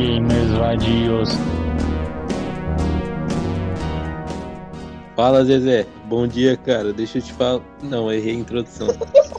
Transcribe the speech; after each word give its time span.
gamers 0.00 0.50
vadios. 0.52 1.28
Fala, 5.14 5.44
Zezé. 5.44 5.86
Bom 6.06 6.26
dia, 6.26 6.56
cara. 6.56 6.92
Deixa 6.92 7.18
eu 7.18 7.22
te 7.22 7.32
falar. 7.34 7.60
Não, 7.82 8.10
errei 8.10 8.32
a 8.32 8.38
introdução. 8.38 8.88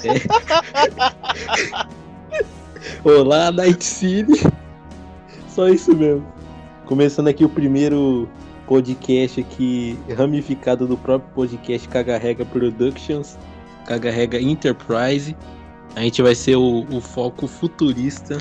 É... 0.04 0.21
Olá, 3.10 3.52
Night 3.52 3.84
City. 3.84 4.44
Só 5.47 5.67
isso 5.67 5.96
mesmo. 5.96 6.26
Começando 6.85 7.30
aqui 7.30 7.43
o 7.43 7.49
primeiro 7.49 8.30
podcast 8.67 9.42
aqui 9.42 9.98
ramificado 10.16 10.85
do 10.85 10.96
próprio 10.96 11.34
podcast 11.34 11.89
Cagarrega 11.89 12.46
Productions, 12.46 13.38
Cagarrega 13.88 14.39
Enterprise. 14.39 15.35
A 15.96 16.02
gente 16.02 16.21
vai 16.21 16.35
ser 16.35 16.55
o, 16.55 16.85
o 16.91 17.02
foco 17.02 17.48
futurista 17.48 18.38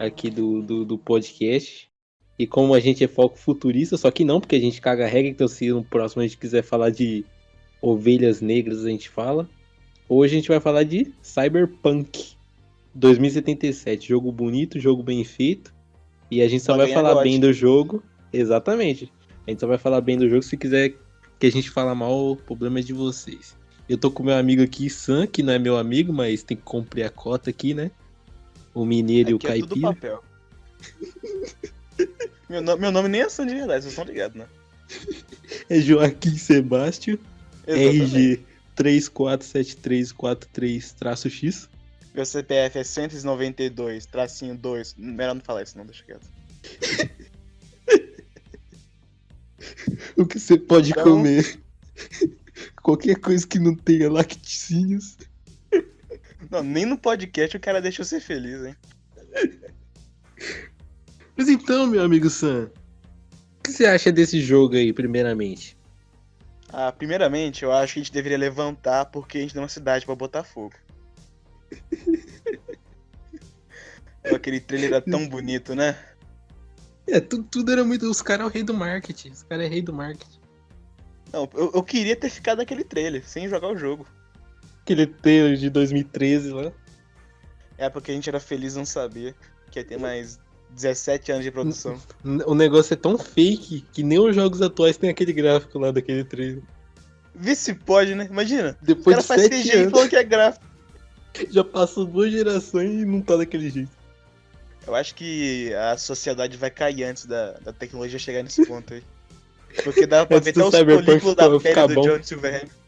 aqui 0.00 0.30
do, 0.30 0.62
do, 0.62 0.84
do, 0.84 0.98
podcast. 0.98 1.90
E 2.38 2.46
como 2.46 2.72
a 2.72 2.80
gente 2.80 3.04
é 3.04 3.08
foco 3.08 3.38
futurista, 3.38 3.98
só 3.98 4.10
que 4.10 4.24
não, 4.24 4.40
porque 4.40 4.56
a 4.56 4.60
gente 4.60 4.80
caga 4.80 5.06
regra, 5.06 5.30
então 5.30 5.46
se 5.46 5.68
no 5.68 5.84
próximo 5.84 6.22
a 6.22 6.26
gente 6.26 6.38
quiser 6.38 6.62
falar 6.62 6.88
de 6.88 7.24
ovelhas 7.82 8.40
negras, 8.40 8.84
a 8.84 8.88
gente 8.88 9.10
fala. 9.10 9.46
Hoje 10.08 10.34
a 10.34 10.38
gente 10.38 10.48
vai 10.48 10.58
falar 10.58 10.84
de 10.84 11.12
Cyberpunk 11.22 12.32
2077. 12.94 14.08
Jogo 14.08 14.32
bonito, 14.32 14.80
jogo 14.80 15.02
bem 15.02 15.22
feito. 15.22 15.72
E 16.30 16.40
a 16.40 16.48
gente 16.48 16.64
só 16.64 16.76
vai, 16.76 16.86
vai 16.86 16.94
falar 16.94 17.22
bem 17.22 17.38
do 17.38 17.52
jogo. 17.52 18.02
Exatamente. 18.32 19.12
A 19.46 19.50
gente 19.50 19.60
só 19.60 19.66
vai 19.66 19.78
falar 19.78 20.00
bem 20.00 20.16
do 20.16 20.28
jogo. 20.28 20.42
Se 20.42 20.56
quiser 20.56 20.94
que 21.38 21.46
a 21.46 21.52
gente 21.52 21.70
fala 21.70 21.94
mal, 21.94 22.32
o 22.32 22.36
problema 22.36 22.78
é 22.78 22.82
de 22.82 22.92
vocês. 22.92 23.56
Eu 23.88 23.98
tô 23.98 24.10
com 24.10 24.22
meu 24.22 24.36
amigo 24.36 24.62
aqui, 24.62 24.88
Sam, 24.88 25.26
que 25.26 25.42
não 25.42 25.52
é 25.52 25.58
meu 25.58 25.76
amigo, 25.76 26.12
mas 26.12 26.42
tem 26.42 26.56
que 26.56 26.62
cumprir 26.62 27.04
a 27.04 27.10
cota 27.10 27.50
aqui, 27.50 27.74
né? 27.74 27.90
O 28.74 28.84
Mineiro 28.84 29.30
e 29.30 29.34
o 29.34 29.36
Aqui 29.36 29.46
é 29.48 29.58
tudo 29.60 29.80
Caipira. 29.80 29.94
papel. 29.94 30.24
meu, 32.48 32.60
nome, 32.62 32.80
meu 32.80 32.90
nome 32.92 33.08
nem 33.08 33.20
é 33.22 33.28
Sam 33.28 33.46
de 33.46 33.54
verdade, 33.54 33.82
vocês 33.84 33.92
estão 33.92 34.04
ligados, 34.04 34.36
né? 34.36 34.46
É 35.68 35.80
Joaquim 35.80 36.36
Sebastião. 36.36 37.18
RG 37.66 38.40
347343-X. 38.76 41.68
Meu 42.14 42.24
CPF 42.26 42.78
é 42.78 42.84
192, 42.84 44.06
tracinho 44.06 44.56
2. 44.56 44.94
Melhor 44.98 45.34
não 45.34 45.42
falar 45.42 45.62
isso, 45.62 45.76
não, 45.78 45.84
deixa 45.86 46.02
quieto. 46.04 46.26
O 50.16 50.24
que 50.26 50.38
você 50.38 50.56
pode 50.58 50.90
Então- 50.90 51.04
comer? 51.04 51.58
Qualquer 52.82 53.16
coisa 53.16 53.46
que 53.46 53.58
não 53.58 53.74
tenha 53.74 54.10
lacticínios. 54.10 55.16
Não, 56.50 56.62
nem 56.62 56.84
no 56.84 56.98
podcast 56.98 57.56
o 57.56 57.60
cara 57.60 57.80
deixa 57.80 58.02
eu 58.02 58.04
ser 58.04 58.20
feliz, 58.20 58.64
hein? 58.64 58.76
Mas 61.36 61.48
então, 61.48 61.86
meu 61.86 62.02
amigo 62.02 62.28
Sam, 62.28 62.70
o 63.58 63.62
que 63.62 63.72
você 63.72 63.86
acha 63.86 64.10
desse 64.10 64.40
jogo 64.40 64.74
aí, 64.74 64.92
primeiramente? 64.92 65.78
Ah, 66.72 66.92
primeiramente, 66.92 67.62
eu 67.62 67.72
acho 67.72 67.94
que 67.94 68.00
a 68.00 68.02
gente 68.02 68.12
deveria 68.12 68.38
levantar 68.38 69.06
porque 69.06 69.38
a 69.38 69.40
gente 69.40 69.52
tem 69.52 69.62
uma 69.62 69.68
cidade 69.68 70.04
pra 70.04 70.14
botar 70.14 70.44
fogo. 70.44 70.74
Pô, 74.28 74.36
Aquele 74.36 74.60
trailer 74.60 74.92
era 74.92 75.00
tão 75.00 75.28
bonito, 75.28 75.74
né? 75.74 75.96
É, 77.06 77.20
tudo, 77.20 77.44
tudo 77.44 77.72
era 77.72 77.84
muito. 77.84 78.08
Os 78.08 78.20
caras 78.22 78.44
é 78.44 78.48
o 78.48 78.52
rei 78.52 78.62
do 78.62 78.74
marketing. 78.74 79.30
Os 79.30 79.42
caras 79.42 79.66
é 79.66 79.68
rei 79.68 79.82
do 79.82 79.92
marketing. 79.92 80.40
Não, 81.32 81.48
eu, 81.54 81.72
eu 81.74 81.82
queria 81.82 82.14
ter 82.14 82.28
ficado 82.28 82.58
naquele 82.58 82.84
trailer, 82.84 83.26
sem 83.26 83.48
jogar 83.48 83.68
o 83.68 83.76
jogo. 83.76 84.06
Aquele 84.90 85.06
trailer 85.06 85.56
de 85.56 85.70
2013 85.70 86.50
lá. 86.50 86.72
É 87.78 87.88
porque 87.88 88.10
a 88.10 88.14
gente 88.14 88.28
era 88.28 88.40
feliz 88.40 88.74
não 88.74 88.84
saber 88.84 89.36
que 89.70 89.78
ia 89.78 89.84
ter 89.84 89.96
mais 89.96 90.40
17 90.70 91.30
anos 91.30 91.44
de 91.44 91.50
produção. 91.52 91.96
O 92.44 92.56
negócio 92.56 92.94
é 92.94 92.96
tão 92.96 93.16
fake 93.16 93.86
que 93.92 94.02
nem 94.02 94.18
os 94.18 94.34
jogos 94.34 94.60
atuais 94.60 94.96
tem 94.96 95.08
aquele 95.08 95.32
gráfico 95.32 95.78
lá 95.78 95.92
daquele 95.92 96.24
trailer. 96.24 96.60
Vê 97.32 97.54
se 97.54 97.72
pode, 97.72 98.16
né? 98.16 98.26
Imagina. 98.28 98.76
O 98.82 98.84
Depois 98.84 99.16
cara 99.16 99.20
de 99.20 99.28
faz 99.28 99.62
CGI 99.62 99.76
anos, 99.76 99.90
falando 99.92 100.10
que 100.10 100.16
é 100.16 100.24
gráfico. 100.24 100.66
já 101.50 101.62
passou 101.62 102.04
duas 102.04 102.32
gerações 102.32 102.90
e 102.90 103.04
não 103.04 103.20
tá 103.20 103.36
daquele 103.36 103.70
jeito. 103.70 103.92
Eu 104.84 104.96
acho 104.96 105.14
que 105.14 105.72
a 105.74 105.96
sociedade 105.96 106.56
vai 106.56 106.70
cair 106.70 107.04
antes 107.04 107.26
da, 107.26 107.52
da 107.60 107.72
tecnologia 107.72 108.18
chegar 108.18 108.42
nesse 108.42 108.66
ponto 108.66 108.92
aí. 108.92 109.04
Porque 109.84 110.04
dá 110.04 110.26
pra 110.26 110.40
ver 110.40 110.50
até 110.50 110.64
os 110.64 110.74
Cyberpunk 110.74 111.06
folículos 111.06 111.36
da 111.36 111.60
pele 111.60 111.86
do 111.86 111.94
bom. 111.94 112.02
John 112.02 112.22
Silverhand. 112.24 112.79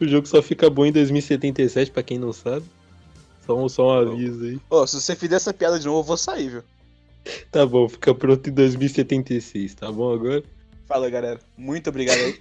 O 0.00 0.06
jogo 0.06 0.26
só 0.26 0.40
fica 0.40 0.70
bom 0.70 0.86
em 0.86 0.92
2077, 0.92 1.90
pra 1.90 2.02
quem 2.02 2.18
não 2.18 2.32
sabe. 2.32 2.64
Só 3.44 3.58
um, 3.58 3.68
só 3.68 3.86
um 3.86 4.12
aviso 4.12 4.44
aí. 4.44 4.60
Ô, 4.70 4.86
se 4.86 5.00
você 5.00 5.16
fizer 5.16 5.36
essa 5.36 5.52
piada 5.52 5.78
de 5.78 5.86
novo, 5.86 6.00
eu 6.00 6.04
vou 6.04 6.16
sair, 6.16 6.50
viu? 6.50 6.62
Tá 7.50 7.66
bom, 7.66 7.88
fica 7.88 8.14
pronto 8.14 8.48
em 8.48 8.52
2076, 8.52 9.74
tá 9.74 9.90
bom 9.90 10.12
agora? 10.12 10.42
Fala, 10.86 11.10
galera. 11.10 11.40
Muito 11.56 11.90
obrigado 11.90 12.18
aí. 12.18 12.40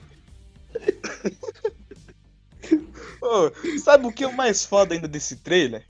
Ô, 3.21 3.79
sabe 3.79 4.05
o 4.05 4.11
que 4.11 4.23
é 4.23 4.27
o 4.27 4.35
mais 4.35 4.65
foda 4.65 4.93
ainda 4.93 5.07
desse 5.07 5.37
trailer? 5.37 5.85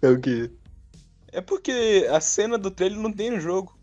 É 0.00 0.08
o 0.08 0.20
quê? 0.20 0.50
É 1.32 1.40
porque 1.40 2.06
a 2.10 2.20
cena 2.20 2.56
do 2.56 2.70
trailer 2.70 2.98
não 2.98 3.12
tem 3.12 3.30
no 3.30 3.40
jogo. 3.40 3.76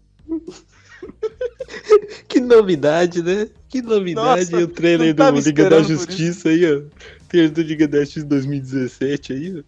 Que 2.27 2.39
novidade, 2.39 3.21
né? 3.21 3.49
Que 3.67 3.81
novidade 3.81 4.51
Nossa, 4.51 4.65
o 4.65 4.67
trailer 4.67 5.13
do 5.13 5.29
Liga 5.31 5.69
da 5.69 5.81
Justiça 5.81 6.49
aí, 6.49 6.65
ó. 6.65 6.81
Trailer 7.27 7.51
do 7.51 7.61
Liga 7.61 7.87
da 7.87 7.99
Justiça 7.99 8.25
2017 8.25 9.33
aí, 9.33 9.59
ó. 9.59 9.63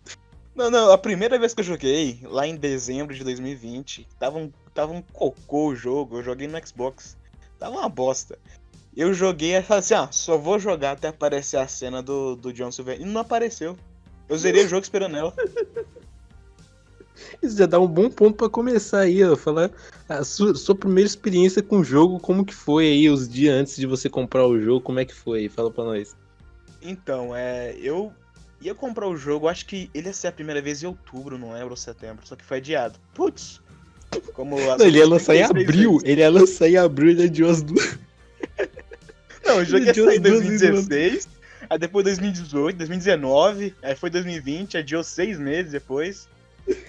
Não, 0.55 0.69
não, 0.69 0.91
a 0.91 0.97
primeira 0.97 1.39
vez 1.39 1.53
que 1.53 1.61
eu 1.61 1.66
joguei, 1.66 2.19
lá 2.23 2.45
em 2.45 2.55
dezembro 2.55 3.16
de 3.16 3.23
2020, 3.23 4.07
tava 4.19 4.38
um, 4.38 4.51
tava 4.73 4.93
um 4.93 5.01
cocô 5.01 5.69
o 5.69 5.75
jogo, 5.75 6.19
eu 6.19 6.23
joguei 6.23 6.47
no 6.47 6.66
Xbox. 6.66 7.17
Tava 7.57 7.77
uma 7.77 7.89
bosta. 7.89 8.38
Eu 8.95 9.13
joguei 9.13 9.55
e 9.55 9.63
falei 9.63 9.79
assim, 9.79 9.95
ah, 9.95 10.09
só 10.11 10.38
vou 10.38 10.59
jogar 10.59 10.91
até 10.91 11.07
aparecer 11.07 11.57
a 11.57 11.67
cena 11.67 12.03
do, 12.03 12.35
do 12.35 12.53
John 12.53 12.72
Silver. 12.72 13.01
E 13.01 13.05
não 13.05 13.22
apareceu. 13.22 13.75
Eu 14.29 14.38
zerei 14.38 14.66
o 14.66 14.67
jogo 14.67 14.83
esperando 14.83 15.17
ela. 15.17 15.33
Isso 17.41 17.57
já 17.57 17.66
dá 17.66 17.79
um 17.79 17.88
bom 17.88 18.09
ponto 18.09 18.35
pra 18.35 18.50
começar 18.50 19.01
aí, 19.01 19.23
ó. 19.23 19.35
Falar 19.35 19.72
a 20.07 20.23
sua, 20.23 20.56
sua 20.56 20.75
primeira 20.75 21.07
experiência 21.07 21.61
com 21.61 21.79
o 21.79 21.84
jogo, 21.84 22.19
como 22.19 22.45
que 22.45 22.53
foi 22.53 22.88
aí 22.88 23.09
os 23.09 23.28
dias 23.28 23.56
antes 23.56 23.75
de 23.75 23.85
você 23.85 24.09
comprar 24.09 24.45
o 24.45 24.59
jogo, 24.59 24.81
como 24.81 25.00
é 25.00 25.06
que 25.06 25.13
foi? 25.13 25.50
Fala 25.50 25.72
pra 25.72 25.84
nós. 25.84 26.16
Então, 26.81 27.35
é. 27.35 27.75
Eu 27.79 28.11
ia 28.61 28.73
comprar 28.73 29.07
o 29.07 29.17
jogo, 29.17 29.47
acho 29.47 29.66
que 29.66 29.89
ele 29.94 30.07
ia 30.07 30.13
ser 30.13 30.28
a 30.28 30.31
primeira 30.31 30.61
vez 30.61 30.81
em 30.81 30.88
outubro, 30.88 31.38
não 31.38 31.53
lembro, 31.53 31.72
ou 31.72 31.78
setembro, 31.78 32.25
só 32.25 32.35
que 32.35 32.44
foi 32.44 32.57
adiado. 32.57 32.97
Putz! 33.13 33.61
Como 34.34 34.57
Não, 34.78 34.85
ele 34.85 35.00
ia 35.00 35.07
lançar 35.07 35.35
em 35.35 35.47
33 35.47 35.69
abril, 35.69 36.00
ele 36.03 36.22
ia 36.22 36.29
lançar 36.29 36.69
em 36.69 36.78
abril, 36.78 37.09
ele 37.09 37.23
adiou 37.23 37.50
as 37.50 37.61
duas. 37.61 37.97
Não, 39.45 39.57
o 39.57 39.66
jogo 39.66 39.84
ia 39.84 39.94
sair 39.94 40.05
em 40.05 40.17
as 40.17 40.22
duas 40.22 40.41
2016, 40.41 41.28
aí 41.69 41.79
depois 41.79 42.05
2018, 42.05 42.78
2019, 42.78 43.75
aí 43.81 43.95
foi 43.95 44.09
2020, 44.09 44.78
adiou 44.78 45.03
seis 45.03 45.38
meses 45.38 45.72
depois. 45.72 46.28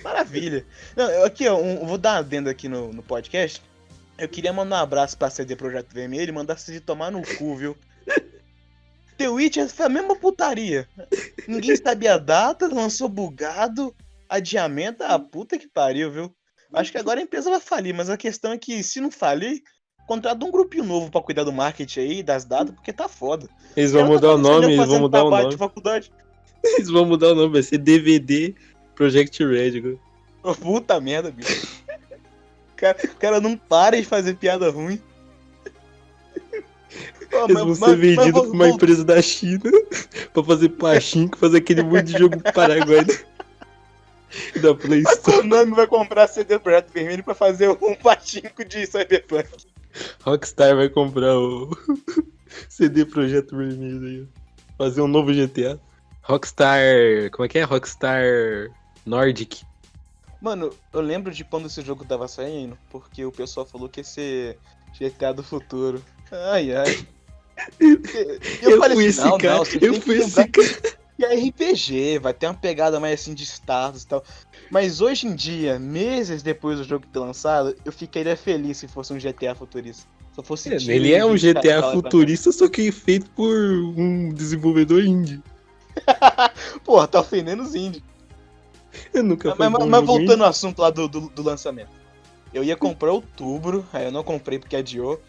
Maravilha. 0.03 0.65
Não, 0.97 1.11
eu 1.11 1.25
aqui, 1.25 1.49
ó, 1.49 1.57
um- 1.57 1.87
vou 1.87 1.99
dar 1.99 2.13
uma 2.13 2.19
adenda 2.19 2.51
aqui 2.51 2.69
no, 2.69 2.93
no 2.93 3.03
podcast. 3.03 3.63
Eu 4.17 4.29
queria 4.29 4.53
mandar 4.53 4.77
um 4.77 4.83
abraço 4.83 5.19
pra 5.19 5.31
CD 5.31 5.57
Projeto 5.57 5.93
Vermelho 5.93 6.29
e 6.29 6.33
mandar 6.33 6.57
CD 6.59 6.81
tomar 6.81 7.11
no 7.11 7.23
cu, 7.37 7.57
viu? 7.57 7.77
The 9.17 9.29
Witcher 9.29 9.69
foi 9.69 9.87
a 9.87 9.89
mesma 9.89 10.17
putaria. 10.17 10.89
Ninguém 11.47 11.77
sabia 11.77 12.15
a 12.15 12.19
data, 12.19 12.69
lançou 12.73 13.09
bugado, 13.09 13.95
adiamento, 14.29 15.03
ah, 15.05 15.19
puta 15.19 15.59
que 15.59 15.69
pariu, 15.69 16.11
viu? 16.11 16.35
Acho 16.73 16.91
que 16.91 16.99
agora 16.99 17.21
a 17.21 17.23
empresa 17.23 17.51
vai 17.51 17.61
falir, 17.61 17.95
mas 17.95 18.11
a 18.11 18.17
questão 18.17 18.53
é 18.53 18.59
que 18.59 18.83
se 18.83 19.01
não 19.01 19.11
falir, 19.11 19.63
contrata 20.07 20.45
um 20.45 20.51
grupinho 20.51 20.85
novo 20.85 21.11
pra 21.11 21.23
cuidar 21.23 21.45
do 21.45 21.53
marketing 21.53 22.01
aí, 22.01 22.23
das 22.23 22.45
datas, 22.45 22.75
porque 22.75 22.93
tá 22.93 23.09
foda. 23.09 23.49
Eles 23.77 23.93
vão 23.93 24.01
Ela 24.01 24.09
tá 24.09 24.15
mudar 24.15 24.29
o 24.29 24.33
eu 24.33 24.39
nome, 24.39 24.73
eles 24.75 24.87
vão 24.89 25.01
mudar 25.01 25.25
o 25.25 25.31
nome. 25.31 25.57
Eles 26.67 26.89
vão 26.89 27.05
mudar 27.05 27.29
o 27.29 27.35
nome, 27.35 27.53
vai 27.53 27.63
ser 27.63 27.77
DVD 27.77 28.55
Project 28.95 29.45
Red. 29.45 29.99
Puta 30.61 31.01
merda, 31.01 31.31
bicho. 31.31 31.67
O 32.73 32.77
cara, 32.77 32.99
o 33.05 33.17
cara 33.17 33.41
não 33.41 33.57
para 33.57 33.97
de 33.97 34.05
fazer 34.07 34.35
piada 34.37 34.71
ruim. 34.71 35.01
Pô, 37.31 37.45
Eles 37.49 37.55
vão 37.59 37.75
ser 37.75 37.97
vendidos 37.97 38.43
pra 38.43 38.51
uma 38.51 38.69
empresa 38.69 39.05
da 39.05 39.21
China 39.21 39.63
pra 40.33 40.45
fazer 40.45 40.69
pachinko, 40.71 41.37
fazer 41.39 41.59
aquele 41.59 41.83
monte 41.83 42.05
de 42.13 42.19
jogo 42.19 42.41
Paraguai 42.53 43.05
da- 43.05 43.15
da 44.63 44.75
Play 44.75 45.03
A 45.07 45.11
Store. 45.13 45.39
Konami 45.39 45.73
vai 45.75 45.87
comprar 45.87 46.29
CD 46.29 46.59
Projeto 46.59 46.93
Vermelho 46.93 47.25
pra 47.25 47.35
fazer 47.35 47.71
um 47.71 47.95
patinco 47.97 48.65
de 48.65 48.87
Cyberpunk. 48.87 49.49
Rockstar 50.23 50.77
vai 50.77 50.89
comprar 50.89 51.37
o 51.37 51.77
CD 52.69 53.05
Projeto 53.05 53.57
Vermelho 53.57 54.07
aí. 54.07 54.29
Fazer 54.79 55.01
um 55.01 55.09
novo 55.09 55.33
GTA. 55.33 55.81
Rockstar. 56.23 56.81
Como 57.33 57.45
é 57.47 57.49
que 57.49 57.59
é? 57.59 57.63
Rockstar 57.65 58.23
Nordic. 59.05 59.63
Mano, 60.41 60.71
eu 60.93 61.01
lembro 61.01 61.33
de 61.33 61.45
quando 61.45 61.67
esse 61.67 61.81
jogo 61.83 62.05
tava 62.05 62.29
saindo, 62.29 62.77
porque 62.91 63.25
o 63.25 63.33
pessoal 63.33 63.65
falou 63.65 63.89
que 63.89 64.01
ia 64.01 64.05
ser 64.05 64.59
GTA 64.99 65.33
do 65.33 65.43
futuro. 65.43 66.05
Ai, 66.31 66.75
ai. 66.75 67.07
Eu, 67.79 68.71
Eu, 68.73 68.79
falei 68.81 68.97
fui 68.97 69.07
assim, 69.07 69.21
esse 69.21 69.25
não, 69.29 69.39
cara. 69.39 69.55
não, 69.55 69.65
eu 69.81 70.01
fui 70.01 70.17
esse 70.17 70.35
cara. 70.35 70.95
que 71.17 71.25
é 71.25 71.35
RPG, 71.35 72.19
vai 72.19 72.35
ter 72.35 72.47
uma 72.47 72.55
pegada 72.55 72.99
mais 72.99 73.21
assim 73.21 73.33
de 73.33 73.45
status 73.45 74.03
e 74.03 74.07
tal. 74.09 74.25
Mas 74.71 75.01
hoje 75.01 75.27
em 75.29 75.35
dia, 75.35 75.79
meses 75.79 76.43
depois 76.43 76.79
do 76.79 76.85
jogo 76.85 77.07
ter 77.07 77.19
lançado, 77.21 77.77
eu 77.85 77.93
ficaria 77.93 78.37
feliz 78.37 78.79
se 78.79 78.89
fosse 78.89 79.13
um 79.13 79.19
GTA 79.19 79.55
futurista. 79.55 80.07
Se 80.35 80.43
fosse 80.43 80.73
é, 80.73 80.95
ele 80.95 81.15
é 81.15 81.25
um 81.25 81.37
GTA 81.37 81.93
futurista, 81.93 82.51
só 82.51 82.69
que 82.69 82.91
feito 82.91 83.31
por 83.31 83.55
um 83.55 84.33
desenvolvedor 84.35 85.05
indie. 85.05 85.41
Porra, 86.85 87.07
tá 87.07 87.21
ofendendo 87.21 87.63
os 87.63 87.77
indie. 87.77 88.03
Eu 89.13 89.23
nunca 89.23 89.55
Mas, 89.59 89.71
mas, 89.71 89.87
mas 89.87 90.05
voltando 90.05 90.45
ao 90.45 90.51
assunto 90.51 90.81
lá 90.81 90.91
do, 90.91 91.09
do, 91.09 91.21
do, 91.29 91.43
lançamento. 91.43 91.91
Eu 92.53 92.63
ia 92.63 92.77
comprar 92.77 93.13
outubro, 93.13 93.87
aí 93.93 94.05
eu 94.05 94.13
não 94.13 94.23
comprei 94.23 94.59
porque 94.59 94.77
adiou. 94.77 95.21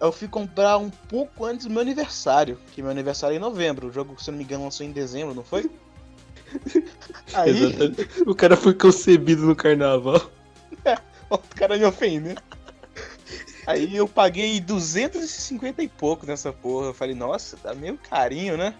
Eu 0.00 0.12
fui 0.12 0.28
comprar 0.28 0.76
um 0.76 0.90
pouco 0.90 1.44
antes 1.44 1.66
do 1.66 1.72
meu 1.72 1.80
aniversário, 1.80 2.58
que 2.72 2.82
meu 2.82 2.90
aniversário 2.90 3.34
é 3.34 3.36
em 3.36 3.40
novembro. 3.40 3.88
O 3.88 3.92
jogo, 3.92 4.20
se 4.22 4.30
não 4.30 4.38
me 4.38 4.44
engano, 4.44 4.64
lançou 4.64 4.84
em 4.84 4.92
dezembro, 4.92 5.34
não 5.34 5.44
foi? 5.44 5.70
Aí... 7.32 7.50
Exatamente. 7.50 8.22
O 8.26 8.34
cara 8.34 8.56
foi 8.56 8.74
concebido 8.74 9.42
no 9.46 9.56
carnaval. 9.56 10.30
É, 10.84 10.98
o 11.30 11.38
cara 11.38 11.78
me 11.78 11.84
ofendeu. 11.84 12.36
Aí 13.66 13.96
eu 13.96 14.06
paguei 14.06 14.60
250 14.60 15.82
e 15.82 15.88
pouco 15.88 16.26
nessa 16.26 16.52
porra. 16.52 16.88
Eu 16.88 16.94
falei, 16.94 17.14
nossa, 17.14 17.56
tá 17.56 17.74
meio 17.74 17.96
carinho, 17.96 18.56
né? 18.56 18.74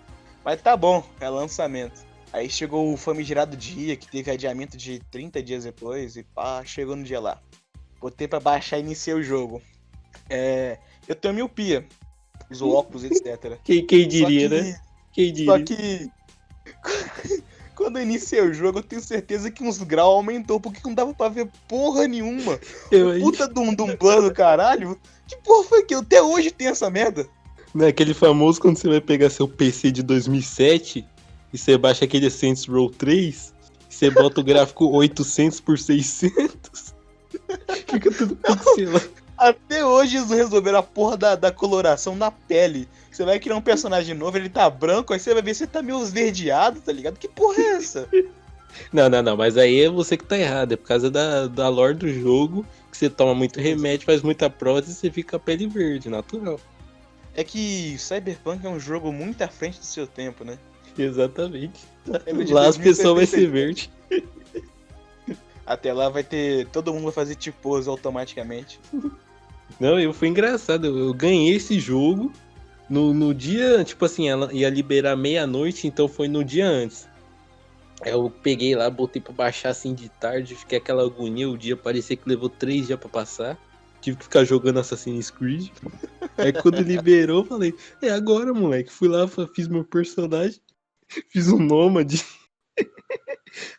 Mas 0.45 0.61
tá 0.61 0.77
bom, 0.77 1.03
é 1.21 1.29
lançamento. 1.29 2.05
Aí 2.35 2.51
chegou 2.51 2.93
o 2.93 2.97
famigerado 2.97 3.57
dia, 3.57 3.95
que 3.95 4.09
teve 4.09 4.29
adiamento 4.29 4.77
de 4.77 4.99
30 5.09 5.41
dias 5.41 5.63
depois, 5.63 6.17
e 6.17 6.25
pá, 6.25 6.65
chegou 6.65 6.97
no 6.97 7.05
dia 7.05 7.21
lá. 7.21 7.41
Botei 8.01 8.27
pra 8.27 8.41
baixar 8.41 8.77
e 8.77 8.81
iniciei 8.81 9.15
o 9.15 9.23
jogo. 9.23 9.63
É, 10.29 10.79
eu 11.07 11.15
tenho 11.15 11.33
miopia, 11.33 11.87
uso 12.51 12.69
óculos, 12.69 13.05
etc. 13.07 13.57
Quem, 13.63 13.87
quem 13.87 14.09
diria, 14.09 14.49
que, 14.49 14.55
né? 14.63 14.81
Quem 15.13 15.33
diria? 15.33 15.53
Só 15.53 15.63
que 15.63 16.11
quando 17.77 17.99
eu 17.99 18.03
iniciei 18.03 18.41
o 18.41 18.53
jogo, 18.53 18.81
eu 18.81 18.83
tenho 18.83 19.01
certeza 19.01 19.49
que 19.49 19.63
uns 19.63 19.79
graus 19.79 20.15
aumentou, 20.15 20.59
porque 20.59 20.81
não 20.85 20.93
dava 20.93 21.15
pra 21.15 21.29
ver 21.29 21.49
porra 21.69 22.09
nenhuma. 22.09 22.59
Eu 22.91 23.17
Puta 23.21 23.47
de 23.47 23.61
um, 23.61 23.73
de 23.73 23.83
um 23.83 23.97
plano, 23.97 24.35
caralho. 24.35 24.99
Que 25.29 25.37
porra 25.37 25.69
foi 25.69 25.85
que 25.85 25.95
até 25.95 26.21
hoje 26.21 26.51
tem 26.51 26.67
essa 26.67 26.91
merda? 26.91 27.29
Não 27.73 27.87
é 27.87 27.91
aquele 27.91 28.13
famoso 28.13 28.61
quando 28.61 28.77
você 28.77 28.89
vai 28.89 29.01
pegar 29.01 29.31
seu 29.31 29.47
PC 29.47 29.93
de 29.93 30.03
2007 30.03 31.14
e 31.55 31.59
você 31.59 31.79
baixa 31.79 32.05
aquele 32.05 32.29
Saints 32.29 32.67
Row 32.67 32.91
3 32.91 33.55
e 33.89 33.95
você 33.95 34.11
bota 34.11 34.41
o 34.41 34.45
gráfico 34.45 34.87
800 34.91 35.61
por 35.61 35.79
600. 35.79 36.93
Fica 37.87 38.11
tudo 38.11 38.35
pixelado. 38.35 39.11
Até 39.39 39.85
hoje 39.85 40.17
eles 40.17 40.31
resolveram 40.31 40.81
a 40.81 40.83
porra 40.83 41.17
da, 41.17 41.37
da 41.37 41.53
coloração 41.53 42.17
na 42.17 42.31
pele. 42.31 42.89
Você 43.11 43.25
vai 43.25 43.39
criar 43.39 43.57
um 43.57 43.63
personagem 43.63 44.15
novo, 44.17 44.37
ele 44.37 44.49
tá 44.49 44.69
branco, 44.69 45.13
aí 45.13 45.21
você 45.21 45.33
vai 45.33 45.43
ver 45.43 45.55
se 45.55 45.67
tá 45.69 45.81
meio 45.81 46.03
esverdeado, 46.03 46.81
tá 46.81 46.93
ligado? 46.93 47.19
Que 47.19 47.29
porra 47.29 47.61
é 47.61 47.77
essa? 47.77 48.09
Não, 48.93 49.09
não, 49.09 49.23
não, 49.23 49.37
mas 49.37 49.57
aí 49.57 49.83
é 49.83 49.89
você 49.89 50.17
que 50.17 50.25
tá 50.25 50.37
errado, 50.37 50.73
é 50.73 50.77
por 50.77 50.89
causa 50.89 51.09
da, 51.09 51.47
da 51.47 51.69
lore 51.69 51.95
do 51.95 52.13
jogo, 52.13 52.67
que 52.91 52.99
você 52.99 53.09
toma 53.09 53.33
muito 53.33 53.61
remédio, 53.61 54.05
faz 54.05 54.21
muita 54.21 54.51
prótese 54.51 54.95
e 54.95 54.97
você 54.97 55.11
fica 55.13 55.31
com 55.31 55.37
a 55.37 55.39
pele 55.39 55.69
verde, 55.69 56.09
natural. 56.09 56.59
É 57.37 57.45
que 57.45 57.97
Cyberpunk 57.97 58.67
é 58.67 58.69
um 58.69 58.81
jogo 58.81 59.13
muito 59.13 59.41
à 59.43 59.47
frente 59.47 59.79
do 59.79 59.87
seu 59.87 60.09
tempo, 60.09 60.43
né? 60.43 60.59
Exatamente. 60.97 61.81
Lá 62.51 62.69
as 62.69 62.77
pessoas 62.77 63.17
vão 63.17 63.27
ser 63.27 63.49
verde. 63.49 63.91
Até 65.67 65.93
lá 65.93 66.09
vai 66.09 66.23
ter. 66.23 66.67
Todo 66.69 66.93
mundo 66.93 67.05
vai 67.05 67.13
fazer 67.13 67.35
tipo 67.37 67.75
automaticamente. 67.89 68.79
Não, 69.81 69.99
eu 69.99 70.13
foi 70.13 70.29
engraçado. 70.29 70.87
Eu, 70.87 70.99
eu 70.99 71.15
ganhei 71.15 71.55
esse 71.55 71.81
jogo 71.81 72.31
no, 72.89 73.15
no 73.15 73.35
dia, 73.35 73.83
tipo 73.85 74.05
assim, 74.05 74.29
ela 74.29 74.53
ia 74.53 74.69
liberar 74.69 75.17
meia-noite, 75.17 75.87
então 75.87 76.07
foi 76.07 76.29
no 76.29 76.45
dia 76.45 76.67
antes. 76.67 77.09
Eu 78.05 78.31
peguei 78.43 78.75
lá, 78.75 78.91
botei 78.91 79.23
pra 79.23 79.33
baixar 79.33 79.71
assim 79.71 79.95
de 79.95 80.09
tarde, 80.09 80.55
fiquei 80.55 80.79
aquela 80.79 81.03
agonia, 81.03 81.49
o 81.49 81.57
dia 81.57 81.77
parecia 81.77 82.17
que 82.17 82.29
levou 82.29 82.49
três 82.49 82.87
dias 82.87 82.99
pra 82.99 83.09
passar. 83.09 83.59
Tive 84.01 84.19
que 84.19 84.25
ficar 84.25 84.45
jogando 84.45 84.81
Assassin's 84.81 85.31
Creed. 85.31 85.71
Aí 86.37 86.53
quando 86.53 86.81
liberou, 86.85 87.41
eu 87.41 87.47
falei, 87.47 87.75
é 88.03 88.11
agora, 88.11 88.53
moleque. 88.53 88.93
Fui 88.93 89.09
lá, 89.09 89.27
fiz 89.55 89.67
meu 89.67 89.83
personagem, 89.83 90.61
fiz 91.31 91.49
um 91.49 91.59
nômade. 91.59 92.25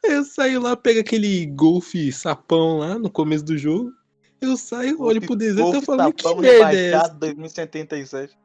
Aí 0.03 0.13
eu 0.13 0.23
saio 0.23 0.61
lá, 0.61 0.75
pego 0.75 0.99
aquele 0.99 1.45
golfe 1.47 2.11
sapão 2.11 2.77
lá 2.77 2.97
no 2.97 3.09
começo 3.09 3.43
do 3.43 3.57
jogo. 3.57 3.91
Eu 4.39 4.55
saio, 4.57 5.01
olho 5.01 5.21
pro 5.21 5.35
deserto 5.35 5.77
e 5.77 5.81
falo, 5.81 6.13
que 6.13 6.35
merda 6.35 6.75
é 6.77 6.91
essa? 6.91 7.09
2077. 7.09 8.37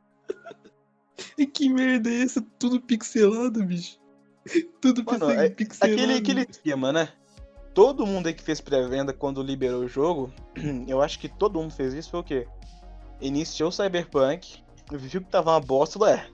E 1.36 1.46
que 1.46 1.68
merda 1.68 2.10
é 2.10 2.22
essa? 2.22 2.44
Tudo 2.58 2.80
pixelado, 2.80 3.62
bicho. 3.64 3.98
Tudo 4.80 5.04
Mano, 5.04 5.30
é, 5.30 5.50
pixelado. 5.50 5.94
Aquele, 5.94 6.14
aquele 6.14 6.46
esquema, 6.48 6.92
né? 6.92 7.12
Todo 7.74 8.06
mundo 8.06 8.26
aí 8.26 8.34
que 8.34 8.42
fez 8.42 8.60
pré-venda 8.60 9.12
quando 9.12 9.42
liberou 9.42 9.84
o 9.84 9.88
jogo, 9.88 10.32
eu 10.88 11.00
acho 11.00 11.18
que 11.18 11.28
todo 11.28 11.60
mundo 11.60 11.72
fez 11.72 11.94
isso, 11.94 12.10
foi 12.10 12.20
o 12.20 12.24
quê? 12.24 12.48
Iniciou 13.20 13.68
o 13.68 13.72
Cyberpunk, 13.72 14.62
viu 14.90 15.20
que 15.20 15.30
tava 15.30 15.52
uma 15.52 15.60
bosta, 15.60 15.98
ué, 16.00 16.26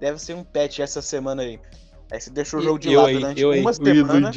deve 0.00 0.18
ser 0.18 0.34
um 0.34 0.42
patch 0.42 0.80
essa 0.80 1.02
semana 1.02 1.42
aí. 1.42 1.60
Aí 2.10 2.20
você 2.20 2.30
deixou 2.30 2.58
o 2.58 2.62
jogo 2.62 2.78
de 2.78 2.92
eu 2.92 3.00
lado 3.00 3.08
aí, 3.08 3.14
durante 3.14 3.40
eu 3.40 3.50
uma 3.52 3.70
aí, 3.70 3.76
semana, 3.76 4.32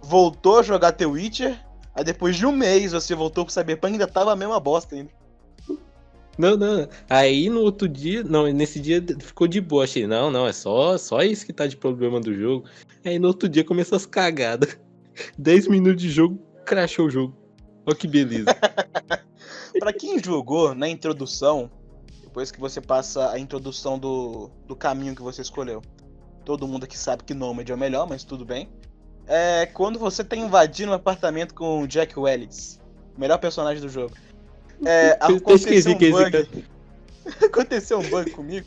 voltou 0.00 0.60
a 0.60 0.62
jogar 0.62 0.92
The 0.92 1.06
Witcher, 1.06 1.58
aí 1.94 2.04
depois 2.04 2.36
de 2.36 2.46
um 2.46 2.52
mês 2.52 2.92
você 2.92 3.14
voltou 3.14 3.44
pro 3.44 3.52
Cyberpunk 3.52 3.90
e 3.90 3.94
ainda 3.94 4.06
tava 4.06 4.32
a 4.32 4.36
mesma 4.36 4.58
bosta 4.58 4.94
ainda. 4.94 5.10
Não, 6.38 6.56
não. 6.56 6.86
Aí 7.08 7.48
no 7.48 7.60
outro 7.60 7.88
dia, 7.88 8.22
não, 8.22 8.46
nesse 8.52 8.78
dia 8.78 9.02
ficou 9.20 9.46
de 9.46 9.60
boa. 9.60 9.84
Achei, 9.84 10.06
não, 10.06 10.30
não, 10.30 10.46
é 10.46 10.52
só, 10.52 10.96
só 10.98 11.22
isso 11.22 11.46
que 11.46 11.52
tá 11.52 11.66
de 11.66 11.76
problema 11.76 12.20
do 12.20 12.34
jogo. 12.34 12.68
Aí 13.04 13.18
no 13.18 13.28
outro 13.28 13.48
dia 13.48 13.64
começou 13.64 13.96
as 13.96 14.06
cagadas. 14.06 14.78
10 15.38 15.68
minutos 15.68 16.02
de 16.02 16.10
jogo, 16.10 16.38
crashou 16.64 17.06
o 17.06 17.10
jogo. 17.10 17.34
Olha 17.86 17.96
que 17.96 18.06
beleza. 18.06 18.54
pra 19.78 19.92
quem 19.92 20.22
jogou 20.22 20.74
na 20.74 20.88
introdução, 20.88 21.70
depois 22.36 22.50
que 22.50 22.60
você 22.60 22.82
passa 22.82 23.30
a 23.30 23.38
introdução 23.38 23.98
do, 23.98 24.50
do 24.66 24.76
caminho 24.76 25.16
que 25.16 25.22
você 25.22 25.40
escolheu, 25.40 25.80
todo 26.44 26.68
mundo 26.68 26.84
aqui 26.84 26.98
sabe 26.98 27.24
que 27.24 27.32
Nomad 27.32 27.66
é 27.66 27.72
o 27.72 27.78
melhor, 27.78 28.06
mas 28.06 28.24
tudo 28.24 28.44
bem. 28.44 28.68
É 29.26 29.64
quando 29.64 29.98
você 29.98 30.22
tá 30.22 30.36
invadindo 30.36 30.92
um 30.92 30.94
apartamento 30.94 31.54
com 31.54 31.80
o 31.80 31.88
Jack 31.88 32.18
Wellis, 32.18 32.78
o 33.16 33.20
melhor 33.20 33.38
personagem 33.38 33.80
do 33.80 33.88
jogo. 33.88 34.14
É, 34.84 35.16
aconteceu 35.18 35.94
um 35.94 35.98
bug. 35.98 36.66
aconteceu 37.42 37.98
um 38.00 38.10
bug 38.10 38.30
comigo. 38.32 38.66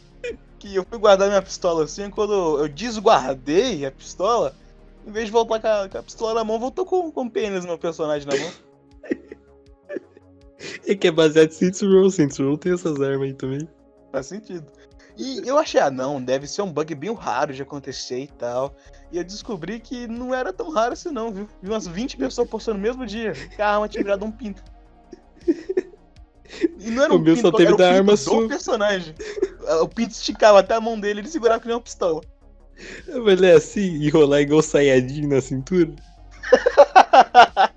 Que 0.57 0.75
eu 0.75 0.83
fui 0.83 0.97
guardar 0.97 1.27
minha 1.27 1.41
pistola 1.41 1.83
assim, 1.83 2.09
quando 2.09 2.59
eu 2.59 2.67
desguardei 2.67 3.85
a 3.85 3.91
pistola, 3.91 4.55
em 5.05 5.11
vez 5.11 5.27
de 5.27 5.31
voltar 5.31 5.59
com 5.59 5.67
a, 5.67 5.89
com 5.89 5.97
a 5.99 6.03
pistola 6.03 6.33
na 6.33 6.43
mão, 6.43 6.59
voltou 6.59 6.87
com, 6.87 7.11
com 7.11 7.21
o 7.21 7.29
pênis 7.29 7.61
no 7.61 7.67
meu 7.67 7.77
personagem 7.77 8.27
na 8.27 8.35
mão. 8.35 8.51
É 10.85 10.95
que 10.95 11.07
é 11.07 11.11
baseado 11.11 11.49
em 11.49 11.53
Saints 11.53 11.81
Row, 11.81 12.09
Saints 12.09 12.37
Row 12.37 12.57
tem 12.57 12.73
essas 12.73 12.99
armas 12.99 13.27
aí 13.27 13.33
também. 13.33 13.67
Faz 14.11 14.27
sentido. 14.27 14.65
E 15.17 15.41
eu 15.45 15.57
achei, 15.57 15.81
ah 15.81 15.91
não, 15.91 16.21
deve 16.21 16.47
ser 16.47 16.61
um 16.61 16.71
bug 16.71 16.95
bem 16.95 17.13
raro 17.13 17.53
de 17.53 17.61
acontecer 17.61 18.19
e 18.19 18.27
tal. 18.27 18.73
E 19.11 19.17
eu 19.17 19.23
descobri 19.23 19.79
que 19.79 20.07
não 20.07 20.33
era 20.33 20.53
tão 20.53 20.69
raro 20.69 20.93
assim 20.93 21.11
não, 21.11 21.31
viu? 21.31 21.47
Vi 21.61 21.69
umas 21.69 21.87
20 21.87 22.15
pessoas 22.17 22.49
postando 22.49 22.77
no 22.77 22.83
mesmo 22.83 23.05
dia 23.05 23.33
que 23.33 23.61
a 23.61 23.73
arma 23.73 23.89
tinha 23.89 24.03
virado 24.03 24.23
um 24.23 24.31
pinto. 24.31 24.63
E 26.79 26.89
não 26.89 27.03
era 27.03 27.13
o 27.13 27.17
um 27.17 27.23
pinto, 27.23 27.41
só 27.41 27.51
teve 27.51 27.75
da 27.75 27.91
arma 27.91 28.15
do 28.15 28.47
personagem. 28.47 29.13
O 29.81 29.87
pinto 29.87 30.11
esticava 30.11 30.59
até 30.59 30.73
a 30.73 30.81
mão 30.81 30.99
dele 30.99 31.19
ele 31.19 31.27
segurava 31.27 31.59
que 31.59 31.67
nem 31.67 31.75
uma 31.75 31.81
pistola. 31.81 32.21
Mas 33.23 33.41
é 33.41 33.53
assim, 33.53 34.03
enrolar 34.03 34.41
igual 34.41 34.61
Sayajin 34.61 35.27
na 35.27 35.41
cintura? 35.41 35.93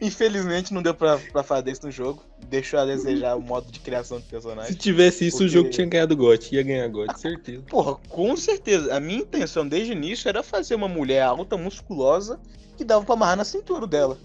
Infelizmente 0.00 0.72
não 0.72 0.82
deu 0.82 0.94
pra, 0.94 1.18
pra 1.18 1.42
fazer 1.42 1.72
isso 1.72 1.86
no 1.86 1.90
jogo. 1.90 2.22
Deixou 2.48 2.78
a 2.78 2.84
desejar 2.84 3.36
o 3.36 3.40
modo 3.40 3.70
de 3.70 3.80
criação 3.80 4.18
de 4.18 4.24
personagem. 4.24 4.72
Se 4.72 4.78
tivesse 4.78 5.26
isso, 5.26 5.38
porque... 5.38 5.46
o 5.46 5.52
jogo 5.52 5.70
tinha 5.70 5.86
ganhado 5.86 6.16
GOT. 6.16 6.54
Ia 6.54 6.62
ganhar 6.62 6.88
GOT, 6.88 7.14
certeza. 7.20 7.62
Porra, 7.68 7.96
com 8.08 8.36
certeza. 8.36 8.94
A 8.94 9.00
minha 9.00 9.20
intenção 9.20 9.66
desde 9.66 9.92
o 9.92 9.94
início 9.94 10.28
era 10.28 10.42
fazer 10.42 10.74
uma 10.74 10.88
mulher 10.88 11.22
alta, 11.22 11.56
musculosa, 11.56 12.38
que 12.76 12.84
dava 12.84 13.04
pra 13.04 13.14
amarrar 13.14 13.36
na 13.36 13.44
cintura 13.44 13.86
dela. 13.86 14.18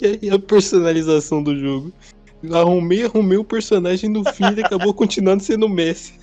E 0.00 0.30
a 0.30 0.38
personalização 0.38 1.42
do 1.42 1.58
jogo? 1.58 1.92
Arrumei, 2.52 3.04
arrumei 3.04 3.38
o 3.38 3.44
personagem 3.44 4.10
no 4.10 4.24
fim 4.32 4.44
ele 4.44 4.62
acabou 4.62 4.92
continuando 4.94 5.42
sendo 5.42 5.66
o 5.66 5.68
Messi. 5.68 6.14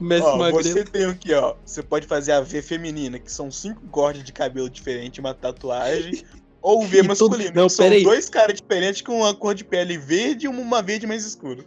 Messi 0.00 0.26
ó, 0.26 0.36
Magrelo. 0.36 0.62
Você 0.62 0.84
tem 0.84 1.04
aqui, 1.04 1.32
ó. 1.34 1.54
Você 1.64 1.82
pode 1.82 2.06
fazer 2.06 2.32
a 2.32 2.40
V 2.40 2.62
feminina, 2.62 3.18
que 3.18 3.30
são 3.30 3.50
cinco 3.50 3.82
cortes 3.88 4.24
de 4.24 4.32
cabelo 4.32 4.70
diferentes, 4.70 5.18
uma 5.18 5.34
tatuagem. 5.34 6.24
ou 6.60 6.82
o 6.82 6.86
V 6.86 7.02
masculino, 7.02 7.52
Não, 7.54 7.68
são 7.68 7.86
aí. 7.86 8.02
dois 8.02 8.28
caras 8.28 8.60
diferentes 8.60 9.02
com 9.02 9.18
uma 9.18 9.34
cor 9.34 9.54
de 9.54 9.64
pele 9.64 9.96
verde 9.96 10.46
e 10.46 10.48
uma 10.48 10.82
verde 10.82 11.06
mais 11.06 11.24
escura. 11.24 11.64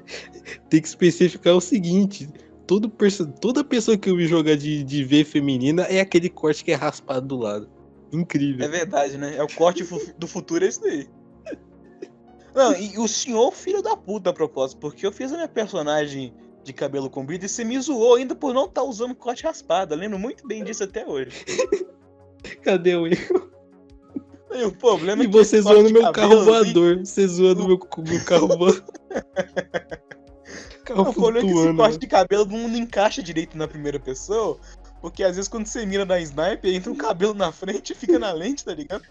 Tem 0.69 0.81
que 0.81 0.87
especificar 0.87 1.55
o 1.55 1.61
seguinte: 1.61 2.29
todo 2.67 2.89
perso... 2.89 3.25
toda 3.27 3.63
pessoa 3.63 3.97
que 3.97 4.09
eu 4.09 4.17
vi 4.17 4.27
jogar 4.27 4.55
de, 4.55 4.83
de 4.83 5.03
V 5.03 5.23
feminina 5.23 5.83
é 5.83 5.99
aquele 6.01 6.29
corte 6.29 6.63
que 6.63 6.71
é 6.71 6.75
raspado 6.75 7.27
do 7.27 7.37
lado. 7.37 7.69
Incrível. 8.11 8.65
É 8.65 8.69
verdade, 8.69 9.17
né? 9.17 9.35
É 9.37 9.43
o 9.43 9.47
corte 9.47 9.85
do 10.17 10.27
futuro, 10.27 10.65
é 10.65 10.67
isso 10.67 10.81
daí. 10.81 11.07
Não, 12.53 12.75
e 12.75 12.97
o 12.99 13.07
senhor 13.07 13.53
filho 13.53 13.81
da 13.81 13.95
puta 13.95 14.29
a 14.29 14.33
propósito, 14.33 14.79
porque 14.79 15.05
eu 15.05 15.11
fiz 15.11 15.31
a 15.31 15.35
minha 15.35 15.47
personagem 15.47 16.33
de 16.63 16.73
cabelo 16.73 17.09
comprido 17.09 17.45
e 17.45 17.49
você 17.49 17.63
me 17.63 17.79
zoou 17.79 18.15
ainda 18.15 18.35
por 18.35 18.53
não 18.53 18.65
estar 18.65 18.81
tá 18.81 18.83
usando 18.83 19.15
corte 19.15 19.43
raspado. 19.43 19.93
Eu 19.93 19.97
lembro 19.97 20.19
muito 20.19 20.45
bem 20.45 20.63
disso 20.63 20.83
até 20.83 21.07
hoje. 21.07 21.45
Cadê 22.61 22.95
o 22.95 23.07
erro? 23.07 23.51
E 24.53 24.63
o 24.65 24.71
problema 24.71 25.23
e 25.23 25.25
é 25.25 25.29
que 25.29 25.33
você 25.33 25.61
zoando 25.61 25.89
meu 25.91 26.11
carro 26.11 26.43
voador. 26.43 26.99
Você 27.05 27.27
zoando 27.27 27.67
meu, 27.67 27.79
meu 27.97 28.23
carro 28.25 28.47
voador. 28.57 28.83
carro 30.85 31.01
O 31.09 31.13
problema 31.13 31.39
é 31.39 31.53
que 31.53 31.59
esse 31.59 31.73
corte 31.75 31.97
de 31.99 32.07
cabelo 32.07 32.45
não, 32.45 32.77
encaixa 32.77 33.23
direito 33.23 33.57
na 33.57 33.67
primeira 33.67 33.99
pessoa. 33.99 34.57
Porque 35.01 35.23
às 35.23 35.35
vezes 35.35 35.47
quando 35.49 35.65
você 35.65 35.85
mira 35.85 36.05
na 36.05 36.19
sniper, 36.19 36.73
entra 36.73 36.91
um 36.91 36.95
cabelo 36.95 37.33
na 37.33 37.51
frente 37.51 37.93
e 37.93 37.95
fica 37.95 38.19
na 38.19 38.31
lente, 38.31 38.63
tá 38.63 38.73
ligado? 38.73 39.03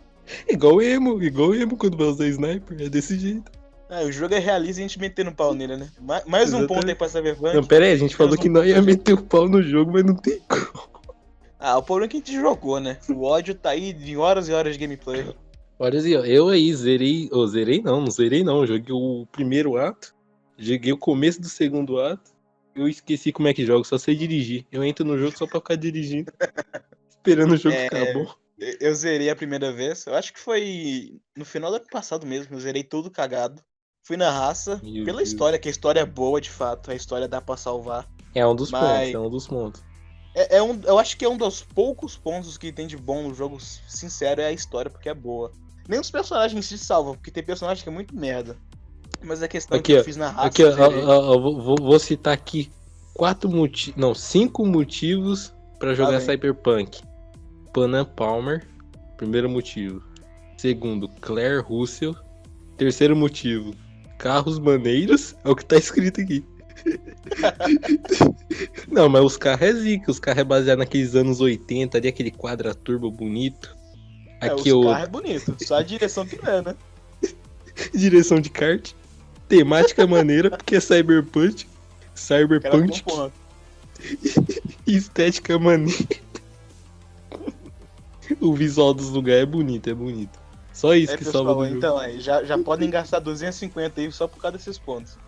Igual 0.48 0.80
emo, 0.80 1.22
igual 1.22 1.54
emo 1.54 1.76
quando 1.76 1.96
vai 1.96 2.06
usar 2.06 2.26
sniper. 2.26 2.76
É 2.82 2.88
desse 2.88 3.18
jeito. 3.18 3.50
Ah, 3.88 4.02
o 4.02 4.12
jogo 4.12 4.32
é 4.34 4.38
realista 4.38 4.80
e 4.80 4.84
a 4.84 4.86
gente 4.86 5.00
metendo 5.00 5.32
pau 5.32 5.52
nele, 5.52 5.76
né? 5.76 5.88
Ma- 6.00 6.22
Mais 6.24 6.52
um 6.52 6.64
ponto 6.64 6.86
aí 6.86 6.94
pra 6.94 7.08
Cyberpunk. 7.08 7.56
Não, 7.56 7.64
pera 7.64 7.86
aí, 7.86 7.92
a 7.92 7.96
gente 7.96 8.14
falou 8.14 8.30
Menos 8.30 8.42
que 8.42 8.48
um 8.48 8.52
não 8.52 8.64
ia 8.64 8.80
meter 8.80 9.14
o 9.14 9.22
pau 9.22 9.48
no 9.48 9.60
jogo, 9.60 9.90
mas 9.92 10.04
não 10.04 10.14
tem 10.14 10.38
como. 10.48 10.99
Ah, 11.60 11.76
o 11.78 11.82
problema 11.82 12.06
é 12.06 12.08
que 12.08 12.16
a 12.16 12.20
gente 12.20 12.32
jogou, 12.34 12.80
né? 12.80 12.98
O 13.08 13.22
ódio 13.24 13.54
tá 13.54 13.70
aí 13.70 13.90
em 13.92 14.16
horas 14.16 14.48
e 14.48 14.52
horas 14.52 14.72
de 14.72 14.78
gameplay. 14.78 15.26
Olha 15.78 15.98
assim, 15.98 16.14
ó, 16.16 16.24
eu 16.24 16.48
aí 16.48 16.72
zerei. 16.74 17.28
Ô, 17.32 17.46
zerei 17.46 17.82
não, 17.82 18.00
não 18.00 18.10
zerei 18.10 18.42
não. 18.42 18.66
Joguei 18.66 18.92
o 18.94 19.26
primeiro 19.30 19.76
ato, 19.76 20.14
joguei 20.58 20.92
o 20.92 20.98
começo 20.98 21.40
do 21.40 21.48
segundo 21.48 22.00
ato. 22.00 22.30
Eu 22.74 22.88
esqueci 22.88 23.30
como 23.32 23.48
é 23.48 23.52
que 23.54 23.66
joga, 23.66 23.84
só 23.84 23.98
sei 23.98 24.14
dirigir. 24.14 24.64
Eu 24.72 24.82
entro 24.84 25.04
no 25.04 25.18
jogo 25.18 25.36
só 25.36 25.46
pra 25.46 25.58
ficar 25.60 25.74
dirigindo. 25.76 26.32
esperando 27.10 27.52
o 27.52 27.56
jogo 27.56 27.74
É, 27.74 27.84
ficar 27.84 28.12
bom. 28.14 28.26
Eu- 28.80 28.94
zerei 28.94 29.28
a 29.30 29.36
primeira 29.36 29.72
vez. 29.72 30.06
Eu 30.06 30.14
acho 30.14 30.32
que 30.32 30.38
foi 30.40 31.18
no 31.36 31.44
final 31.44 31.70
do 31.70 31.76
ano 31.76 31.86
passado 31.90 32.26
mesmo. 32.26 32.54
Eu 32.56 32.60
zerei 32.60 32.82
tudo 32.84 33.10
cagado. 33.10 33.62
Fui 34.06 34.16
na 34.16 34.30
raça. 34.30 34.80
Meu 34.82 35.04
pela 35.04 35.18
Deus. 35.18 35.30
história, 35.30 35.58
que 35.58 35.68
a 35.68 35.70
história 35.70 36.00
é 36.00 36.06
boa 36.06 36.40
de 36.40 36.50
fato. 36.50 36.90
A 36.90 36.94
história 36.94 37.26
dá 37.28 37.40
pra 37.40 37.56
salvar. 37.56 38.06
É 38.34 38.46
um 38.46 38.54
dos 38.54 38.70
Mas- 38.70 38.82
pontos, 38.82 39.14
é 39.14 39.18
um 39.18 39.30
dos 39.30 39.46
pontos. 39.46 39.82
É, 40.34 40.58
é 40.58 40.62
um, 40.62 40.80
eu 40.84 40.98
acho 40.98 41.16
que 41.16 41.24
é 41.24 41.28
um 41.28 41.36
dos 41.36 41.62
poucos 41.62 42.16
pontos 42.16 42.56
que 42.56 42.72
tem 42.72 42.86
de 42.86 42.96
bom 42.96 43.28
no 43.28 43.34
jogo, 43.34 43.58
sincero, 43.60 44.40
é 44.40 44.46
a 44.46 44.52
história, 44.52 44.90
porque 44.90 45.08
é 45.08 45.14
boa. 45.14 45.52
Nem 45.88 45.98
os 45.98 46.10
personagens 46.10 46.66
se 46.66 46.78
salvam, 46.78 47.14
porque 47.14 47.30
tem 47.30 47.42
personagem 47.42 47.82
que 47.82 47.88
é 47.88 47.92
muito 47.92 48.14
merda. 48.14 48.56
Mas 49.22 49.42
a 49.42 49.48
questão 49.48 49.78
Aqui, 49.78 49.92
que 49.92 49.96
ó, 49.96 49.98
eu 49.98 50.04
fiz 50.04 50.16
na 50.16 50.28
raça. 50.30 50.46
Aqui, 50.46 50.64
ó, 50.64 51.34
ó, 51.34 51.38
vou, 51.38 51.76
vou- 51.76 51.98
citar 51.98 52.32
aqui 52.32 52.70
quatro 53.12 53.50
motivos. 53.50 54.00
Não, 54.00 54.14
cinco 54.14 54.64
motivos 54.64 55.52
pra 55.78 55.94
jogar 55.94 56.18
vem. 56.18 56.26
Cyberpunk. 56.26 57.02
Panam 57.72 58.04
Palmer, 58.04 58.66
primeiro 59.16 59.48
motivo. 59.50 60.02
Segundo, 60.56 61.08
Claire 61.20 61.60
Russell. 61.60 62.14
Terceiro 62.76 63.14
motivo, 63.14 63.74
carros 64.16 64.58
maneiros. 64.58 65.34
É 65.44 65.50
o 65.50 65.56
que 65.56 65.64
tá 65.64 65.76
escrito 65.76 66.20
aqui. 66.20 66.44
Não, 68.88 69.08
mas 69.08 69.22
os 69.22 69.36
carros 69.36 69.62
é 69.62 69.72
zica, 69.72 70.10
os 70.10 70.18
carros 70.18 70.40
é 70.40 70.44
baseado 70.44 70.78
naqueles 70.78 71.14
anos 71.14 71.40
80 71.40 71.98
ali, 71.98 72.08
aquele 72.08 72.30
quadra 72.30 72.74
turbo 72.74 73.10
bonito. 73.10 73.76
É, 74.40 74.46
Aqui 74.46 74.72
os 74.72 74.84
o 74.84 74.88
carros 74.88 75.04
é 75.04 75.10
bonito, 75.10 75.56
só 75.64 75.76
a 75.76 75.82
direção 75.82 76.26
que 76.26 76.40
não 76.42 76.50
é, 76.52 76.62
né? 76.62 76.74
direção 77.94 78.40
de 78.40 78.50
kart. 78.50 78.92
Temática 79.48 80.06
maneira, 80.06 80.50
porque 80.50 80.76
é 80.76 80.80
cyberpunk. 80.80 81.66
Cyberpunk 82.14 83.02
estética 84.86 85.58
maneira. 85.58 85.98
O 88.40 88.54
visual 88.54 88.94
dos 88.94 89.08
lugares 89.10 89.42
é 89.42 89.46
bonito, 89.46 89.90
é 89.90 89.94
bonito. 89.94 90.38
Só 90.72 90.94
isso 90.94 91.12
É, 91.12 91.16
que 91.16 91.24
salva 91.24 91.50
pessoal, 91.50 91.56
do 91.56 91.64
jogo. 91.66 91.76
então, 91.76 91.98
aí, 91.98 92.20
já, 92.20 92.44
já 92.44 92.56
podem 92.56 92.88
gastar 92.88 93.18
250 93.18 94.00
aí 94.00 94.12
só 94.12 94.28
por 94.28 94.40
causa 94.40 94.56
desses 94.56 94.78
pontos. 94.78 95.18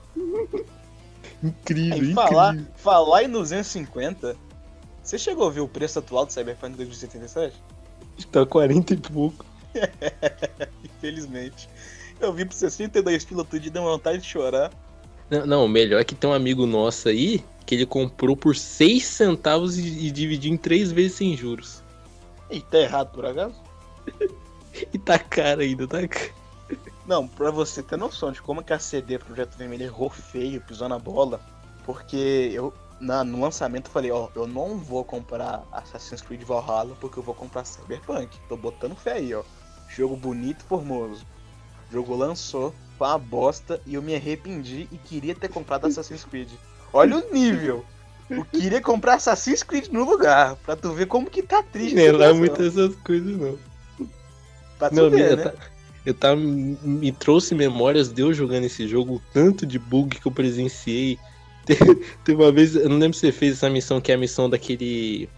Incrível, 1.42 1.94
Aí, 1.94 1.98
incrível. 1.98 2.14
falar, 2.14 2.58
falar 2.76 3.24
em 3.24 3.30
250, 3.30 4.36
você 5.02 5.18
chegou 5.18 5.48
a 5.48 5.50
ver 5.50 5.60
o 5.60 5.68
preço 5.68 5.98
atual 5.98 6.26
do 6.26 6.32
Cyberpunk 6.32 6.76
2077? 6.76 7.56
Tá 8.30 8.46
40 8.46 8.94
e 8.94 8.96
pouco. 8.96 9.44
Infelizmente. 10.84 11.68
Eu 12.20 12.32
vi 12.32 12.44
por 12.44 12.54
62 12.54 13.24
pila 13.24 13.44
tudo 13.44 13.66
e 13.66 13.70
deu 13.70 13.82
vontade 13.82 14.18
de 14.18 14.28
chorar. 14.28 14.70
Não, 15.28 15.46
não, 15.46 15.64
o 15.64 15.68
melhor 15.68 16.00
é 16.00 16.04
que 16.04 16.14
tem 16.14 16.30
um 16.30 16.34
amigo 16.34 16.66
nosso 16.66 17.08
aí 17.08 17.42
que 17.66 17.74
ele 17.74 17.86
comprou 17.86 18.36
por 18.36 18.54
6 18.54 19.04
centavos 19.04 19.78
e, 19.78 20.06
e 20.06 20.10
dividiu 20.10 20.52
em 20.52 20.56
3 20.56 20.92
vezes 20.92 21.14
sem 21.14 21.36
juros. 21.36 21.82
Ih, 22.50 22.60
tá 22.60 22.78
errado 22.78 23.12
por 23.12 23.26
acaso? 23.26 23.54
E 24.90 24.98
tá 24.98 25.18
caro 25.18 25.60
ainda, 25.60 25.86
tá 25.86 26.08
caro. 26.08 26.32
Não, 27.12 27.28
pra 27.28 27.50
você 27.50 27.82
ter 27.82 27.98
noção 27.98 28.32
de 28.32 28.40
como 28.40 28.62
que 28.64 28.72
a 28.72 28.78
CD 28.78 29.18
Projeto 29.18 29.54
Vermelho 29.58 29.84
errou 29.84 30.08
feio, 30.08 30.62
pisou 30.62 30.88
na 30.88 30.98
bola, 30.98 31.42
porque 31.84 32.50
eu, 32.54 32.72
na, 32.98 33.22
no 33.22 33.38
lançamento, 33.38 33.88
eu 33.88 33.92
falei, 33.92 34.10
ó, 34.10 34.28
eu 34.34 34.46
não 34.46 34.78
vou 34.78 35.04
comprar 35.04 35.62
Assassin's 35.70 36.22
Creed 36.22 36.42
Valhalla 36.42 36.96
porque 36.98 37.18
eu 37.18 37.22
vou 37.22 37.34
comprar 37.34 37.66
Cyberpunk. 37.66 38.34
Tô 38.48 38.56
botando 38.56 38.96
fé 38.96 39.12
aí, 39.12 39.34
ó. 39.34 39.42
Jogo 39.90 40.16
bonito 40.16 40.62
e 40.64 40.66
formoso. 40.66 41.26
O 41.90 41.92
jogo 41.92 42.16
lançou, 42.16 42.74
foi 42.96 43.06
uma 43.06 43.18
bosta 43.18 43.78
e 43.84 43.92
eu 43.92 44.00
me 44.00 44.14
arrependi 44.14 44.88
e 44.90 44.96
queria 44.96 45.34
ter 45.34 45.48
comprado 45.48 45.86
Assassin's 45.86 46.24
Creed. 46.24 46.48
Olha 46.94 47.18
o 47.18 47.30
nível! 47.30 47.84
Eu 48.30 48.42
queria 48.46 48.80
comprar 48.80 49.16
Assassin's 49.16 49.62
Creed 49.62 49.88
no 49.88 50.02
lugar, 50.02 50.56
pra 50.64 50.76
tu 50.76 50.94
ver 50.94 51.04
como 51.04 51.28
que 51.28 51.42
tá 51.42 51.62
triste. 51.62 51.94
lá 51.94 52.32
situação. 52.32 52.36
muitas 52.38 52.66
essas 52.68 52.96
coisas, 53.02 53.36
não. 53.36 53.58
Pra 54.78 54.88
tu 54.88 54.94
Não, 54.96 55.10
ver, 55.10 55.36
né? 55.36 55.44
tá- 55.50 55.71
eu 56.04 56.14
tava. 56.14 56.40
Me 56.40 57.12
trouxe 57.12 57.54
memórias 57.54 58.12
de 58.12 58.22
eu 58.22 58.32
jogando 58.32 58.64
esse 58.64 58.86
jogo, 58.88 59.16
o 59.16 59.22
tanto 59.32 59.64
de 59.66 59.78
bug 59.78 60.18
que 60.18 60.26
eu 60.26 60.32
presenciei. 60.32 61.18
Te- 61.66 61.76
Teve 62.24 62.42
uma 62.42 62.50
vez, 62.50 62.74
eu 62.74 62.88
não 62.88 62.98
lembro 62.98 63.14
se 63.14 63.20
você 63.20 63.32
fez 63.32 63.52
essa 63.54 63.70
missão, 63.70 64.00
que 64.00 64.10
é 64.10 64.16
a 64.16 64.18
missão 64.18 64.50
daquele 64.50 65.28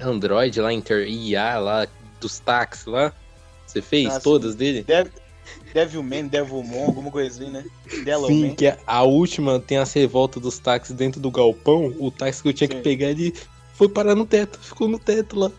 Android 0.00 0.60
lá, 0.60 0.72
Inter 0.72 1.06
IA 1.08 1.58
lá, 1.58 1.86
dos 2.20 2.38
táxis 2.40 2.86
lá. 2.86 3.12
Você 3.66 3.80
fez 3.82 4.08
Ah, 4.08 4.12
sim. 4.18 4.24
todas 4.24 4.54
dele? 4.56 4.82
Dev, 4.82 5.08
Devilman, 5.74 6.26
Devilmon, 6.26 6.86
alguma 6.86 7.10
coisa 7.10 7.28
assim, 7.42 7.50
né? 7.50 7.64
Sim, 8.26 8.54
que 8.54 8.66
a, 8.66 8.78
a 8.86 9.02
última 9.02 9.58
tem 9.60 9.78
as 9.78 9.92
revoltas 9.92 10.42
dos 10.42 10.58
táxis 10.58 10.94
dentro 10.94 11.20
do 11.20 11.30
galpão. 11.30 11.94
O 11.98 12.10
táxi 12.10 12.42
que 12.42 12.48
eu 12.48 12.52
tinha 12.52 12.68
que 12.68 12.76
Sim. 12.76 12.82
pegar, 12.82 13.08
ele 13.10 13.32
foi 13.74 13.88
parar 13.88 14.14
no 14.14 14.26
teto, 14.26 14.58
ficou 14.58 14.88
no 14.88 14.98
teto 14.98 15.38
lá, 15.38 15.50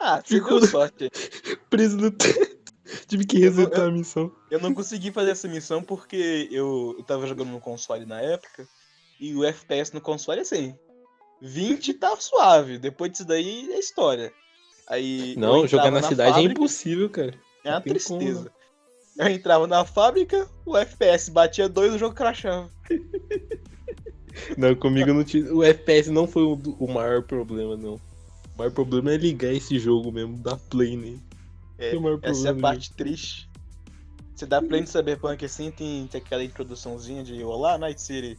Ah, 0.00 0.22
Ficou- 0.24 0.64
sorte. 0.66 1.10
preso 1.68 1.96
no 1.96 2.10
teto. 2.10 2.55
Tive 3.06 3.24
que 3.24 3.38
resetar 3.38 3.88
a 3.88 3.90
missão. 3.90 4.32
Eu 4.50 4.60
não 4.60 4.72
consegui 4.72 5.10
fazer 5.10 5.30
essa 5.30 5.48
missão 5.48 5.82
porque 5.82 6.48
eu, 6.50 6.94
eu 6.98 7.04
tava 7.04 7.26
jogando 7.26 7.50
no 7.50 7.60
console 7.60 8.06
na 8.06 8.20
época 8.20 8.66
e 9.20 9.34
o 9.34 9.44
FPS 9.44 9.92
no 9.92 10.00
console 10.00 10.38
é 10.38 10.42
assim. 10.42 10.74
20 11.40 11.94
tá 11.94 12.16
suave, 12.16 12.78
depois 12.78 13.10
disso 13.10 13.24
daí 13.24 13.72
é 13.72 13.78
história. 13.78 14.32
Aí 14.88 15.34
eu 15.34 15.40
Não, 15.40 15.66
jogar 15.66 15.88
entrava 15.88 16.00
na 16.00 16.08
cidade 16.08 16.30
é 16.30 16.34
fábrica, 16.34 16.52
impossível, 16.52 17.10
cara. 17.10 17.34
É 17.64 17.68
uma 17.70 17.74
Não 17.74 17.82
tem 17.82 17.92
tristeza. 17.92 18.52
Eu 19.18 19.28
entrava 19.28 19.66
na 19.66 19.84
fábrica, 19.84 20.48
o 20.64 20.76
FPS 20.76 21.30
batia 21.30 21.68
2 21.68 21.94
o 21.94 21.98
jogo 21.98 22.14
crashava. 22.14 22.70
Não, 24.56 24.74
comigo 24.74 25.12
não 25.12 25.24
tinha. 25.24 25.52
O 25.52 25.64
FPS 25.64 26.10
não 26.10 26.26
foi 26.26 26.42
o, 26.42 26.60
o 26.78 26.92
maior 26.92 27.22
problema, 27.22 27.76
não. 27.76 27.94
O 27.94 28.58
maior 28.58 28.70
problema 28.70 29.12
é 29.12 29.16
ligar 29.16 29.52
esse 29.52 29.78
jogo 29.78 30.12
mesmo, 30.12 30.36
dar 30.36 30.56
play 30.56 30.96
nele. 30.96 31.25
É, 31.78 31.92
Essa 32.22 32.48
é 32.48 32.50
a 32.52 32.54
parte 32.54 32.92
triste. 32.92 33.48
Você 34.34 34.44
dá 34.44 34.60
play 34.60 34.82
no 34.82 34.86
Cyberpunk 34.86 35.44
assim, 35.44 35.70
tem, 35.70 36.06
tem 36.06 36.20
aquela 36.20 36.44
introduçãozinha 36.44 37.24
de 37.24 37.42
Olá, 37.42 37.78
Night 37.78 38.00
City. 38.00 38.38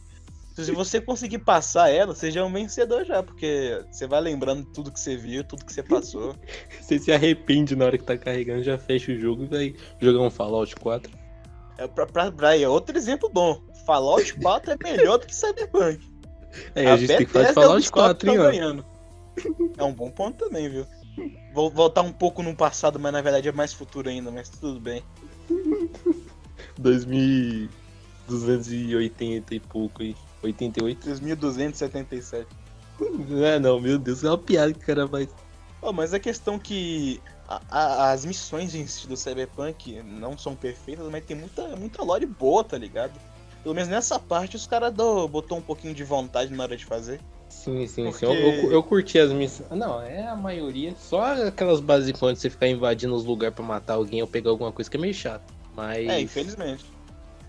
Se 0.54 0.72
você 0.72 1.00
conseguir 1.00 1.38
passar 1.38 1.88
ela, 1.88 2.14
você 2.14 2.30
já 2.32 2.40
é 2.40 2.44
um 2.44 2.52
vencedor 2.52 3.04
já, 3.04 3.22
porque 3.22 3.80
você 3.90 4.06
vai 4.08 4.20
lembrando 4.20 4.64
tudo 4.66 4.90
que 4.90 4.98
você 4.98 5.16
viu, 5.16 5.44
tudo 5.44 5.64
que 5.64 5.72
você 5.72 5.82
passou. 5.82 6.34
Você 6.80 6.98
se 6.98 7.12
arrepende 7.12 7.76
na 7.76 7.84
hora 7.84 7.98
que 7.98 8.04
tá 8.04 8.16
carregando, 8.16 8.62
já 8.62 8.78
fecha 8.78 9.12
o 9.12 9.18
jogo 9.18 9.44
e 9.44 9.46
vai 9.46 9.74
jogar 10.00 10.20
um 10.20 10.30
Fallout 10.30 10.74
4. 10.76 11.12
É, 11.76 11.86
pra, 11.86 12.06
pra, 12.06 12.32
pra, 12.32 12.58
é 12.58 12.66
outro 12.68 12.96
exemplo 12.96 13.28
bom. 13.28 13.62
Fallout 13.86 14.34
4 14.34 14.72
é 14.72 14.76
melhor 14.82 15.18
do 15.18 15.26
que 15.26 15.34
Cyberpunk. 15.34 16.00
É, 16.74 16.86
a, 16.86 16.96
gente 16.96 17.14
tem 17.14 17.26
que 17.26 17.32
falar 17.32 17.44
de 17.44 17.48
Bethesda 17.48 17.50
é 17.50 17.52
Fallout 17.52 17.80
dos 17.82 17.90
quatro 17.90 18.26
4, 18.26 18.26
que 18.26 18.30
hein, 18.30 18.38
ó. 18.40 18.50
ganhando. 18.50 18.86
É 19.76 19.84
um 19.84 19.92
bom 19.92 20.10
ponto 20.10 20.46
também, 20.46 20.68
viu? 20.68 20.86
Vou 21.54 21.70
voltar 21.70 22.02
um 22.02 22.12
pouco 22.12 22.42
no 22.42 22.54
passado, 22.54 22.98
mas 22.98 23.12
na 23.12 23.20
verdade 23.22 23.48
é 23.48 23.52
mais 23.52 23.72
futuro 23.72 24.08
ainda, 24.08 24.30
mas 24.30 24.48
tudo 24.48 24.78
bem. 24.80 25.02
2280 28.28 29.54
e 29.54 29.60
pouco 29.60 30.02
aí. 30.02 30.16
88. 30.42 31.04
2277. 31.04 32.46
Ah, 33.00 33.58
não, 33.60 33.80
meu 33.80 33.98
Deus, 33.98 34.22
é 34.24 34.28
uma 34.28 34.38
piada 34.38 34.72
que 34.72 34.78
o 34.80 34.86
cara 34.86 35.06
faz. 35.08 35.28
Oh, 35.80 35.92
mas 35.92 36.12
a 36.14 36.18
questão 36.20 36.58
que 36.58 37.20
a- 37.48 37.60
a- 37.70 38.10
as 38.12 38.24
missões 38.24 38.72
do 39.06 39.16
Cyberpunk 39.16 40.02
não 40.02 40.36
são 40.36 40.54
perfeitas, 40.54 41.06
mas 41.10 41.24
tem 41.24 41.36
muita, 41.36 41.76
muita 41.76 42.02
lore 42.02 42.26
boa, 42.26 42.62
tá 42.64 42.76
ligado? 42.76 43.18
Pelo 43.62 43.74
menos 43.74 43.88
nessa 43.88 44.18
parte 44.18 44.56
os 44.56 44.66
caras 44.66 44.92
botou 44.94 45.58
um 45.58 45.62
pouquinho 45.62 45.94
de 45.94 46.04
vontade 46.04 46.52
na 46.52 46.62
hora 46.62 46.76
de 46.76 46.84
fazer. 46.84 47.20
Sim, 47.48 47.86
sim, 47.86 48.04
Porque- 48.04 48.26
sim. 48.26 48.32
Eu, 48.32 48.52
eu, 48.64 48.72
eu 48.72 48.82
curti 48.82 49.18
as 49.18 49.32
missões. 49.32 49.68
Não, 49.70 50.00
é 50.00 50.26
a 50.26 50.36
maioria. 50.36 50.94
Só 50.98 51.46
aquelas 51.46 51.80
basiconas 51.80 52.36
de 52.36 52.42
você 52.42 52.50
ficar 52.50 52.68
invadindo 52.68 53.14
os 53.14 53.24
lugares 53.24 53.54
pra 53.54 53.64
matar 53.64 53.94
alguém 53.94 54.20
ou 54.20 54.28
pegar 54.28 54.50
alguma 54.50 54.70
coisa 54.70 54.90
que 54.90 54.96
é 54.96 55.00
meio 55.00 55.14
chato. 55.14 55.52
Mas. 55.74 56.08
É, 56.08 56.20
infelizmente. 56.20 56.84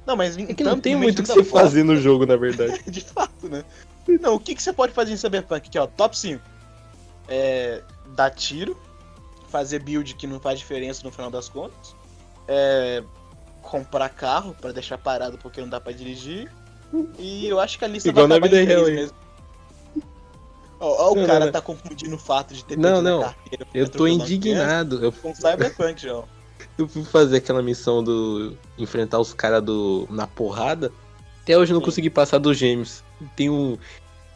Não, 0.05 0.15
mas 0.15 0.37
É 0.37 0.53
que 0.53 0.63
não 0.63 0.79
tem 0.79 0.95
muito 0.95 1.19
o 1.19 1.23
que 1.23 1.29
você 1.29 1.43
fazer 1.43 1.83
no 1.83 1.95
jogo, 1.95 2.25
na 2.25 2.35
verdade. 2.35 2.81
de 2.89 3.01
fato, 3.01 3.47
né? 3.49 3.63
Não, 4.21 4.35
o 4.35 4.39
que, 4.39 4.55
que 4.55 4.63
você 4.63 4.73
pode 4.73 4.93
fazer 4.93 5.13
em 5.13 5.17
Cyberpunk 5.17 5.67
aqui, 5.67 5.77
ó? 5.77 5.85
Top 5.85 6.17
5. 6.17 6.41
É. 7.27 7.83
Dar 8.15 8.31
tiro. 8.31 8.75
Fazer 9.49 9.79
build 9.79 10.15
que 10.15 10.25
não 10.25 10.39
faz 10.39 10.59
diferença 10.59 11.01
no 11.03 11.11
final 11.11 11.29
das 11.29 11.49
contas. 11.49 11.95
É. 12.47 13.03
Comprar 13.61 14.09
carro 14.09 14.55
pra 14.59 14.71
deixar 14.71 14.97
parado 14.97 15.37
porque 15.37 15.61
não 15.61 15.69
dá 15.69 15.79
pra 15.79 15.91
dirigir. 15.91 16.51
E 17.19 17.47
eu 17.47 17.59
acho 17.59 17.77
que 17.77 17.85
a 17.85 17.87
lista 17.87 18.09
Igual 18.09 18.27
vai 18.27 18.39
na 18.39 18.47
vida 18.47 18.63
real, 18.63 18.85
mesmo. 18.85 19.15
Ó, 20.79 21.07
ó, 21.09 21.11
o 21.11 21.15
Não, 21.15 21.25
cara 21.25 21.39
não, 21.39 21.45
não. 21.47 21.51
tá 21.53 21.61
confundindo 21.61 22.15
o 22.15 22.19
fato 22.19 22.53
de 22.53 22.63
ter 22.63 22.77
Não, 22.77 22.83
perdido 23.03 23.07
a 23.07 23.11
não. 23.11 23.21
carteira 23.21 23.67
Eu 23.73 23.89
tô 23.89 24.07
indignado. 24.07 25.03
Eu, 25.03 25.11
Com 25.11 25.35
Cyberpunk, 25.35 26.01
já. 26.01 26.23
eu 26.77 26.87
fui 26.87 27.03
fazer 27.03 27.37
aquela 27.37 27.61
missão 27.61 28.03
do. 28.03 28.55
enfrentar 28.77 29.19
os 29.19 29.33
caras 29.33 29.61
do. 29.63 30.07
na 30.09 30.25
porrada. 30.25 30.91
Até 31.43 31.57
hoje 31.57 31.71
eu 31.71 31.75
não 31.75 31.81
Sim. 31.81 31.85
consegui 31.85 32.09
passar 32.09 32.37
dos 32.37 32.57
gêmeos. 32.57 33.03
Tenho, 33.35 33.77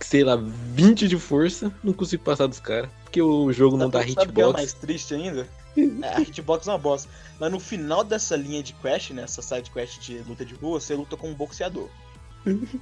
sei 0.02 0.24
lá, 0.24 0.36
20 0.36 1.08
de 1.08 1.18
força, 1.18 1.72
não 1.84 1.94
consigo 1.94 2.24
passar 2.24 2.48
dos 2.48 2.60
caras. 2.60 2.90
Porque 3.04 3.22
o 3.22 3.52
jogo 3.54 3.78
não 3.78 3.90
dá 3.90 4.00
Sabe- 4.00 4.14
Sabe 4.14 4.32
o 4.32 4.34
que 4.34 4.42
é 4.42 4.44
hitbox. 4.44 4.60
mais 4.60 4.74
triste 4.74 5.14
ainda? 5.14 5.48
É, 6.04 6.08
a 6.18 6.22
hitbox 6.22 6.68
é 6.68 6.72
uma 6.72 6.78
bosta. 6.78 7.10
Mas 7.40 7.52
no 7.52 7.60
final 7.60 8.04
dessa 8.04 8.36
linha 8.36 8.62
de 8.62 8.74
quest, 8.74 9.10
né? 9.10 9.24
Essa 9.24 9.42
side 9.42 9.72
quest 9.72 10.00
de 10.02 10.20
luta 10.20 10.46
de 10.46 10.54
rua, 10.54 10.80
você 10.80 10.94
luta 10.94 11.18
com 11.18 11.30
um 11.30 11.34
boxeador. 11.34 11.88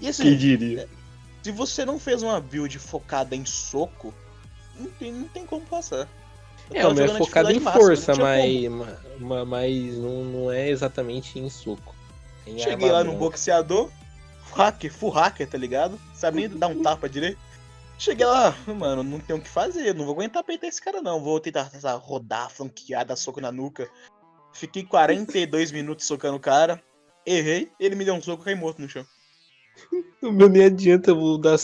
E 0.02 0.10
assim, 0.10 0.24
Quem 0.24 0.36
diria? 0.38 0.90
Se 1.44 1.52
você 1.52 1.86
não 1.86 2.00
fez 2.00 2.22
uma 2.24 2.40
build 2.40 2.78
focada 2.80 3.36
em 3.36 3.46
soco, 3.46 4.14
não 4.76 4.90
tem, 4.92 5.12
não 5.12 5.28
tem 5.28 5.46
como 5.46 5.66
passar. 5.66 6.08
Eu 6.70 6.82
É, 6.82 6.88
o 6.88 6.94
meu 6.94 7.06
é 7.06 7.08
na 7.12 7.18
focado 7.18 7.52
em 7.52 7.60
máxima, 7.60 7.84
força, 7.86 8.16
mas, 8.16 8.68
ma- 9.20 9.46
mas 9.46 9.98
não, 9.98 10.24
não 10.24 10.52
é 10.52 10.70
exatamente 10.70 11.38
em 11.40 11.50
soco. 11.50 11.96
Em 12.48 12.58
Cheguei 12.58 12.92
lá 12.92 13.04
no 13.04 13.14
boxeador, 13.14 13.90
hacker, 14.54 14.94
full 14.94 15.10
hacker, 15.10 15.50
tá 15.50 15.58
ligado? 15.58 16.00
Sabe 16.14 16.48
nem 16.48 16.50
dar 16.58 16.68
um 16.68 16.82
tapa 16.82 17.10
direito. 17.10 17.40
Cheguei 17.98 18.26
lá, 18.26 18.56
mano, 18.68 19.04
não 19.04 19.20
tem 19.20 19.36
o 19.36 19.42
que 19.42 19.50
fazer, 19.50 19.94
não 19.94 20.06
vou 20.06 20.16
aguentar 20.16 20.44
peitar 20.44 20.68
esse 20.68 20.82
cara 20.82 21.02
não. 21.02 21.22
Vou 21.22 21.40
tentar 21.40 21.70
tentar 21.70 21.94
rodar, 21.96 22.50
flanquear, 22.50 23.06
dar 23.06 23.16
soco 23.16 23.40
na 23.40 23.52
nuca. 23.52 23.88
Fiquei 24.54 24.84
42 24.84 25.72
minutos 25.72 26.06
socando 26.06 26.38
o 26.38 26.40
cara. 26.40 26.82
Errei, 27.26 27.72
ele 27.80 27.96
me 27.96 28.04
deu 28.04 28.16
um 28.16 28.22
soco 28.22 28.42
e 28.42 28.46
caí 28.46 28.56
morto 28.56 28.82
no 28.82 28.90
chão. 28.90 29.06
O 30.22 30.32
meu 30.32 30.48
nem 30.48 30.66
adianta, 30.66 31.12
eu, 31.12 31.16
vou 31.16 31.38
dar, 31.38 31.58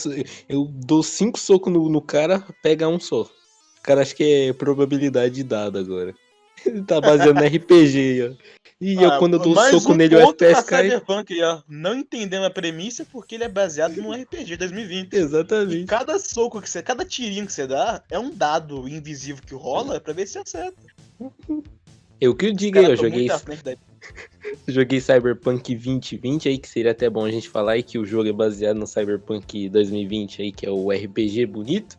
eu 0.48 0.64
dou 0.64 1.02
cinco 1.02 1.38
socos 1.38 1.72
no, 1.72 1.88
no 1.88 2.02
cara, 2.02 2.44
pega 2.62 2.88
um 2.88 2.98
só. 2.98 3.22
O 3.22 3.82
cara 3.82 4.02
acha 4.02 4.14
que 4.14 4.48
é 4.48 4.52
probabilidade 4.52 5.42
dada 5.44 5.78
agora. 5.78 6.14
Ele 6.66 6.82
tá 6.82 7.00
baseado 7.00 7.36
no 7.36 7.44
RPG, 7.46 8.30
ó. 8.30 8.58
E 8.80 8.94
eu, 8.94 9.10
Ah, 9.10 9.18
quando 9.18 9.34
eu 9.34 9.38
dou 9.40 9.54
mais 9.54 9.70
soco 9.70 9.92
um 9.92 9.96
nele, 9.96 10.14
o 10.14 10.20
FPS 10.20 10.64
cai. 10.64 10.84
Cyberpunk 10.84 11.42
ó. 11.42 11.62
Não 11.68 11.94
entendendo 11.96 12.44
a 12.44 12.50
premissa 12.50 13.04
porque 13.04 13.34
ele 13.34 13.44
é 13.44 13.48
baseado 13.48 13.96
num 13.96 14.12
RPG 14.12 14.56
2020. 14.56 15.12
E 15.12 15.16
Exatamente. 15.16 15.84
cada 15.86 16.16
soco 16.18 16.60
que 16.62 16.70
você, 16.70 16.80
cada 16.80 17.04
tirinho 17.04 17.46
que 17.46 17.52
você 17.52 17.66
dá 17.66 18.02
é 18.08 18.18
um 18.18 18.32
dado 18.32 18.88
invisível 18.88 19.42
que 19.44 19.54
rola 19.54 20.00
pra 20.00 20.12
ver 20.12 20.28
se 20.28 20.38
acerta. 20.38 20.76
Eu 22.20 22.36
que 22.36 22.46
eu 22.46 22.52
digo 22.52 22.78
aí, 22.78 22.84
eu 22.84 22.96
joguei, 22.96 23.28
joguei 24.68 25.00
Cyberpunk 25.00 25.74
2020 25.74 26.48
aí, 26.48 26.58
que 26.58 26.68
seria 26.68 26.92
até 26.92 27.08
bom 27.08 27.24
a 27.24 27.30
gente 27.30 27.48
falar 27.48 27.72
aí 27.72 27.82
que 27.82 27.98
o 27.98 28.04
jogo 28.04 28.28
é 28.28 28.32
baseado 28.32 28.76
no 28.76 28.86
Cyberpunk 28.86 29.68
2020 29.68 30.42
aí, 30.42 30.52
que 30.52 30.66
é 30.66 30.70
o 30.70 30.90
RPG 30.90 31.46
bonito. 31.46 31.98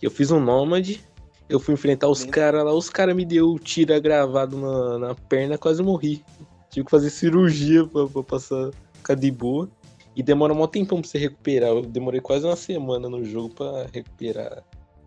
Eu 0.00 0.10
fiz 0.10 0.30
um 0.30 0.40
Nômade, 0.40 1.00
eu 1.48 1.60
fui 1.60 1.74
enfrentar 1.74 2.08
os 2.08 2.24
caras 2.24 2.64
lá, 2.64 2.72
os 2.72 2.88
caras 2.88 3.14
me 3.14 3.24
deu 3.24 3.58
tira 3.58 3.98
gravado 3.98 4.56
na, 4.56 4.98
na 4.98 5.14
perna, 5.14 5.58
quase 5.58 5.82
morri. 5.82 6.24
Tive 6.70 6.84
que 6.84 6.90
fazer 6.90 7.10
cirurgia 7.10 7.86
pra, 7.86 8.06
pra 8.06 8.22
passar 8.22 8.70
ficar 8.94 9.14
de 9.14 9.30
boa. 9.30 9.68
E 10.14 10.22
demora 10.22 10.52
um 10.52 10.66
tempão 10.66 11.00
pra 11.00 11.08
você 11.08 11.18
recuperar. 11.18 11.70
Eu 11.70 11.82
demorei 11.82 12.20
quase 12.20 12.44
uma 12.44 12.56
semana 12.56 13.08
no 13.08 13.24
jogo 13.24 13.54
pra 13.54 13.86
recuperar 13.92 14.62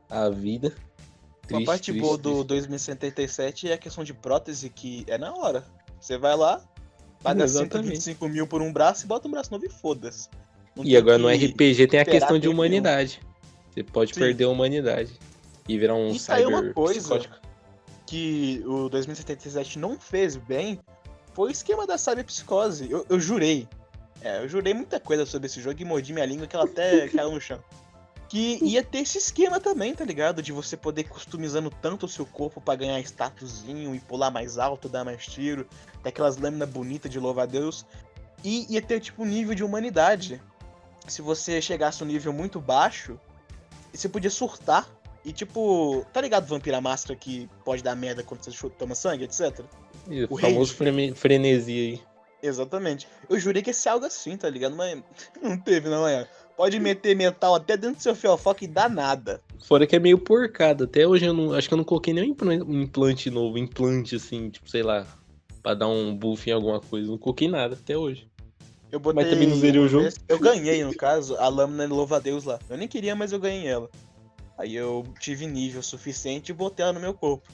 a 0.09 0.29
vida. 0.29 0.73
Uma 1.49 1.57
Triste, 1.57 1.65
parte 1.65 1.91
triste, 1.91 2.01
boa 2.01 2.17
do 2.17 2.45
triste. 2.45 2.47
2077 2.47 3.69
é 3.69 3.73
a 3.73 3.77
questão 3.77 4.03
de 4.03 4.13
prótese, 4.13 4.69
que 4.69 5.03
é 5.07 5.17
na 5.17 5.33
hora. 5.33 5.63
Você 6.03 6.17
vai 6.17 6.35
lá, 6.35 6.61
paga 7.23 7.45
Exatamente. 7.45 7.95
125 8.01 8.27
mil 8.27 8.45
por 8.45 8.61
um 8.61 8.73
braço 8.73 9.05
e 9.05 9.07
bota 9.07 9.25
um 9.25 9.31
braço 9.31 9.49
novo 9.49 9.65
e 9.65 9.69
foda-se. 9.69 10.27
E 10.83 10.97
agora 10.97 11.17
no 11.17 11.29
RPG 11.29 11.87
tem 11.87 12.01
a 12.01 12.05
questão 12.05 12.37
de 12.37 12.47
nenhum. 12.47 12.59
humanidade. 12.59 13.21
Você 13.71 13.83
pode 13.83 14.13
Sim. 14.13 14.19
perder 14.19 14.43
a 14.43 14.49
humanidade 14.49 15.13
e 15.65 15.79
virar 15.79 15.95
um 15.95 16.09
E 16.11 16.19
aí 16.27 16.45
uma 16.45 16.57
cyber 16.57 16.73
coisa. 16.73 16.99
psicótico. 16.99 17.35
que 18.05 18.61
o 18.65 18.89
2077 18.89 19.79
não 19.79 19.97
fez 19.97 20.35
bem 20.35 20.77
foi 21.33 21.47
o 21.49 21.51
esquema 21.51 21.87
da 21.87 21.97
cyberpsicose. 21.97 22.91
Eu, 22.91 23.05
eu 23.09 23.17
jurei. 23.17 23.65
É, 24.21 24.43
eu 24.43 24.49
jurei 24.49 24.73
muita 24.73 24.99
coisa 24.99 25.25
sobre 25.25 25.45
esse 25.45 25.61
jogo 25.61 25.81
e 25.81 25.85
mordi 25.85 26.11
minha 26.11 26.25
língua 26.25 26.47
que 26.47 26.55
ela 26.55 26.65
até 26.65 27.07
caiu 27.15 27.31
no 27.31 27.39
chão. 27.39 27.59
Que 28.33 28.57
ia 28.63 28.83
ter 28.83 28.97
esse 28.97 29.19
esquema 29.19 29.59
também, 29.59 29.93
tá 29.93 30.03
ligado? 30.03 30.41
De 30.41 30.51
você 30.51 30.75
poder 30.75 31.03
customizando 31.03 31.69
tanto 31.69 32.07
o 32.07 32.09
seu 32.09 32.25
corpo 32.25 32.59
pra 32.59 32.73
ganhar 32.73 32.99
statusinho 33.01 33.93
e 33.93 33.99
pular 33.99 34.31
mais 34.31 34.57
alto, 34.57 34.89
dar 34.89 35.05
mais 35.05 35.23
tiro, 35.27 35.67
ter 36.01 36.09
aquelas 36.09 36.35
lâminas 36.37 36.67
bonitas 36.67 37.11
de 37.11 37.19
louva 37.19 37.43
a 37.43 37.45
Deus. 37.45 37.85
E 38.43 38.65
ia 38.73 38.81
ter 38.81 38.99
tipo 39.01 39.21
um 39.21 39.25
nível 39.27 39.53
de 39.53 39.63
humanidade. 39.63 40.41
Se 41.07 41.21
você 41.21 41.61
chegasse 41.61 42.03
um 42.03 42.07
nível 42.07 42.33
muito 42.33 42.59
baixo, 42.59 43.19
você 43.93 44.09
podia 44.09 44.31
surtar 44.31 44.89
e 45.23 45.31
tipo, 45.31 46.03
tá 46.11 46.19
ligado 46.19 46.47
Vampira 46.47 46.81
Máscara 46.81 47.15
que 47.15 47.47
pode 47.63 47.83
dar 47.83 47.95
merda 47.95 48.23
quando 48.23 48.43
você 48.43 48.69
toma 48.71 48.95
sangue, 48.95 49.25
etc? 49.25 49.63
E 50.09 50.23
O 50.27 50.37
famoso 50.39 50.73
freme- 50.73 51.13
frenesi 51.13 51.71
aí. 51.71 52.01
Exatamente. 52.41 53.07
Eu 53.29 53.39
jurei 53.39 53.61
que 53.61 53.69
ia 53.69 53.73
ser 53.75 53.89
algo 53.89 54.07
assim, 54.07 54.35
tá 54.35 54.49
ligado? 54.49 54.75
Mas 54.75 55.01
não 55.39 55.55
teve, 55.55 55.87
não 55.87 56.07
é. 56.07 56.27
Pode 56.55 56.79
meter 56.79 57.15
metal 57.15 57.55
até 57.55 57.75
dentro 57.75 57.97
do 57.97 58.01
seu 58.01 58.15
fiofó 58.15 58.55
e 58.61 58.67
dá 58.67 58.87
nada. 58.87 59.41
Fora 59.65 59.87
que 59.87 59.95
é 59.95 59.99
meio 59.99 60.17
porcado. 60.17 60.83
Até 60.83 61.07
hoje 61.07 61.25
eu 61.25 61.33
não. 61.33 61.53
Acho 61.53 61.67
que 61.67 61.73
eu 61.73 61.77
não 61.77 61.83
coloquei 61.83 62.13
nenhum 62.13 62.27
implan- 62.27 62.63
um 62.63 62.81
implante 62.81 63.29
novo. 63.29 63.57
Implante 63.57 64.15
assim, 64.15 64.49
tipo, 64.49 64.69
sei 64.69 64.83
lá. 64.83 65.05
Pra 65.63 65.73
dar 65.73 65.87
um 65.87 66.15
buff 66.15 66.47
em 66.49 66.53
alguma 66.53 66.79
coisa. 66.79 67.09
Não 67.09 67.17
coloquei 67.17 67.47
nada 67.47 67.75
até 67.75 67.97
hoje. 67.97 68.27
Eu 68.91 68.99
botei. 68.99 69.27
também 69.27 69.47
não 69.47 69.55
zerei 69.55 69.81
o 69.81 69.87
jogo? 69.87 70.07
Eu 70.29 70.37
ganhei, 70.37 70.83
no 70.83 70.95
caso, 70.95 71.35
a 71.37 71.47
lâmina 71.47 71.87
de 71.87 71.93
louva-a-Deus 71.93 72.43
lá. 72.43 72.59
Eu 72.69 72.77
nem 72.77 72.87
queria, 72.87 73.15
mas 73.15 73.31
eu 73.31 73.39
ganhei 73.39 73.65
ela. 73.67 73.89
Aí 74.55 74.75
eu 74.75 75.03
tive 75.19 75.47
nível 75.47 75.81
suficiente 75.81 76.51
e 76.51 76.53
botei 76.53 76.83
ela 76.83 76.93
no 76.93 76.99
meu 76.99 77.13
corpo. 77.13 77.49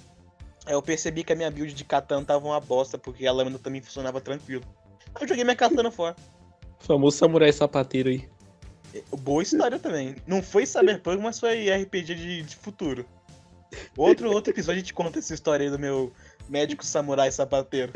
Aí 0.65 0.73
eu 0.73 0.81
percebi 0.81 1.23
que 1.23 1.31
a 1.31 1.35
minha 1.35 1.49
build 1.49 1.73
de 1.73 1.85
katana 1.85 2.25
tava 2.25 2.45
uma 2.45 2.59
bosta, 2.59 2.97
porque 2.97 3.25
a 3.25 3.31
lâmina 3.31 3.57
também 3.57 3.81
funcionava 3.81 4.19
tranquilo. 4.19 4.63
Aí 5.15 5.23
eu 5.23 5.27
joguei 5.29 5.45
minha 5.45 5.55
katana 5.55 5.89
fora. 5.89 6.15
O 6.81 6.83
famoso 6.83 7.15
samurai 7.17 7.53
sapateiro 7.53 8.09
aí. 8.09 8.27
Boa 9.19 9.43
história 9.43 9.79
também. 9.79 10.15
Não 10.25 10.41
foi 10.41 10.65
Cyberpunk, 10.65 11.21
mas 11.21 11.39
foi 11.39 11.69
RPG 11.69 12.15
de, 12.15 12.41
de 12.43 12.55
futuro. 12.55 13.05
Outro, 13.95 14.31
outro 14.31 14.51
episódio 14.51 14.77
a 14.77 14.79
gente 14.79 14.93
conta 14.93 15.19
essa 15.19 15.33
história 15.33 15.65
aí 15.65 15.71
do 15.71 15.77
meu 15.77 16.11
médico 16.47 16.85
samurai 16.85 17.31
sapateiro. 17.31 17.93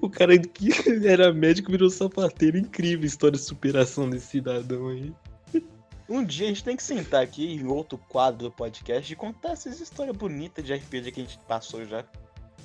O 0.00 0.08
cara 0.08 0.38
que 0.38 0.70
era 1.06 1.32
médico 1.32 1.70
virou 1.70 1.90
sapateiro. 1.90 2.56
Incrível 2.56 3.04
história 3.04 3.36
de 3.36 3.44
superação 3.44 4.08
desse 4.08 4.26
cidadão 4.26 4.88
aí. 4.88 5.12
Um 6.08 6.24
dia 6.24 6.46
a 6.46 6.48
gente 6.48 6.64
tem 6.64 6.76
que 6.76 6.82
sentar 6.82 7.22
aqui 7.22 7.54
em 7.54 7.66
outro 7.66 7.96
quadro 7.96 8.44
do 8.44 8.50
podcast 8.50 9.12
e 9.12 9.16
contar 9.16 9.52
essas 9.52 9.80
histórias 9.80 10.16
bonitas 10.16 10.64
de 10.64 10.74
RPG 10.74 11.12
que 11.12 11.20
a 11.20 11.24
gente 11.24 11.38
passou 11.46 11.84
já. 11.86 12.04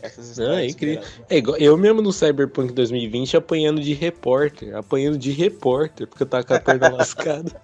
Essas 0.02 0.30
histórias. 0.30 0.54
Não, 0.54 0.60
é 0.60 0.68
incrível. 0.68 1.04
É 1.30 1.38
igual, 1.38 1.58
eu 1.58 1.78
mesmo 1.78 2.02
no 2.02 2.14
Cyberpunk 2.14 2.74
2020 2.74 3.38
apanhando 3.38 3.82
de 3.82 3.94
repórter. 3.94 4.76
Apanhando 4.76 5.18
de 5.18 5.32
repórter, 5.32 6.08
porque 6.08 6.24
eu 6.24 6.28
tava 6.28 6.44
com 6.44 6.54
a 6.54 6.60
perna 6.60 6.90
lascada. 6.96 7.62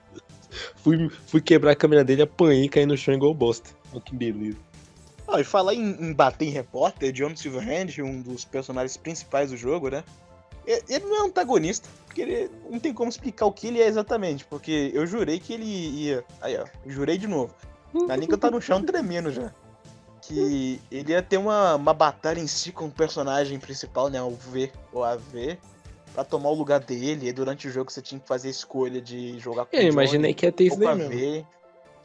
Fui, 0.78 1.10
fui 1.28 1.42
quebrar 1.42 1.72
a 1.72 1.76
câmera 1.76 2.04
dele, 2.04 2.24
apanhei 2.24 2.66
e 2.66 2.70
caí 2.70 2.86
no 2.86 2.98
chão 2.98 3.14
igual 3.14 3.34
bosta. 3.34 3.70
Olha 3.92 4.02
que 4.02 4.16
beleza. 4.16 4.58
Ah, 5.28 5.40
e 5.40 5.44
falar 5.44 5.74
em, 5.74 5.96
em 6.00 6.14
bater 6.14 6.46
em 6.46 6.52
repórter, 6.52 7.12
John 7.12 7.36
Silverhand, 7.36 8.04
um 8.04 8.22
dos 8.22 8.46
personagens 8.46 8.98
principais 8.98 9.52
do 9.52 9.58
jogo, 9.58 9.90
né? 9.90 10.04
Ele 10.66 11.06
não 11.06 11.24
é 11.24 11.28
antagonista, 11.28 11.90
porque 12.06 12.22
ele 12.22 12.50
não 12.70 12.80
tem 12.80 12.94
como 12.94 13.10
explicar 13.10 13.46
o 13.46 13.52
que 13.52 13.68
ele 13.68 13.82
é 13.82 13.88
exatamente, 13.88 14.46
porque 14.46 14.92
eu 14.94 15.06
jurei 15.06 15.40
que 15.40 15.54
ele 15.54 15.66
ia. 15.66 16.24
Aí, 16.42 16.58
ó, 16.58 16.66
jurei 16.86 17.18
de 17.18 17.28
novo. 17.28 17.54
A 18.10 18.16
Nika 18.16 18.38
tá 18.38 18.50
no 18.50 18.62
chão 18.62 18.82
tremendo 18.82 19.32
já. 19.32 19.54
Que 20.26 20.80
ele 20.92 21.12
ia 21.12 21.22
ter 21.22 21.38
uma, 21.38 21.76
uma 21.76 21.94
batalha 21.94 22.40
em 22.40 22.48
si 22.48 22.72
com 22.72 22.86
o 22.86 22.92
personagem 22.92 23.60
principal, 23.60 24.10
né? 24.10 24.22
O 24.22 24.32
V 24.32 24.72
ou 24.92 25.04
a 25.04 25.16
V, 25.16 25.58
pra 26.14 26.24
tomar 26.24 26.50
o 26.50 26.54
lugar 26.54 26.80
dele. 26.80 27.28
E 27.28 27.34
durante 27.34 27.68
o 27.68 27.72
jogo 27.72 27.92
você 27.92 28.02
tinha 28.02 28.20
que 28.20 28.28
fazer 28.28 28.48
a 28.48 28.52
escolha 28.52 29.02
de 29.02 29.38
jogar 29.40 29.66
com 29.66 29.76
Eu 29.76 29.84
imaginei 29.84 30.34
que 30.34 30.46
ia 30.46 30.52
ter 30.52 30.66
isso 30.66 30.80
daí 30.80 30.96
mesmo. 30.96 31.48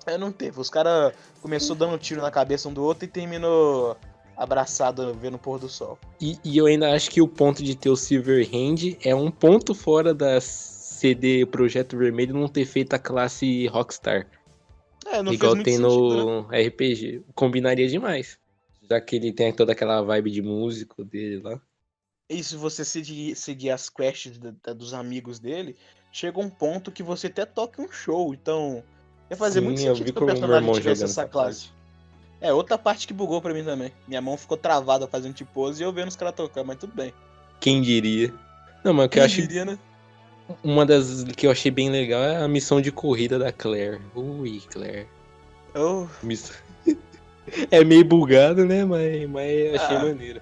É, 0.07 0.17
não 0.17 0.33
teve. 0.33 0.59
Os 0.59 0.71
caras 0.71 1.13
começou 1.43 1.77
dando 1.77 1.95
um 1.95 1.99
tiro 1.99 2.23
na 2.23 2.31
cabeça 2.31 2.69
um 2.69 2.73
do 2.73 2.83
outro 2.83 3.05
e 3.05 3.09
terminou 3.09 3.97
abraçado 4.37 5.13
vendo 5.15 5.35
o 5.35 5.39
pôr 5.39 5.59
do 5.59 5.69
sol. 5.69 5.99
E, 6.21 6.39
e 6.45 6.57
eu 6.57 6.67
ainda 6.67 6.95
acho 6.95 7.11
que 7.11 7.21
o 7.21 7.29
ponto 7.29 7.63
de 7.63 7.75
ter 7.75 7.91
o 7.91 7.97
Silverhand 7.97 8.97
é 9.05 9.15
um 9.15 9.31
ponto 9.31 9.75
fora 9.75 10.15
da 10.15 10.41
CD 10.41 11.45
Projeto 11.45 11.99
Vermelho 11.99 12.35
não 12.35 12.49
ter 12.49 12.65
feito 12.65 12.95
a 12.95 12.99
classe 12.99 13.67
Rockstar. 13.67 14.27
É, 15.11 15.23
não 15.23 15.33
igual 15.33 15.55
fez 15.55 15.55
muito 15.55 15.65
tem 15.65 15.77
sentido, 15.77 16.17
né? 16.17 16.23
no 16.23 16.49
RPG. 16.51 17.23
Combinaria 17.35 17.89
demais. 17.89 18.39
Já 18.89 19.01
que 19.01 19.17
ele 19.17 19.33
tem 19.33 19.53
toda 19.53 19.73
aquela 19.73 20.01
vibe 20.03 20.31
de 20.31 20.43
músico 20.43 21.05
dele 21.05 21.41
lá. 21.43 21.61
E 22.31 22.43
se 22.45 22.57
você 22.57 22.85
seguir, 22.85 23.35
seguir 23.37 23.71
as 23.71 23.89
quests 23.89 24.39
da- 24.39 24.55
da- 24.63 24.73
dos 24.75 24.93
amigos 24.93 25.39
dele, 25.39 25.77
chega 26.13 26.39
um 26.41 26.51
ponto 26.51 26.93
que 26.93 27.03
você 27.03 27.27
até 27.27 27.45
toca 27.47 27.81
um 27.81 27.91
show. 27.91 28.35
Então, 28.35 28.83
ia 29.31 29.37
fazer 29.37 29.61
Sim, 29.61 29.65
muito 29.67 29.81
eu 29.81 29.95
sentido 29.95 30.07
vi 30.07 30.13
que 30.13 30.23
o 30.23 30.27
personagem 30.27 30.59
irmão 30.61 30.75
tivesse 30.75 31.05
essa 31.05 31.27
classe. 31.27 31.71
É, 32.41 32.53
outra 32.53 32.79
parte 32.79 33.07
que 33.07 33.13
bugou 33.15 33.41
pra 33.41 33.53
mim 33.53 33.65
também. 33.65 33.93
Minha 34.07 34.21
mão 34.21 34.37
ficou 34.37 34.57
travada 34.57 35.07
fazendo 35.09 35.35
tipo 35.35 35.53
pose 35.53 35.83
e 35.83 35.87
eu 35.87 35.93
vendo 35.93 36.09
os 36.09 36.17
caras 36.17 36.35
tocar, 36.35 36.63
mas 36.65 36.79
tudo 36.79 36.95
bem. 36.95 37.13
Quem 37.61 37.83
diria? 37.83 38.33
Não, 38.85 38.93
mas 38.95 39.07
o 39.07 39.09
que 39.09 39.15
Quem 39.15 39.23
eu 39.23 39.27
acho 39.27 39.41
diria, 39.41 39.65
né? 39.65 39.79
Uma 40.63 40.85
das 40.87 41.25
que 41.25 41.47
eu 41.47 41.51
achei 41.51 41.71
bem 41.71 41.91
legal 41.91 42.23
é 42.23 42.37
a 42.43 42.49
missão 42.49 42.81
de 42.81 42.91
corrida 42.93 43.39
da 43.39 43.53
Claire. 43.53 44.01
Ui, 44.15 44.61
Claire. 44.71 45.07
Oh, 45.75 46.07
Miss- 46.23 46.53
É 47.71 47.83
meio 47.83 48.05
bugado, 48.05 48.65
né? 48.67 48.85
Mas, 48.85 49.29
mas 49.29 49.75
achei 49.81 49.97
Ah. 49.97 50.05
maneiro. 50.05 50.41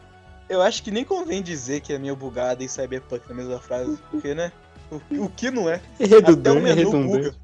eu 0.48 0.60
acho 0.62 0.82
que 0.82 0.90
nem 0.90 1.04
convém 1.04 1.42
dizer 1.42 1.80
que 1.80 1.92
é 1.92 1.98
meio 1.98 2.16
bugada 2.16 2.64
e 2.64 2.68
Cyberpunk 2.68 3.28
na 3.28 3.34
mesma 3.34 3.58
frase, 3.60 3.96
porque, 4.10 4.34
né? 4.34 4.50
O, 4.90 5.24
o 5.24 5.28
que 5.30 5.50
não 5.50 5.68
é? 5.68 5.80
É 6.00 6.04
Até 6.04 6.16
o 6.16 6.20
redundante, 6.20 6.58
é 6.58 6.60
menu 6.74 6.76
redundante. 6.92 7.24
buga. 7.30 7.36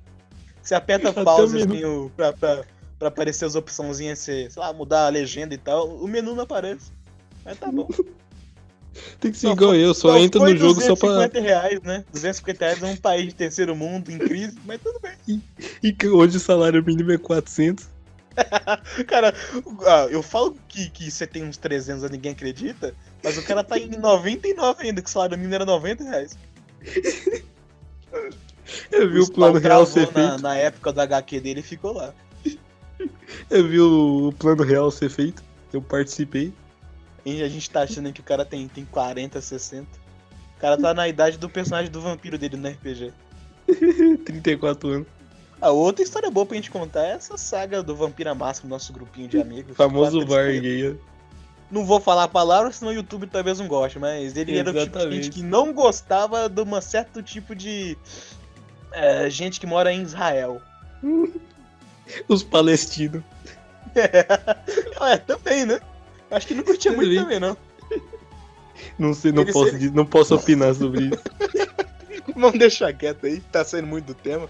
Você 0.63 0.75
aperta 0.75 1.09
Até 1.11 1.25
pause 1.25 1.67
menu. 1.67 2.05
assim, 2.05 2.11
pra, 2.17 2.33
pra, 2.33 2.65
pra 2.99 3.09
aparecer 3.09 3.45
as 3.45 3.55
opçãozinhas, 3.57 4.19
sei 4.21 4.49
lá, 4.57 4.73
mudar 4.73 5.07
a 5.07 5.09
legenda 5.09 5.53
e 5.55 5.59
tal, 5.59 5.89
o 5.89 6.07
menu 6.07 6.35
não 6.37 6.45
aparece. 6.45 6.93
Mas 7.45 7.59
tá 7.59 7.71
bom. 7.71 7.89
Tem 9.21 9.31
que 9.31 9.39
ser 9.39 9.47
Só 9.49 9.53
igual 9.55 9.71
foi- 9.71 9.85
eu, 9.85 9.95
só 9.95 10.19
entro 10.19 10.41
foi 10.41 10.53
no 10.53 10.59
jogo 10.59 10.81
só 10.81 10.95
pra. 10.95 11.09
250 11.09 11.41
reais, 11.41 11.81
né? 11.83 12.05
250 12.13 12.65
reais 12.65 12.83
é 12.83 12.87
um 12.87 12.97
país 12.97 13.27
de 13.29 13.35
terceiro 13.35 13.75
mundo 13.75 14.11
em 14.11 14.19
crise, 14.19 14.59
mas 14.67 14.81
tudo 14.83 15.01
bem. 15.01 15.43
E 15.83 15.93
que 15.93 16.09
hoje 16.09 16.37
o 16.37 16.41
salário 16.41 16.85
mínimo 16.85 17.11
é 17.13 17.19
400. 17.19 17.89
Cara, 19.07 19.35
ah, 19.87 20.07
eu 20.11 20.23
falo 20.23 20.57
que, 20.69 20.89
que 20.91 21.11
você 21.11 21.27
tem 21.27 21.45
uns 21.45 21.57
300 21.57 22.05
e 22.05 22.09
ninguém 22.13 22.33
acredita, 22.33 22.95
mas 23.23 23.37
o 23.37 23.43
cara 23.43 23.63
tá 23.63 23.79
em 23.79 23.91
99 23.91 24.87
ainda, 24.87 25.03
que 25.03 25.09
o 25.09 25.13
salário 25.13 25.37
mínimo 25.37 25.55
era 25.55 25.65
90 25.67 26.05
reais. 26.05 26.39
Eu 28.91 29.11
vi 29.11 29.21
o 29.21 29.31
plano 29.31 29.59
real 29.59 29.85
ser 29.85 30.07
feito. 30.07 30.39
na 30.41 30.57
época 30.57 30.93
do 30.93 31.01
HQ 31.01 31.41
dele 31.41 31.61
e 31.61 31.63
ficou 31.63 31.93
lá. 31.93 32.15
Eu 33.51 33.67
vi 33.69 33.81
o 33.81 34.33
plano 34.39 34.63
real 34.63 34.91
ser 34.91 35.11
feito. 35.11 35.43
Eu 35.73 35.83
participei. 35.83 36.53
E 37.25 37.43
a 37.43 37.49
gente 37.49 37.71
tá 37.71 37.83
achando 37.83 38.13
que 38.13 38.21
o 38.21 38.25
cara 38.25 38.45
tem, 38.45 38.67
tem 38.69 38.85
40, 38.85 39.41
60. 39.41 39.87
O 40.57 40.61
cara 40.61 40.77
tá 40.77 40.93
na 40.95 41.09
idade 41.09 41.39
do 41.39 41.49
personagem 41.49 41.91
do 41.91 42.01
vampiro 42.01 42.37
dele 42.39 42.57
no 42.57 42.69
RPG. 42.69 43.13
34 44.25 44.89
anos. 44.91 45.07
A 45.61 45.71
outra 45.71 46.03
história 46.03 46.29
boa 46.29 46.45
pra 46.45 46.57
gente 46.57 46.71
contar 46.71 47.05
é 47.05 47.11
essa 47.13 47.37
saga 47.37 47.85
do 47.85 47.95
Vampira 47.95 48.35
Máximo, 48.35 48.69
nosso 48.69 48.93
grupinho 48.93 49.29
de 49.29 49.41
amigos. 49.41 49.77
Famoso 49.77 50.19
Quatro 50.19 50.35
Varg 50.35 50.55
estrelas. 50.57 50.93
aí. 50.93 50.99
ó. 50.99 51.13
Não 51.71 51.87
vou 51.87 52.01
falar 52.01 52.25
a 52.25 52.29
palavra, 52.29 52.73
senão 52.73 52.91
o 52.91 52.95
YouTube 52.95 53.29
talvez 53.29 53.61
não 53.61 53.69
goste, 53.69 53.99
mas 53.99 54.37
ele 54.37 54.59
era 54.59 54.71
o 54.71 54.75
tipo 54.75 54.91
de 54.91 54.99
Exatamente. 54.99 55.23
gente 55.25 55.31
que 55.31 55.43
não 55.43 55.73
gostava 55.73 56.49
de 56.49 56.61
um 56.61 56.81
certo 56.81 57.23
tipo 57.23 57.55
de 57.55 57.97
é, 58.91 59.31
gente 59.31 59.61
que 59.61 59.67
mora 59.67 59.93
em 59.93 60.03
Israel. 60.03 60.61
Os 62.29 62.43
palestinos. 62.43 63.23
É, 63.95 65.17
também, 65.19 65.67
né? 65.67 65.81
Acho 66.33 66.47
que 66.47 66.55
não 66.55 66.65
curtia 66.65 66.93
muito 66.93 67.15
Também. 67.15 67.39
não. 67.39 67.57
Não 68.99 69.15
sei, 69.15 69.33
não 69.33 69.43
Ele 69.43 69.53
posso, 69.53 69.95
não 69.95 70.07
posso 70.07 70.35
opinar 70.35 70.75
sobre 70.75 71.07
isso. 71.07 71.23
Vamos 72.35 72.59
deixar 72.59 72.93
quieto 72.93 73.27
aí, 73.27 73.41
tá 73.53 73.65
saindo 73.65 73.87
muito 73.87 74.07
do 74.07 74.15
tema. 74.15 74.49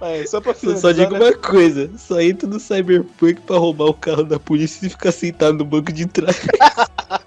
Mas 0.00 0.30
só 0.30 0.40
pra 0.40 0.54
finalizar, 0.54 0.94
só 0.94 0.98
digo 0.98 1.12
né? 1.12 1.18
uma 1.20 1.32
coisa: 1.32 1.90
só 1.96 2.20
entra 2.20 2.48
no 2.48 2.60
Cyberpunk 2.60 3.40
pra 3.42 3.56
roubar 3.56 3.86
o 3.86 3.94
carro 3.94 4.24
da 4.24 4.38
polícia 4.38 4.86
e 4.86 4.90
ficar 4.90 5.12
sentado 5.12 5.58
no 5.58 5.64
banco 5.64 5.92
de 5.92 6.06
trás. 6.06 6.40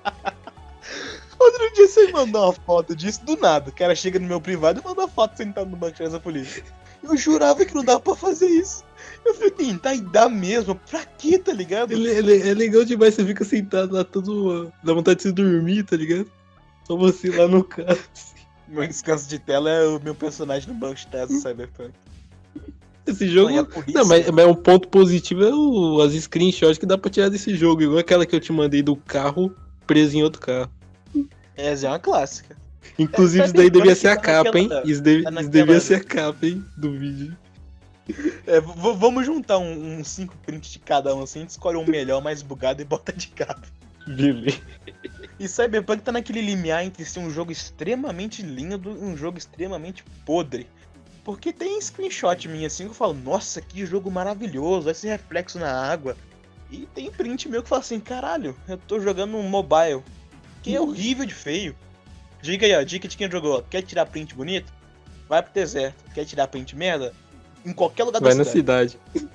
Outro 1.40 1.74
dia 1.74 1.88
você 1.88 2.12
mandou 2.12 2.44
uma 2.46 2.54
foto 2.54 2.96
disso 2.96 3.24
do 3.26 3.36
nada. 3.38 3.70
O 3.70 3.74
cara 3.74 3.94
chega 3.96 4.20
no 4.20 4.28
meu 4.28 4.42
privado 4.42 4.82
e 4.82 4.84
manda 4.84 5.02
uma 5.02 5.08
foto 5.08 5.38
sentado 5.38 5.70
no 5.70 5.78
banco 5.78 5.92
de 5.94 5.98
trás 5.98 6.12
da 6.14 6.20
polícia. 6.20 6.64
Eu 7.04 7.16
jurava 7.16 7.64
que 7.64 7.76
não 7.76 7.84
dava 7.84 8.00
pra 8.00 8.16
fazer 8.16 8.48
isso. 8.48 8.84
Eu 9.24 9.34
falei, 9.36 9.52
tentar 9.52 9.94
e 9.94 10.02
dá 10.02 10.28
mesmo. 10.28 10.74
Pra 10.90 11.06
quê, 11.06 11.38
tá 11.38 11.54
ligado? 11.54 11.92
Ele, 11.94 12.10
ele- 12.10 12.50
é 12.50 12.54
legal 12.54 12.84
demais, 12.84 13.14
você 13.14 13.24
fica 13.26 13.46
sentado 13.46 13.94
lá 13.94 14.04
todo. 14.04 14.72
dá 14.84 14.94
vontade 14.94 15.18
de 15.18 15.24
se 15.24 15.32
dormir, 15.32 15.84
tá 15.84 15.96
ligado? 15.96 16.30
Só 16.86 16.96
você 16.98 17.30
lá 17.30 17.48
no 17.48 17.64
carro. 17.64 17.98
Meu 18.68 18.86
descanso 18.88 19.30
de 19.30 19.38
tela 19.40 19.70
é 19.70 19.86
o 19.88 20.00
meu 20.02 20.16
personagem 20.16 20.68
no 20.68 20.74
banco 20.76 20.96
de 20.96 21.08
trás 21.08 21.30
do 21.30 21.36
Cyberpunk. 21.40 21.92
Esse 23.06 23.28
jogo. 23.30 23.52
Não, 23.56 23.64
polícia- 23.66 23.94
Não, 24.02 24.06
mas, 24.08 24.30
mas 24.30 24.46
um 24.48 24.54
ponto 24.56 24.88
positivo 24.90 25.44
é 25.46 25.54
o- 25.54 26.02
as 26.02 26.14
screenshots 26.14 26.78
que 26.78 26.86
dá 26.86 26.98
pra 26.98 27.10
tirar 27.10 27.30
desse 27.30 27.56
jogo, 27.56 27.82
igual 27.84 28.00
aquela 28.00 28.26
que 28.26 28.36
eu 28.36 28.40
te 28.40 28.52
mandei 28.52 28.82
do 28.82 28.96
carro 28.96 29.56
preso 29.86 30.18
em 30.18 30.24
outro 30.24 30.42
carro. 30.42 30.70
Essa 31.58 31.88
é 31.88 31.90
uma 31.90 32.00
clássica. 32.00 32.56
Inclusive, 32.98 33.42
É, 33.44 33.46
isso 33.48 33.54
daí 33.54 33.70
devia 33.70 33.96
ser 33.96 34.08
a 34.10 34.18
capa, 34.18 34.58
hein? 34.60 34.70
Isso, 34.86 35.02
deve- 35.02 35.24
tá 35.24 35.42
isso 35.42 35.50
devia 35.50 35.80
ser 35.82 35.96
a 35.96 36.04
capa, 36.04 36.46
hein? 36.46 36.64
Do 36.78 36.92
vídeo. 36.98 37.36
É, 38.46 38.62
vamos 38.62 39.26
juntar 39.26 39.58
um- 39.58 40.00
uns 40.00 40.08
5 40.08 40.34
prints 40.46 40.70
de 40.72 40.80
cada 40.80 41.14
um 41.14 41.24
assim, 41.24 41.40
a 41.40 41.42
gente 41.42 41.50
escolhe 41.52 41.78
um 41.78 41.86
melhor, 41.86 42.22
mais 42.22 42.42
bugado 42.42 42.82
e 42.82 42.86
bota 42.86 43.12
de 43.12 43.28
capa. 43.30 43.68
Beleza. 44.08 44.60
E 45.38 45.48
Cyberpunk 45.48 46.02
tá 46.02 46.14
naquele 46.14 46.42
limiar 46.42 46.86
entre 46.86 47.04
ser 47.04 47.20
um 47.20 47.30
jogo 47.30 47.52
extremamente 47.52 48.42
lindo 48.42 48.92
e 48.92 49.04
um 49.04 49.18
jogo 49.18 49.38
extremamente 49.38 50.04
podre. 50.26 50.66
Porque 51.26 51.52
tem 51.52 51.80
screenshot 51.82 52.48
minha 52.48 52.68
assim 52.68 52.86
que 52.86 52.92
eu 52.92 52.96
falo, 52.96 53.14
nossa, 53.14 53.60
que 53.60 53.86
jogo 53.86 54.10
maravilhoso, 54.10 54.90
esse 54.90 55.08
reflexo 55.08 55.60
na 55.60 55.70
água. 55.70 56.16
E 56.72 56.88
tem 56.96 57.12
print 57.12 57.50
meu 57.50 57.62
que 57.62 57.68
fala 57.68 57.82
assim, 57.82 58.00
caralho, 58.00 58.56
eu 58.68 58.78
tô 58.78 59.00
jogando 59.02 59.36
um 59.36 59.44
mobile. 59.44 60.02
Que 60.68 60.76
é 60.76 60.82
horrível 60.82 61.26
de 61.26 61.34
feio. 61.34 61.74
Dica 62.42 62.66
aí, 62.66 62.76
ó, 62.76 62.84
dica 62.84 63.08
de 63.08 63.16
quem 63.16 63.32
jogou. 63.32 63.64
Quer 63.70 63.82
tirar 63.82 64.06
print 64.06 64.36
bonito? 64.36 64.72
Vai 65.30 65.42
pro 65.42 65.54
deserto. 65.54 66.04
Quer 66.14 66.26
tirar 66.26 66.48
print 66.48 66.76
merda? 66.76 67.14
Em 67.66 67.72
qualquer 67.72 68.04
lugar 68.04 68.22
Vai 68.22 68.34
da 68.34 68.40
na 68.40 68.44
cidade. 68.44 69.00
cidade. 69.14 69.32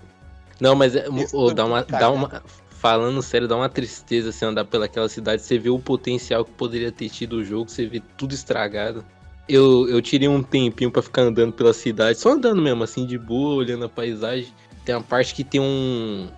Não, 0.60 0.74
mas 0.76 0.94
é, 0.94 1.06
dá, 1.54 1.64
uma, 1.64 1.82
dá 1.82 2.10
uma. 2.10 2.42
Falando 2.68 3.22
sério, 3.22 3.48
dá 3.48 3.56
uma 3.56 3.68
tristeza 3.70 4.30
você 4.30 4.44
andar 4.44 4.66
pelaquela 4.66 5.08
cidade. 5.08 5.40
Você 5.40 5.58
vê 5.58 5.70
o 5.70 5.78
potencial 5.78 6.44
que 6.44 6.52
poderia 6.52 6.92
ter 6.92 7.08
tido 7.08 7.36
o 7.36 7.44
jogo, 7.44 7.70
você 7.70 7.86
vê 7.86 8.02
tudo 8.16 8.34
estragado. 8.34 9.02
Eu, 9.48 9.88
eu 9.88 10.02
tirei 10.02 10.28
um 10.28 10.42
tempinho 10.42 10.90
pra 10.90 11.00
ficar 11.00 11.22
andando 11.22 11.52
pela 11.52 11.72
cidade, 11.72 12.18
só 12.18 12.30
andando 12.32 12.60
mesmo, 12.60 12.84
assim, 12.84 13.06
de 13.06 13.18
boa, 13.18 13.54
olhando 13.54 13.86
a 13.86 13.88
paisagem. 13.88 14.52
Tem 14.84 14.94
uma 14.94 15.02
parte 15.02 15.34
que 15.34 15.42
tem 15.42 15.60
um. 15.60 16.28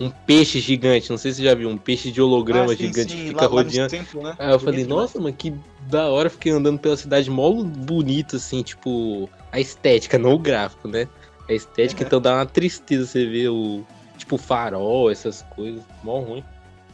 Um 0.00 0.08
peixe 0.10 0.60
gigante, 0.60 1.10
não 1.10 1.18
sei 1.18 1.30
se 1.30 1.38
você 1.38 1.44
já 1.44 1.54
viu, 1.54 1.68
um 1.68 1.76
peixe 1.76 2.10
de 2.10 2.22
holograma 2.22 2.72
Ah, 2.72 2.76
sim, 2.76 2.86
gigante 2.86 3.12
sim, 3.12 3.18
que 3.18 3.22
lá- 3.34 3.42
fica 3.42 3.54
lá 3.54 3.62
rodeando. 3.62 3.90
centro, 3.90 4.22
né? 4.22 4.34
Aí 4.38 4.50
eu 4.50 4.58
falei, 4.58 4.80
Bonito 4.84 4.88
nossa, 4.88 5.20
mano, 5.20 5.34
que 5.36 5.52
da 5.82 6.08
hora, 6.08 6.30
fiquei 6.30 6.52
andando 6.52 6.78
pela 6.78 6.96
cidade 6.96 7.28
mó 7.28 7.52
bonito, 7.62 8.36
assim, 8.36 8.62
tipo, 8.62 9.28
a 9.52 9.60
estética, 9.60 10.16
não 10.16 10.32
o 10.32 10.38
gráfico, 10.38 10.88
né? 10.88 11.06
A 11.48 11.52
estética, 11.52 12.00
Uhum. 12.02 12.06
então 12.06 12.20
dá 12.20 12.34
uma 12.34 12.46
tristeza 12.46 13.04
você 13.04 13.26
ver 13.26 13.50
o, 13.50 13.84
tipo, 14.16 14.38
farol, 14.38 15.10
essas 15.10 15.42
coisas, 15.54 15.82
mó 16.02 16.18
ruim. 16.20 16.42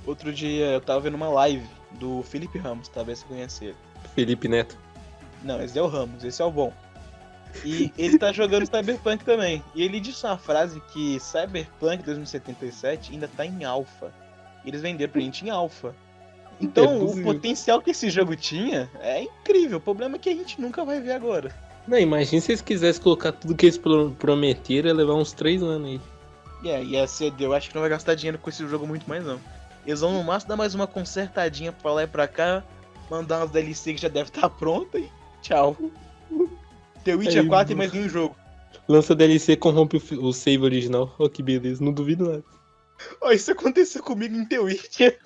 Outro 0.05 0.33
dia 0.33 0.65
eu 0.67 0.81
tava 0.81 1.01
vendo 1.01 1.15
uma 1.15 1.29
live 1.29 1.65
do 2.01 2.23
Felipe 2.25 2.59
Ramos, 2.59 2.89
talvez 2.89 3.21
você 3.21 3.27
conheça 3.27 3.65
ele. 3.67 3.77
Felipe 4.17 4.49
Neto. 4.49 4.77
Não, 5.45 5.63
esse 5.63 5.79
é 5.79 5.83
o 5.83 5.87
Ramos, 5.87 6.25
esse 6.25 6.43
é 6.43 6.45
o 6.45 6.51
bom. 6.51 6.73
E 7.65 7.93
ele 7.97 8.19
tá 8.19 8.33
jogando 8.33 8.67
Cyberpunk 8.67 9.25
também. 9.25 9.63
E 9.75 9.83
ele 9.83 10.01
disse 10.01 10.25
uma 10.27 10.39
frase 10.39 10.81
que 10.93 11.19
Cyberpunk 11.21 12.03
2077 12.05 13.13
ainda 13.13 13.29
tá 13.29 13.45
em 13.45 13.65
alfa. 13.65 14.13
Eles 14.65 14.81
venderam 14.83 15.13
pra 15.13 15.21
gente 15.21 15.45
em 15.47 15.51
alfa. 15.51 15.95
Então, 16.61 16.85
É 16.85 16.97
o 17.05 17.23
potencial 17.23 17.83
que 17.83 17.91
esse 17.91 18.09
jogo 18.11 18.35
tinha 18.35 18.91
é 19.01 19.23
incrível. 19.23 19.79
O 19.79 19.81
problema 19.81 20.17
é 20.17 20.19
que 20.19 20.29
a 20.31 20.35
gente 20.35 20.61
nunca 20.61 20.85
vai 20.85 21.01
ver 21.01 21.13
agora. 21.13 21.55
Não, 21.87 21.99
imagina 21.99 22.41
se 22.41 22.51
eles 22.51 22.63
quisessem 22.63 23.03
colocar 23.03 23.31
tudo 23.33 23.55
que 23.55 23.67
eles 23.67 23.79
pro- 23.79 24.11
prometeram, 24.13 24.89
ia 24.89 24.95
levar 24.95 25.15
uns 25.15 25.33
três 25.33 25.63
anos 25.63 25.89
aí. 25.89 26.01
E 26.65 26.71
é, 26.71 26.83
e 26.83 26.97
a 26.99 27.07
CD 27.07 27.45
eu 27.45 27.53
acho 27.53 27.69
que 27.69 27.75
não 27.75 27.83
vai 27.83 27.91
gastar 27.91 28.15
dinheiro 28.15 28.39
com 28.39 28.49
esse 28.51 28.67
jogo 28.67 28.87
muito 28.87 29.09
mais 29.09 29.25
não. 29.25 29.39
Eles 29.87 30.01
vão 30.01 30.13
no 30.15 30.25
máximo 30.25 30.49
dar 30.49 30.57
mais 30.57 30.75
uma 30.75 30.87
consertadinha 30.87 31.71
pra 31.71 31.93
lá 31.93 32.03
e 32.03 32.07
pra 32.09 32.27
cá, 32.27 32.65
mandar 33.11 33.39
umas 33.39 33.51
DLC 33.51 33.95
que 33.95 34.01
já 34.01 34.09
deve 34.09 34.31
estar 34.31 34.49
pronta 34.51 34.99
e 34.99 35.09
tchau. 35.43 35.77
The 37.07 37.15
Witcher 37.15 37.43
Aí, 37.43 37.49
4 37.49 37.73
e 37.73 37.77
mais 37.77 37.93
nenhum 37.93 38.09
jogo. 38.09 38.37
Lança 38.89 39.15
DLC, 39.15 39.57
corrompe 39.57 39.97
o, 39.97 40.25
o 40.27 40.33
save 40.33 40.63
original. 40.65 41.15
Ó, 41.19 41.29
que 41.29 41.43
beleza, 41.43 41.83
não 41.85 41.93
duvido 41.93 42.25
nada. 42.29 42.45
Ó, 43.21 43.31
isso 43.31 43.53
aconteceu 43.53 44.03
comigo 44.03 44.35
em 44.35 44.45
The 44.45 44.59
Witcher. 44.59 45.19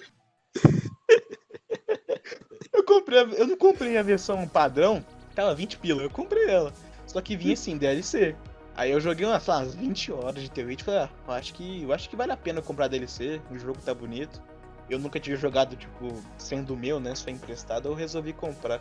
eu 2.73 2.85
comprei, 2.85 3.19
a- 3.21 3.23
eu 3.23 3.47
não 3.47 3.57
comprei 3.57 3.97
a 3.97 4.03
versão 4.03 4.47
padrão, 4.47 5.05
tava 5.35 5.55
20 5.55 5.79
pila, 5.79 6.03
eu 6.03 6.11
comprei 6.11 6.45
ela. 6.49 6.73
Só 7.07 7.21
que 7.21 7.37
vinha 7.37 7.55
assim, 7.55 7.77
DLC. 7.77 8.37
Aí 8.77 8.91
eu 8.91 9.01
joguei 9.01 9.27
umas, 9.27 9.47
umas 9.49 9.75
20 9.75 10.13
horas 10.13 10.43
de 10.43 10.51
The 10.51 10.63
Witcher 10.63 10.83
e 10.83 10.85
falei, 10.85 11.01
ah, 11.01 11.11
eu 11.29 11.35
acho 11.35 11.55
que, 11.55 11.83
eu 11.83 11.93
acho 11.93 12.09
que 12.11 12.17
vale 12.17 12.33
a 12.33 12.37
pena 12.37 12.63
comprar 12.63 12.89
DLC, 12.89 13.41
o 13.51 13.59
jogo 13.59 13.79
tá 13.85 13.93
bonito. 13.95 14.41
Eu 14.89 14.99
nunca 14.99 15.19
tinha 15.21 15.37
jogado, 15.37 15.77
tipo, 15.77 16.13
sendo 16.37 16.77
meu, 16.77 16.99
né, 17.01 17.15
foi 17.17 17.33
emprestado, 17.33 17.89
eu 17.89 17.95
resolvi 17.95 18.33
comprar. 18.33 18.81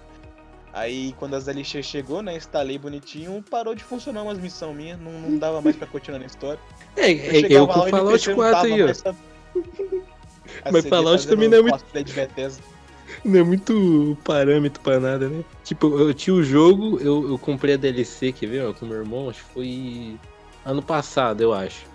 Aí 0.71 1.13
quando 1.17 1.33
as 1.35 1.45
DLC 1.45 1.81
chegou, 1.81 2.21
né, 2.21 2.35
instalei 2.35 2.77
bonitinho, 2.77 3.43
parou 3.49 3.73
de 3.73 3.83
funcionar 3.83 4.21
umas 4.23 4.37
missões 4.37 4.75
minhas, 4.75 4.99
não, 4.99 5.11
não 5.11 5.37
dava 5.37 5.61
mais 5.61 5.75
pra 5.75 5.87
continuar 5.87 6.19
na 6.19 6.25
história. 6.25 6.59
É, 6.95 7.11
Eu 7.11 7.15
é 7.17 7.33
chegava 7.33 7.53
eu 7.53 7.65
lá, 7.65 7.73
com 7.73 7.79
o 7.79 7.89
Fallout 7.89 8.29
NPC 8.29 8.29
não 8.29 8.35
4 8.37 8.51
tava 8.53 8.65
aí, 8.67 8.81
ó. 8.81 8.85
mais, 8.85 8.97
sabe? 8.97 9.17
A 10.65 10.71
Mas 10.71 10.85
Fallout 10.85 11.27
também 11.27 11.47
não 11.47 11.57
é 11.57 11.61
muito-. 11.61 11.85
Não 13.25 13.39
é 13.39 13.43
muito 13.43 14.17
parâmetro 14.23 14.81
pra 14.81 14.99
nada, 14.99 15.27
né? 15.29 15.43
Tipo, 15.63 15.87
eu 15.99 16.13
tinha 16.13 16.33
o 16.35 16.43
jogo, 16.43 16.99
eu, 16.99 17.29
eu 17.29 17.37
comprei 17.37 17.73
a 17.73 17.77
DLC, 17.77 18.31
quer 18.31 18.47
ver, 18.47 18.65
ó, 18.65 18.73
com 18.73 18.85
meu 18.85 18.97
irmão, 18.97 19.29
acho 19.29 19.43
que 19.45 19.51
foi 19.53 20.19
ano 20.65 20.81
passado, 20.81 21.41
eu 21.41 21.53
acho. 21.53 21.85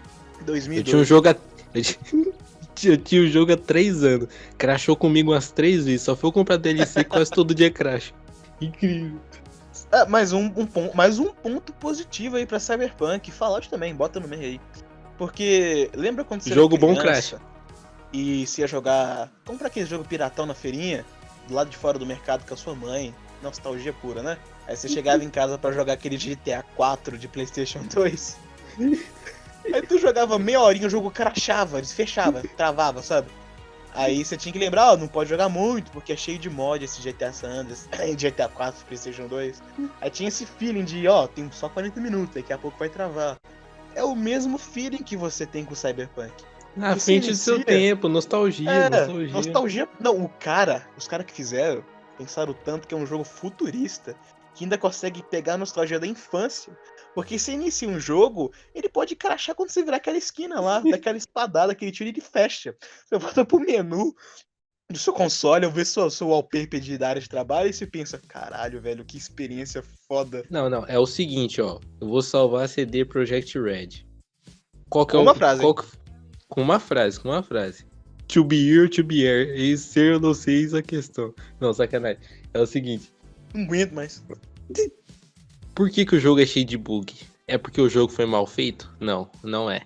2002. 0.45 0.79
Eu 0.79 0.85
tinha 0.85 1.01
um 1.01 1.05
jogo 1.05 1.29
há... 1.29 1.37
eu 1.75 1.83
tinha- 2.75 2.93
Eu 2.93 2.97
tinha 2.97 3.23
o 3.23 3.29
jogo 3.29 3.53
há 3.53 3.57
três 3.57 4.03
anos. 4.03 4.29
Crashou 4.59 4.97
comigo 4.97 5.31
umas 5.33 5.51
três 5.51 5.85
vezes. 5.85 6.03
Só 6.03 6.17
foi 6.17 6.29
eu 6.29 6.33
comprar 6.33 6.57
DLC 6.57 7.01
e 7.01 7.05
quase 7.05 7.31
todo 7.31 7.55
dia 7.55 7.71
crash. 7.71 8.13
Incrível. 8.65 9.21
Ah, 9.91 10.07
mais 10.07 10.33
um, 10.33 10.45
um 10.57 10.67
ponto, 10.67 10.97
mais 10.97 11.19
um 11.19 11.31
ponto 11.31 11.73
positivo 11.75 12.37
aí 12.37 12.47
pra 12.47 12.59
Cyberpunk. 12.59 13.31
Fallout 13.31 13.69
também, 13.69 13.95
bota 13.95 14.21
no 14.21 14.29
meio 14.29 14.43
aí. 14.43 14.61
Porque 15.17 15.91
lembra 15.95 16.25
quando 16.25 16.43
você 16.43 16.53
Jogo 16.53 16.77
bom 16.77 16.97
criança 16.97 17.41
E 18.13 18.47
se 18.47 18.61
ia 18.61 18.67
jogar. 18.67 19.31
Compra 19.45 19.69
aquele 19.69 19.87
jogo 19.87 20.05
piratão 20.05 20.47
na 20.47 20.55
feirinha, 20.55 21.05
do 21.47 21.55
lado 21.55 21.71
de 21.71 21.77
fora 21.77 21.99
do 21.99 22.07
mercado 22.07 22.45
com 22.47 22.55
a 22.55 22.57
sua 22.57 22.75
mãe. 22.75 23.15
Nostalgia 23.43 23.93
pura, 23.93 24.23
né? 24.23 24.39
Aí 24.67 24.77
você 24.77 24.89
chegava 24.89 25.23
em 25.23 25.29
casa 25.29 25.59
pra 25.59 25.71
jogar 25.71 25.93
aquele 25.93 26.17
GTA 26.17 26.65
4 26.75 27.19
de 27.19 27.29
PlayStation 27.29 27.81
2. 27.93 28.37
Aí 29.73 29.83
tu 29.83 29.99
jogava 29.99 30.39
meia 30.39 30.61
horinha, 30.61 30.87
o 30.87 30.91
jogo 30.91 31.11
crachava, 31.11 31.81
desfechava, 31.81 32.43
travava, 32.57 33.03
sabe? 33.03 33.29
Aí 33.95 34.25
você 34.25 34.37
tinha 34.37 34.53
que 34.53 34.59
lembrar, 34.59 34.93
ó, 34.93 34.97
não 34.97 35.07
pode 35.07 35.31
jogar 35.31 35.49
muito, 35.49 35.93
porque 35.93 36.13
é 36.13 36.17
cheio 36.17 36.39
de 36.39 36.51
mod 36.51 36.85
esse 36.85 37.01
GTA 37.01 37.33
San 37.33 37.49
Andreas, 37.49 37.89
GTA 38.19 38.49
4, 38.49 38.85
PlayStation 38.87 39.29
2. 39.29 39.63
Aí 40.01 40.11
tinha 40.11 40.29
esse 40.29 40.45
feeling 40.45 40.85
de, 40.85 41.07
ó, 41.07 41.29
tem 41.29 41.49
só 41.53 41.69
40 41.69 42.01
minutos, 42.01 42.35
daqui 42.35 42.53
a 42.53 42.59
pouco 42.59 42.77
vai 42.77 42.89
travar. 42.89 43.37
É 43.95 44.03
o 44.03 44.17
mesmo 44.17 44.59
feeling 44.59 44.99
que 45.03 45.17
você 45.17 45.47
tem 45.47 45.65
com 45.65 45.75
o 45.75 45.77
Cyberpunk. 45.77 46.33
Na 46.77 46.97
frente 46.97 47.31
do 47.31 47.37
seu 47.37 47.65
tempo, 47.65 48.09
nostalgia, 48.09 48.69
É, 48.69 48.91
nostalgia. 48.91 49.33
nostalgia. 49.33 49.89
Não, 50.01 50.25
o 50.25 50.29
cara, 50.29 50.85
os 50.97 51.07
caras 51.07 51.25
que 51.25 51.33
fizeram, 51.33 51.85
pensaram 52.19 52.53
tanto 52.53 52.89
que 52.89 52.95
é 52.95 52.97
um 52.97 53.07
jogo 53.07 53.23
futurista, 53.23 54.17
que 54.57 54.65
ainda 54.65 54.77
consegue 54.77 55.23
pegar 55.23 55.55
a 55.55 55.59
nostalgia 55.59 56.01
da 56.01 56.07
infância. 56.07 56.73
Porque 57.15 57.39
se 57.39 57.53
inicia 57.53 57.89
um 57.89 58.01
jogo, 58.01 58.53
ele 58.75 58.89
pode 58.89 59.15
crachar 59.15 59.55
quando 59.55 59.71
você 59.71 59.83
virar 59.85 59.99
aquela 59.99 60.19
esquina 60.19 60.61
lá, 60.61 60.81
daquela 61.09 61.17
espadada, 61.17 61.73
aquele 61.73 61.93
tiro 61.93 62.11
ele 62.11 62.21
fecha. 62.21 62.75
Você 63.07 63.19
volta 63.19 63.45
pro 63.45 63.61
menu 63.61 64.15
do 64.91 64.99
seu 64.99 65.13
console, 65.15 65.67
ver 65.69 65.87
seu, 65.87 66.11
seu 66.11 66.29
wallpaper 66.29 66.79
de 66.81 66.99
da 66.99 67.09
área 67.09 67.23
de 67.23 67.29
trabalho 67.29 67.71
e 67.71 67.73
você 67.73 67.87
pensa, 67.87 68.19
caralho, 68.29 68.81
velho, 68.81 69.05
que 69.05 69.17
experiência 69.17 69.83
foda. 70.07 70.45
Não, 70.51 70.69
não, 70.69 70.85
é 70.87 70.99
o 70.99 71.07
seguinte, 71.07 71.61
ó. 71.61 71.81
Eu 72.01 72.09
vou 72.09 72.21
salvar 72.23 72.65
a 72.65 72.69
CD 72.69 73.05
Project 73.05 73.59
Red. 73.59 74.05
Qual 74.91 75.07
que 75.07 75.13
é 75.17 75.19
Com 75.19 75.21
o- 75.21 75.23
uma 75.23 75.35
frase. 75.35 75.61
qual 75.61 75.75
que- 75.75 75.87
Com 76.49 76.61
uma 76.63 76.79
frase, 76.79 77.19
com 77.19 77.29
uma 77.31 77.43
frase. 77.43 77.87
To 78.29 78.45
be 78.45 78.69
here, 78.71 78.89
to 78.89 79.03
be 79.03 79.25
here. 79.25 79.51
E 79.59 79.77
ser 79.79 80.13
eu 80.15 80.21
não 80.21 80.35
sei 80.35 80.57
isso 80.63 80.77
é 80.77 80.81
a 80.81 80.83
questão. 80.83 81.35
Não, 81.61 81.73
sacanagem. 81.73 82.21
É 82.53 82.61
o 82.61 82.67
seguinte. 82.67 83.13
Não 83.55 83.65
aguento 83.65 83.93
mais. 83.93 84.23
Por 85.75 85.91
que, 85.91 86.07
que 86.07 86.15
o 86.15 86.21
jogo 86.21 86.41
é 86.41 86.47
cheio 86.47 86.65
de 86.65 86.79
bug? 86.79 87.13
É 87.49 87.59
porque 87.59 87.81
o 87.81 87.89
jogo 87.89 88.13
foi 88.13 88.25
mal 88.27 88.47
feito? 88.47 88.95
Não, 89.01 89.29
não 89.43 89.69
é. 89.69 89.83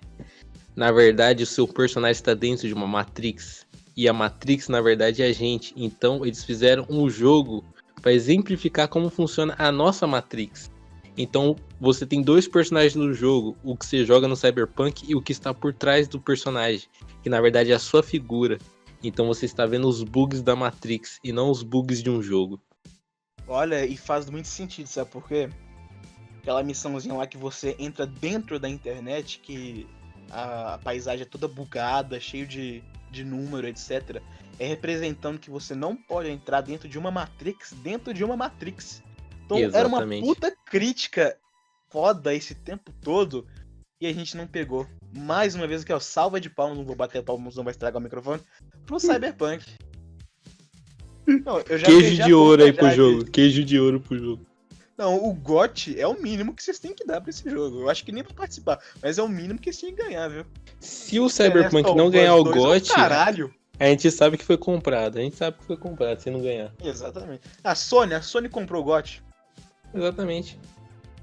Na 0.75 0.91
verdade, 0.91 1.41
o 1.41 1.47
seu 1.47 1.67
personagem 1.67 2.11
está 2.19 2.35
dentro 2.35 2.67
de 2.67 2.73
uma 2.75 2.85
Matrix. 2.85 3.65
E 3.97 4.07
a 4.07 4.13
Matrix, 4.13 4.69
na 4.69 4.81
verdade, 4.81 5.23
é 5.23 5.25
a 5.25 5.33
gente. 5.33 5.73
Então, 5.75 6.23
eles 6.23 6.43
fizeram 6.43 6.85
um 6.87 7.09
jogo 7.09 7.65
para 8.03 8.13
exemplificar 8.13 8.87
como 8.87 9.09
funciona 9.09 9.55
a 9.57 9.71
nossa 9.71 10.05
Matrix. 10.05 10.69
Então, 11.17 11.55
você 11.81 12.05
tem 12.05 12.21
dois 12.21 12.47
personagens 12.47 12.93
no 12.93 13.11
jogo: 13.11 13.57
o 13.63 13.75
que 13.75 13.83
você 13.83 14.05
joga 14.05 14.27
no 14.27 14.35
Cyberpunk 14.35 15.05
e 15.09 15.15
o 15.15 15.21
que 15.21 15.31
está 15.31 15.55
por 15.55 15.73
trás 15.73 16.07
do 16.07 16.21
personagem, 16.21 16.87
que 17.23 17.29
na 17.29 17.41
verdade 17.41 17.71
é 17.71 17.75
a 17.75 17.79
sua 17.79 18.03
figura. 18.03 18.59
Então, 19.03 19.25
você 19.25 19.47
está 19.47 19.65
vendo 19.65 19.87
os 19.87 20.03
bugs 20.03 20.43
da 20.43 20.55
Matrix 20.55 21.19
e 21.23 21.33
não 21.33 21.49
os 21.49 21.63
bugs 21.63 22.03
de 22.03 22.11
um 22.11 22.21
jogo. 22.21 22.61
Olha, 23.47 23.83
e 23.87 23.97
faz 23.97 24.29
muito 24.29 24.47
sentido, 24.47 24.85
sabe 24.85 25.09
por 25.09 25.27
quê? 25.27 25.49
Aquela 26.41 26.63
missãozinha 26.63 27.13
lá 27.13 27.27
que 27.27 27.37
você 27.37 27.75
entra 27.77 28.05
dentro 28.05 28.59
da 28.59 28.67
internet, 28.69 29.39
que 29.39 29.85
a, 30.31 30.75
a 30.75 30.77
paisagem 30.77 31.23
é 31.23 31.29
toda 31.29 31.47
bugada, 31.47 32.19
cheio 32.19 32.47
de, 32.47 32.81
de 33.11 33.23
número, 33.23 33.67
etc. 33.67 34.21
É 34.57 34.65
representando 34.67 35.39
que 35.39 35.49
você 35.49 35.75
não 35.75 35.95
pode 35.95 36.29
entrar 36.29 36.61
dentro 36.61 36.87
de 36.87 36.97
uma 36.97 37.11
Matrix, 37.11 37.73
dentro 37.83 38.13
de 38.13 38.23
uma 38.23 38.35
Matrix. 38.37 39.01
Então 39.45 39.57
era 39.57 39.87
uma 39.87 39.97
Exatamente. 39.97 40.25
puta 40.25 40.55
crítica 40.65 41.35
foda 41.89 42.33
esse 42.33 42.53
tempo 42.55 42.91
todo 43.01 43.47
e 43.99 44.07
a 44.07 44.13
gente 44.13 44.37
não 44.37 44.47
pegou. 44.47 44.87
Mais 45.15 45.55
uma 45.55 45.65
vez 45.67 45.81
aqui, 45.81 45.91
ó, 45.91 45.99
salva 45.99 46.39
de 46.39 46.49
palmas, 46.49 46.77
não 46.77 46.85
vou 46.85 46.95
bater 46.95 47.23
palmas, 47.23 47.55
não 47.55 47.63
vai 47.63 47.71
estragar 47.71 47.99
o 47.99 48.03
microfone, 48.03 48.41
pro 48.85 48.99
Cyberpunk. 48.99 49.65
Não, 51.45 51.59
eu 51.67 51.77
já 51.77 51.87
Queijo 51.87 52.23
de 52.23 52.33
ouro 52.33 52.63
aí 52.63 52.73
pro 52.73 52.91
jogo. 52.91 53.23
de- 53.23 53.31
Queijo 53.31 53.63
de 53.63 53.79
ouro 53.79 53.99
pro 53.99 54.17
jogo. 54.17 54.45
Não, 54.99 55.15
o 55.15 55.33
GOT 55.33 55.97
é 55.97 56.05
o 56.05 56.21
mínimo 56.21 56.53
que 56.53 56.61
vocês 56.61 56.77
têm 56.77 56.93
que 56.93 57.05
dar 57.05 57.21
pra 57.21 57.29
esse 57.29 57.49
jogo. 57.49 57.79
Eu 57.79 57.89
acho 57.89 58.03
que 58.03 58.11
nem 58.11 58.21
pra 58.21 58.33
participar, 58.33 58.77
mas 59.01 59.17
é 59.17 59.23
o 59.23 59.29
mínimo 59.29 59.57
que 59.57 59.71
vocês 59.71 59.79
têm 59.79 59.95
que 59.95 60.03
ganhar, 60.03 60.27
viu? 60.27 60.45
Se 60.81 61.21
o 61.21 61.29
Cyberpunk 61.29 61.95
não 61.95 62.09
ganhar 62.09 62.35
o 62.35 62.43
2 62.43 62.57
é 62.57 62.59
GOT, 62.59 62.93
Caralho! 62.93 63.55
a 63.79 63.85
gente 63.85 64.11
sabe 64.11 64.37
que 64.37 64.43
foi 64.43 64.57
comprado. 64.57 65.17
A 65.17 65.21
gente 65.21 65.37
sabe 65.37 65.57
que 65.57 65.63
foi 65.63 65.77
comprado 65.77 66.19
se 66.19 66.29
não 66.29 66.41
ganhar. 66.41 66.73
Exatamente. 66.83 67.43
A 67.63 67.75
Sony, 67.75 68.13
a 68.13 68.21
Sony 68.21 68.49
comprou 68.49 68.81
o 68.81 68.83
GOT. 68.83 69.23
Exatamente. 69.95 70.59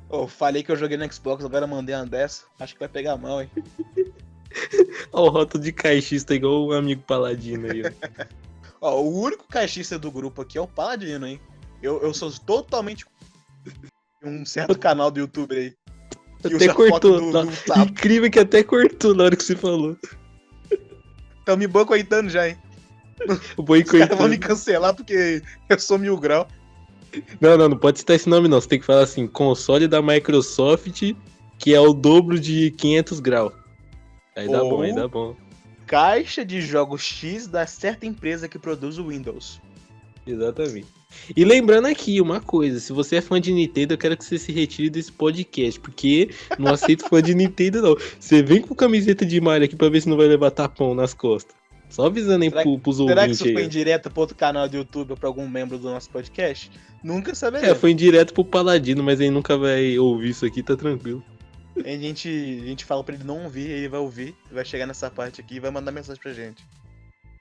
Oh, 0.09 0.27
falei 0.27 0.63
que 0.63 0.73
eu 0.73 0.77
joguei 0.77 0.97
no 0.97 1.13
Xbox, 1.13 1.45
agora 1.45 1.67
mandei 1.67 1.95
uma 1.95 2.07
dessa. 2.07 2.45
Acho 2.59 2.73
que 2.73 2.81
vai 2.81 2.89
pegar 2.89 3.19
mal, 3.19 3.43
hein? 3.43 3.51
Ó, 5.13 5.27
o 5.27 5.29
rótulo 5.29 5.63
de 5.63 5.71
caixista 5.71 6.35
igual 6.35 6.65
o 6.65 6.73
amigo 6.73 7.03
Paladino 7.03 7.71
aí, 7.71 7.83
ó. 7.83 8.25
Ó, 8.81 9.03
o 9.03 9.21
único 9.21 9.47
caixista 9.47 9.99
do 9.99 10.11
grupo 10.11 10.41
aqui 10.41 10.57
é 10.57 10.63
o 10.63 10.67
Paladino, 10.67 11.27
hein? 11.27 11.39
Eu, 11.83 12.01
eu 12.01 12.15
sou 12.15 12.33
totalmente 12.33 13.05
um 14.23 14.45
certo 14.45 14.79
canal 14.79 15.11
do 15.11 15.21
YouTube 15.21 15.55
aí. 15.55 15.75
Que 16.43 16.55
Até 16.55 16.73
cortou. 16.73 17.21
do, 17.21 17.33
Não, 17.33 17.47
do. 17.47 17.83
Incrível 17.91 18.31
que 18.31 18.39
até 18.39 18.63
cortou 18.63 19.15
na 19.15 19.25
hora 19.25 19.37
que 19.37 19.43
você 19.43 19.57
falou. 19.57 19.97
Tão 21.45 21.57
me 21.57 21.67
boicoitando 21.67 22.29
já, 22.29 22.49
hein? 22.49 22.57
Os 23.57 23.91
caras 23.91 24.19
vão 24.19 24.29
me 24.29 24.39
cancelar 24.39 24.95
porque 24.95 25.43
eu 25.69 25.79
sou 25.79 25.99
mil 25.99 26.19
grau. 26.19 26.47
Não, 27.41 27.57
não, 27.57 27.69
não 27.71 27.79
pode 27.79 27.99
citar 28.01 28.17
esse 28.17 28.29
nome 28.29 28.49
não. 28.49 28.61
Você 28.61 28.69
tem 28.69 28.79
que 28.81 28.85
falar 28.85 29.03
assim, 29.03 29.27
console 29.27 29.89
da 29.89 30.03
Microsoft, 30.03 31.03
que 31.59 31.75
é 31.75 31.81
o 31.81 31.93
dobro 31.95 32.39
de 32.39 32.71
500 32.73 33.21
graus. 33.21 33.53
Aí 34.37 34.49
dá 34.49 34.63
Ou- 34.63 34.71
bom, 34.71 34.83
aí 34.83 34.95
dá 34.95 35.09
bom. 35.09 35.35
Caixa 35.87 36.45
de 36.45 36.61
jogos 36.61 37.01
X 37.03 37.47
da 37.47 37.67
certa 37.67 38.05
empresa 38.07 38.49
que 38.49 38.59
produz 38.59 38.99
o 38.99 39.09
Windows. 39.09 39.61
Exatamente. 40.27 40.89
E 41.37 41.45
lembrando 41.45 41.87
aqui 41.87 42.21
uma 42.21 42.41
coisa, 42.41 42.81
se 42.81 42.93
você 42.93 43.17
é 43.17 43.21
fã 43.21 43.41
de 43.41 43.53
Nintendo, 43.53 43.95
eu 43.95 43.99
quero 43.99 44.17
que 44.17 44.25
você 44.25 44.39
se 44.39 44.53
retire 44.53 44.91
desse 44.91 45.13
podcast, 45.13 45.79
porque 45.81 46.31
não 46.59 46.73
aceito 46.73 47.09
fã 47.09 47.23
de 47.23 47.35
Nintendo 47.35 47.83
não. 47.83 47.97
Você 48.19 48.43
vem 48.43 48.61
com 48.61 48.75
camiseta 48.75 49.25
de 49.25 49.41
Mario 49.41 49.65
aqui 49.65 49.77
pra 49.77 49.89
ver 49.89 50.01
se 50.01 50.09
não 50.09 50.17
vai 50.17 50.27
levar 50.27 50.51
tapão 50.51 50.95
nas 50.95 51.15
costas. 51.15 51.55
Só 51.89 52.07
avisando 52.07 52.45
aí 52.45 52.51
Será 52.51 52.63
pro, 52.63 52.79
pros 52.79 52.97
Será 52.97 53.15
que 53.15 53.21
ouvintes 53.21 53.41
isso 53.41 53.53
foi 53.53 53.65
indireto 53.65 54.11
pra 54.11 54.21
outro 54.21 54.37
canal 54.37 54.69
do 54.69 54.77
YouTube 54.77 55.13
ou 55.13 55.17
pra 55.17 55.29
algum 55.29 55.49
membro 55.49 55.79
do 55.79 55.89
nosso 55.89 56.11
podcast? 56.11 56.71
Nunca 57.03 57.35
saberemos. 57.35 57.77
É, 57.77 57.79
foi 57.79 57.95
direto 57.95 58.35
pro 58.35 58.45
Paladino, 58.45 59.03
mas 59.03 59.21
ele 59.21 59.31
nunca 59.31 59.57
vai 59.57 59.99
ouvir 59.99 60.31
isso 60.31 60.45
aqui, 60.45 60.63
tá 60.63 60.77
tranquilo. 60.77 61.23
A 61.85 61.89
gente, 61.91 62.29
a 62.29 62.67
gente 62.67 62.85
fala 62.85 63.05
pra 63.05 63.15
ele 63.15 63.25
não 63.25 63.45
ouvir, 63.45 63.71
ele 63.71 63.89
vai 63.89 64.01
ouvir, 64.01 64.35
vai 64.51 64.65
chegar 64.65 64.87
nessa 64.87 65.11
parte 65.11 65.41
aqui 65.41 65.57
e 65.57 65.61
vai 65.61 65.71
mandar 65.71 65.93
mensagem 65.93 66.21
pra 66.21 66.33
gente. 66.33 66.65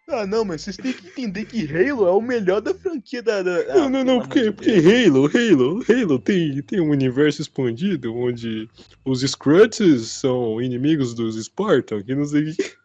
Ah, 0.07 0.25
não, 0.27 0.45
mas 0.45 0.61
vocês 0.61 0.77
têm 0.77 0.93
que 0.93 1.07
entender 1.07 1.45
que 1.45 1.65
Halo 1.65 2.07
é 2.07 2.11
o 2.11 2.21
melhor 2.21 2.61
da 2.61 2.75
franquia 2.75 3.23
da. 3.23 3.41
da... 3.41 3.59
Ah, 3.71 3.75
não, 3.75 3.89
não, 3.89 4.03
não, 4.03 4.19
porque, 4.19 4.43
de 4.43 4.51
porque. 4.51 4.71
Halo, 4.71 5.25
Halo, 5.25 5.83
Halo 5.89 6.19
tem, 6.19 6.61
tem 6.61 6.79
um 6.79 6.91
universo 6.91 7.41
expandido 7.41 8.15
onde 8.15 8.69
os 9.03 9.21
Scruts 9.21 10.11
são 10.11 10.61
inimigos 10.61 11.15
dos 11.15 11.43
Spartan, 11.43 12.03
que 12.03 12.13
não 12.13 12.25
sei 12.25 12.51
o 12.51 12.55
que. 12.55 12.75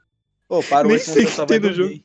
Ô, 0.49 0.63
Nem 0.85 0.99
sei 0.99 1.27
que 1.27 1.33
só 1.33 1.45
vai 1.45 1.61
tem 1.61 1.71
no 1.71 1.77
dormir. 1.77 2.05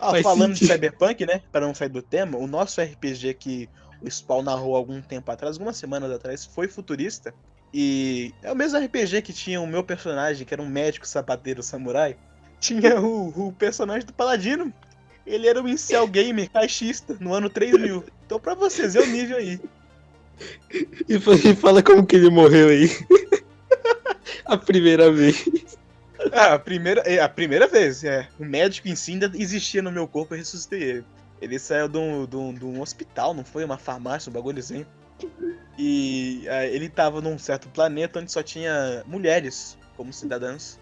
Ah, 0.00 0.10
Faz 0.10 0.22
falando 0.22 0.52
de 0.52 0.60
sentido. 0.60 0.72
Cyberpunk, 0.72 1.26
né? 1.26 1.42
Para 1.52 1.66
não 1.66 1.74
sair 1.74 1.88
do 1.88 2.00
tema, 2.00 2.38
o 2.38 2.46
nosso 2.46 2.80
RPG 2.80 3.34
que 3.34 3.68
o 4.00 4.10
Spawn 4.10 4.42
narrou 4.42 4.76
algum 4.76 5.02
tempo 5.02 5.30
atrás, 5.30 5.56
algumas 5.56 5.76
semanas 5.76 6.10
atrás, 6.10 6.44
foi 6.44 6.68
futurista. 6.68 7.34
E 7.72 8.32
é 8.42 8.52
o 8.52 8.56
mesmo 8.56 8.78
RPG 8.78 9.20
que 9.22 9.32
tinha 9.32 9.60
o 9.60 9.66
meu 9.66 9.82
personagem, 9.82 10.46
que 10.46 10.54
era 10.54 10.62
um 10.62 10.68
médico 10.68 11.06
sapateiro 11.06 11.62
samurai. 11.62 12.16
Tinha 12.64 12.98
o, 12.98 13.48
o 13.48 13.52
personagem 13.52 14.06
do 14.06 14.12
Paladino. 14.14 14.72
Ele 15.26 15.46
era 15.46 15.60
um 15.62 15.68
incel 15.68 16.06
gamer 16.06 16.50
caixista 16.50 17.14
no 17.20 17.34
ano 17.34 17.50
3000. 17.50 18.02
Então, 18.24 18.40
pra 18.40 18.54
vocês, 18.54 18.96
é 18.96 19.00
o 19.00 19.06
nível 19.06 19.36
aí. 19.36 19.60
E 21.06 21.20
fa- 21.20 21.32
fala 21.60 21.82
como 21.82 22.06
que 22.06 22.16
ele 22.16 22.30
morreu 22.30 22.68
aí. 22.68 22.88
a 24.46 24.56
primeira 24.56 25.12
vez. 25.12 25.44
Ah, 26.32 26.54
a 26.54 26.58
primeira, 26.58 27.02
é, 27.02 27.20
a 27.20 27.28
primeira 27.28 27.66
vez, 27.66 28.02
é. 28.02 28.26
O 28.40 28.44
médico 28.46 28.88
em 28.88 28.96
si 28.96 29.12
ainda 29.12 29.30
existia 29.34 29.82
no 29.82 29.92
meu 29.92 30.08
corpo 30.08 30.34
e 30.34 30.38
ressuscitei 30.38 30.82
ele. 30.82 31.04
Ele 31.42 31.58
saiu 31.58 31.86
de 31.86 31.98
um, 31.98 32.24
de 32.26 32.36
um- 32.36 32.54
de 32.54 32.64
um 32.64 32.80
hospital, 32.80 33.34
não 33.34 33.44
foi? 33.44 33.62
Uma 33.62 33.76
farmácia, 33.76 34.30
um 34.30 34.32
bagulho 34.32 34.58
assim. 34.58 34.86
E 35.78 36.46
ah, 36.48 36.64
ele 36.66 36.88
tava 36.88 37.20
num 37.20 37.38
certo 37.38 37.68
planeta 37.68 38.20
onde 38.20 38.32
só 38.32 38.42
tinha 38.42 39.02
mulheres 39.06 39.76
como 39.98 40.12
cidadãs 40.14 40.78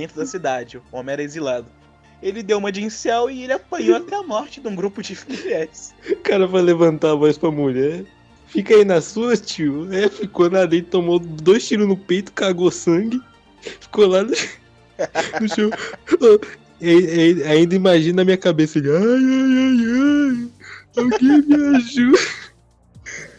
dentro 0.00 0.16
da 0.16 0.26
cidade. 0.26 0.78
O 0.92 0.96
homem 0.96 1.12
era 1.12 1.22
exilado. 1.22 1.66
ele 2.22 2.42
deu 2.42 2.58
uma 2.58 2.72
de 2.72 2.82
incel 2.82 3.30
e 3.30 3.44
ele 3.44 3.52
apanhou 3.52 3.96
até 3.96 4.16
a 4.16 4.22
morte 4.22 4.60
de 4.60 4.68
um 4.68 4.74
grupo 4.74 5.02
de 5.02 5.16
mulheres. 5.28 5.94
O 6.10 6.16
cara 6.16 6.46
vai 6.46 6.62
levantar 6.62 7.12
a 7.12 7.14
voz 7.14 7.36
pra 7.38 7.50
mulher. 7.50 8.04
Fica 8.48 8.74
aí 8.74 8.84
na 8.84 9.00
sua, 9.00 9.36
tio. 9.36 9.92
É, 9.92 10.08
ficou 10.08 10.48
na 10.50 10.64
dentro, 10.64 10.90
tomou 10.90 11.18
dois 11.18 11.66
tiros 11.68 11.86
no 11.86 11.96
peito, 11.96 12.32
cagou 12.32 12.70
sangue. 12.70 13.20
Ficou 13.80 14.06
lá 14.06 14.22
no, 14.22 14.30
no 15.40 15.48
chão. 15.54 15.70
E, 16.80 16.90
e, 16.90 17.42
ainda 17.44 17.74
imagina 17.74 18.16
na 18.16 18.24
minha 18.24 18.36
cabeça 18.38 18.78
ele. 18.78 18.90
Ai, 18.90 18.96
ai, 18.96 19.52
ai, 19.58 19.78
ai. 20.30 20.48
Alguém 20.96 21.42
me 21.42 21.76
ajuda. 21.76 22.18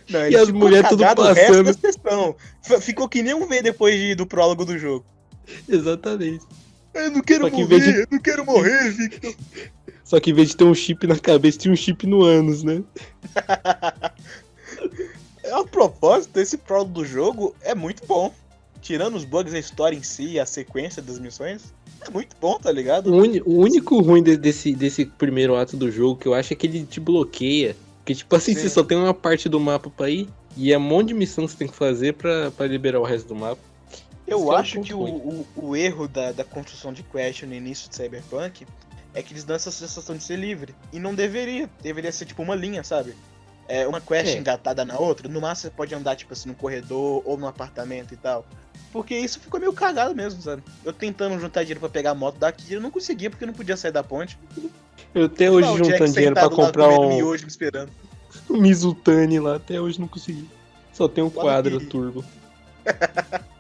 Não, 0.09 0.27
E 0.29 0.35
as 0.35 0.49
mulheres 0.51 0.89
tudo 0.89 1.03
passando. 1.15 1.75
Ficou 2.81 3.09
que 3.09 3.21
nem 3.23 3.33
um 3.33 3.47
V 3.47 3.61
depois 3.61 3.95
de- 3.99 4.15
do 4.15 4.25
prólogo 4.25 4.63
do 4.65 4.77
jogo. 4.77 5.05
Exatamente. 5.67 6.45
Eu 6.93 7.12
não 7.12 7.21
quero 7.21 7.49
morrer, 7.51 7.79
de- 7.79 7.99
eu 8.01 8.07
não 8.12 8.19
quero 8.19 8.45
morrer, 8.45 8.89
Victor. 8.91 9.33
Só 10.03 10.19
que 10.19 10.31
em 10.31 10.33
vez 10.33 10.49
de 10.49 10.57
ter 10.57 10.63
um 10.63 10.73
chip 10.73 11.05
na 11.05 11.17
cabeça, 11.19 11.59
tinha 11.59 11.71
um 11.71 11.77
chip 11.77 12.07
no 12.07 12.23
ânus, 12.23 12.63
né? 12.63 12.81
A 15.51 15.63
propósito, 15.65 16.39
esse 16.39 16.57
prólogo 16.57 16.91
do 16.93 17.05
jogo 17.05 17.55
é 17.62 17.73
muito 17.73 18.05
bom. 18.05 18.33
Tirando 18.81 19.15
os 19.15 19.25
bugs 19.25 19.51
da 19.51 19.59
história 19.59 19.95
em 19.95 20.03
si, 20.03 20.39
a 20.39 20.45
sequência 20.45 21.01
das 21.01 21.19
missões, 21.19 21.73
é 22.01 22.09
muito 22.09 22.35
bom, 22.39 22.57
tá 22.57 22.71
ligado? 22.71 23.12
O, 23.12 23.17
uni- 23.17 23.41
o 23.45 23.57
único 23.59 23.99
ruim 23.99 24.23
de- 24.23 24.38
desse, 24.38 24.73
desse 24.73 25.05
primeiro 25.05 25.55
ato 25.55 25.75
do 25.75 25.91
jogo 25.91 26.19
que 26.19 26.27
eu 26.27 26.33
acho 26.33 26.53
é 26.53 26.55
que 26.55 26.65
ele 26.67 26.85
te 26.85 26.99
bloqueia. 26.99 27.75
Porque, 27.99 28.15
tipo 28.15 28.33
assim, 28.35 28.53
Sim. 28.55 28.62
você 28.62 28.69
só 28.69 28.83
tem 28.83 28.97
uma 28.97 29.13
parte 29.13 29.49
do 29.49 29.59
mapa 29.59 29.89
pra 29.89 30.09
ir 30.09 30.29
e 30.55 30.71
é 30.71 30.77
um 30.77 30.81
monte 30.81 31.09
de 31.09 31.13
missão 31.13 31.45
que 31.45 31.51
você 31.51 31.57
tem 31.57 31.67
que 31.67 31.75
fazer 31.75 32.13
pra, 32.13 32.51
pra 32.51 32.65
liberar 32.67 32.99
o 32.99 33.03
resto 33.03 33.27
do 33.27 33.35
mapa. 33.35 33.62
Eu 34.29 34.37
Esse 34.37 34.47
é 34.47 34.51
o 34.51 34.55
acho 34.55 34.81
que 34.81 34.93
o, 34.93 35.01
o, 35.01 35.47
o 35.55 35.75
erro 35.75 36.07
da, 36.07 36.31
da 36.31 36.43
construção 36.43 36.93
de 36.93 37.03
quest 37.03 37.43
no 37.43 37.53
início 37.53 37.89
de 37.89 37.95
Cyberpunk 37.95 38.65
é 39.13 39.21
que 39.23 39.33
eles 39.33 39.43
dão 39.43 39.55
essa 39.55 39.71
sensação 39.71 40.15
de 40.15 40.23
ser 40.23 40.37
livre. 40.37 40.75
E 40.93 40.99
não 40.99 41.15
deveria. 41.15 41.69
Deveria 41.81 42.11
ser 42.11 42.25
tipo 42.25 42.41
uma 42.43 42.55
linha, 42.55 42.83
sabe? 42.83 43.15
É, 43.67 43.87
uma 43.87 44.01
quest 44.01 44.35
É. 44.35 44.37
engatada 44.37 44.83
na 44.83 44.97
outra, 44.97 45.27
no 45.27 45.39
máximo 45.39 45.69
você 45.69 45.75
pode 45.75 45.93
andar, 45.93 46.15
tipo 46.15 46.33
assim, 46.33 46.49
no 46.49 46.55
corredor 46.55 47.21
ou 47.25 47.37
no 47.37 47.47
apartamento 47.47 48.13
e 48.13 48.17
tal. 48.17 48.45
Porque 48.91 49.15
isso 49.15 49.39
ficou 49.39 49.59
meio 49.59 49.73
cagado 49.73 50.15
mesmo, 50.15 50.41
sabe? 50.41 50.63
Eu 50.83 50.91
tentando 50.91 51.39
juntar 51.39 51.61
dinheiro 51.61 51.79
pra 51.79 51.89
pegar 51.89 52.11
a 52.11 52.15
moto 52.15 52.37
daqui, 52.39 52.73
eu 52.73 52.81
não 52.81 52.89
conseguia 52.89 53.29
porque 53.29 53.43
eu 53.43 53.47
não 53.47 53.53
podia 53.53 53.77
sair 53.77 53.91
da 53.91 54.03
ponte. 54.03 54.39
Eu 55.13 55.25
até 55.25 55.51
hoje 55.51 55.77
juntando 55.77 56.11
dinheiro 56.11 56.35
lá 56.35 56.49
comprar 56.49 56.89
um, 56.89 57.09
miojo 57.09 57.43
me 57.43 57.49
esperando. 57.49 57.91
Mizutani 58.49 59.39
lá, 59.39 59.57
até 59.57 59.79
hoje 59.79 59.99
não 59.99 60.07
consegui. 60.07 60.49
Só 60.91 61.07
tem 61.07 61.23
um 61.23 61.29
quadro 61.29 61.79
turbo. 61.87 62.25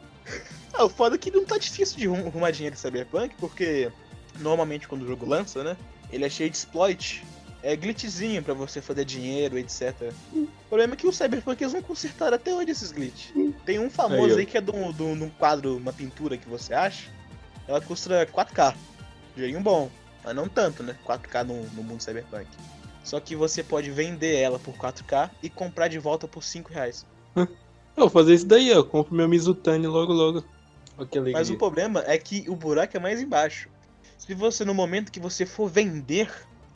Ah, 0.79 0.85
o 0.85 0.89
foda 0.89 1.15
é 1.15 1.17
que 1.19 1.29
não 1.29 1.43
tá 1.43 1.57
difícil 1.57 1.97
de 1.97 2.07
arrum- 2.07 2.27
arrumar 2.27 2.51
dinheiro 2.51 2.73
em 2.73 2.79
Cyberpunk, 2.79 3.35
porque 3.37 3.91
normalmente 4.39 4.87
quando 4.87 5.01
o 5.01 5.07
jogo 5.07 5.25
lança, 5.27 5.61
né? 5.61 5.75
Ele 6.09 6.23
é 6.23 6.29
cheio 6.29 6.49
de 6.49 6.55
exploit. 6.55 7.25
É 7.61 7.75
glitchzinho 7.75 8.41
pra 8.41 8.53
você 8.53 8.81
fazer 8.81 9.03
dinheiro, 9.03 9.57
etc. 9.57 10.13
O 10.33 10.47
problema 10.69 10.93
é 10.93 10.95
que 10.95 11.05
o 11.05 11.11
Cyberpunk 11.11 11.61
eles 11.61 11.73
não 11.73 11.81
consertaram 11.81 12.35
até 12.35 12.53
hoje 12.55 12.71
esses 12.71 12.93
glitch. 12.93 13.31
Tem 13.65 13.77
um 13.77 13.89
famoso 13.89 14.35
Aí, 14.35 14.39
aí, 14.39 14.45
que 14.45 14.57
é 14.57 14.61
de 14.61 14.71
um- 14.71 14.93
de 14.93 15.03
um 15.03 15.17
de 15.17 15.23
um 15.25 15.29
quadro, 15.29 15.75
uma 15.75 15.91
pintura 15.91 16.37
que 16.37 16.47
você 16.47 16.73
acha. 16.73 17.11
Ela 17.67 17.81
custa 17.81 18.25
4K. 18.27 18.73
Dinheirinho 19.35 19.59
bom. 19.61 19.91
Mas 20.23 20.33
não 20.33 20.47
tanto, 20.47 20.81
né? 20.81 20.95
4K 21.03 21.43
no, 21.43 21.63
no 21.71 21.83
mundo 21.83 22.01
Cyberpunk. 22.01 22.47
Só 23.03 23.19
que 23.19 23.35
você 23.35 23.61
pode 23.61 23.91
vender 23.91 24.37
ela 24.37 24.57
por 24.57 24.75
4K 24.77 25.29
e 25.43 25.49
comprar 25.49 25.89
de 25.89 25.99
volta 25.99 26.25
por 26.25 26.41
5 26.41 26.71
reais. 26.71 27.05
Eu 27.35 27.47
vou 27.97 28.09
fazer 28.09 28.33
isso 28.35 28.45
daí, 28.47 28.71
ó. 28.71 28.81
Compro 28.81 29.13
meu 29.13 29.27
Mizutani 29.27 29.85
logo, 29.85 30.13
logo. 30.13 30.45
Mas 31.33 31.49
o 31.49 31.57
problema 31.57 32.03
é 32.05 32.17
que 32.17 32.45
o 32.47 32.55
buraco 32.55 32.95
é 32.95 32.99
mais 32.99 33.21
embaixo. 33.21 33.69
Se 34.17 34.33
você, 34.33 34.65
no 34.65 34.73
momento 34.73 35.11
que 35.11 35.19
você 35.19 35.45
for 35.45 35.69
vender 35.69 36.29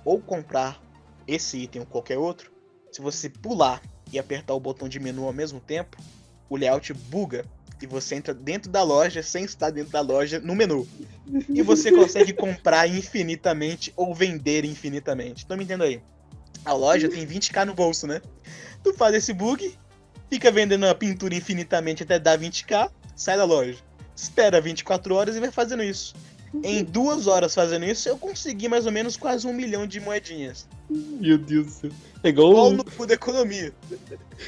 ou 0.03 0.19
comprar 0.19 0.81
esse 1.27 1.57
item 1.57 1.81
ou 1.81 1.85
qualquer 1.85 2.17
outro, 2.17 2.51
se 2.91 3.01
você 3.01 3.29
pular 3.29 3.81
e 4.11 4.19
apertar 4.19 4.53
o 4.53 4.59
botão 4.59 4.87
de 4.87 4.99
menu 4.99 5.25
ao 5.25 5.33
mesmo 5.33 5.59
tempo, 5.59 5.97
o 6.49 6.55
layout 6.55 6.93
buga 6.93 7.45
e 7.81 7.87
você 7.87 8.15
entra 8.15 8.33
dentro 8.33 8.71
da 8.71 8.81
loja 8.81 9.21
sem 9.21 9.43
estar 9.43 9.69
dentro 9.69 9.91
da 9.91 9.99
loja 9.99 10.39
no 10.39 10.55
menu. 10.55 10.87
E 11.49 11.61
você 11.61 11.91
consegue 11.93 12.31
comprar 12.31 12.87
infinitamente 12.87 13.91
ou 13.95 14.15
vender 14.15 14.63
infinitamente. 14.63 15.43
Então 15.43 15.57
me 15.57 15.63
entenda 15.63 15.83
aí. 15.83 16.01
A 16.63 16.73
loja 16.73 17.09
tem 17.09 17.27
20k 17.27 17.65
no 17.65 17.73
bolso, 17.73 18.07
né? 18.07 18.21
Tu 18.81 18.93
faz 18.93 19.13
esse 19.15 19.33
bug, 19.33 19.77
fica 20.29 20.49
vendendo 20.49 20.85
a 20.85 20.95
pintura 20.95 21.35
infinitamente 21.35 22.03
até 22.03 22.17
dar 22.17 22.39
20k, 22.39 22.89
sai 23.15 23.35
da 23.35 23.43
loja 23.43 23.75
espera 24.15 24.59
24 24.61 25.13
horas 25.15 25.35
e 25.35 25.39
vai 25.39 25.51
fazendo 25.51 25.83
isso. 25.83 26.13
Em 26.63 26.83
duas 26.83 27.25
horas 27.25 27.55
fazendo 27.55 27.83
isso, 27.83 28.07
eu 28.07 28.15
consegui 28.15 28.67
mais 28.67 28.85
ou 28.85 28.91
menos 28.91 29.17
quase 29.17 29.47
um 29.47 29.53
milhão 29.53 29.87
de 29.87 29.99
moedinhas. 29.99 30.67
Meu 30.87 31.35
Deus 31.37 31.65
do 31.65 31.71
céu. 31.71 31.89
É 32.23 32.29
igual 32.29 32.51
o- 32.53 32.73
no 32.73 32.83
cu 32.85 33.07
da 33.07 33.15
economia? 33.15 33.73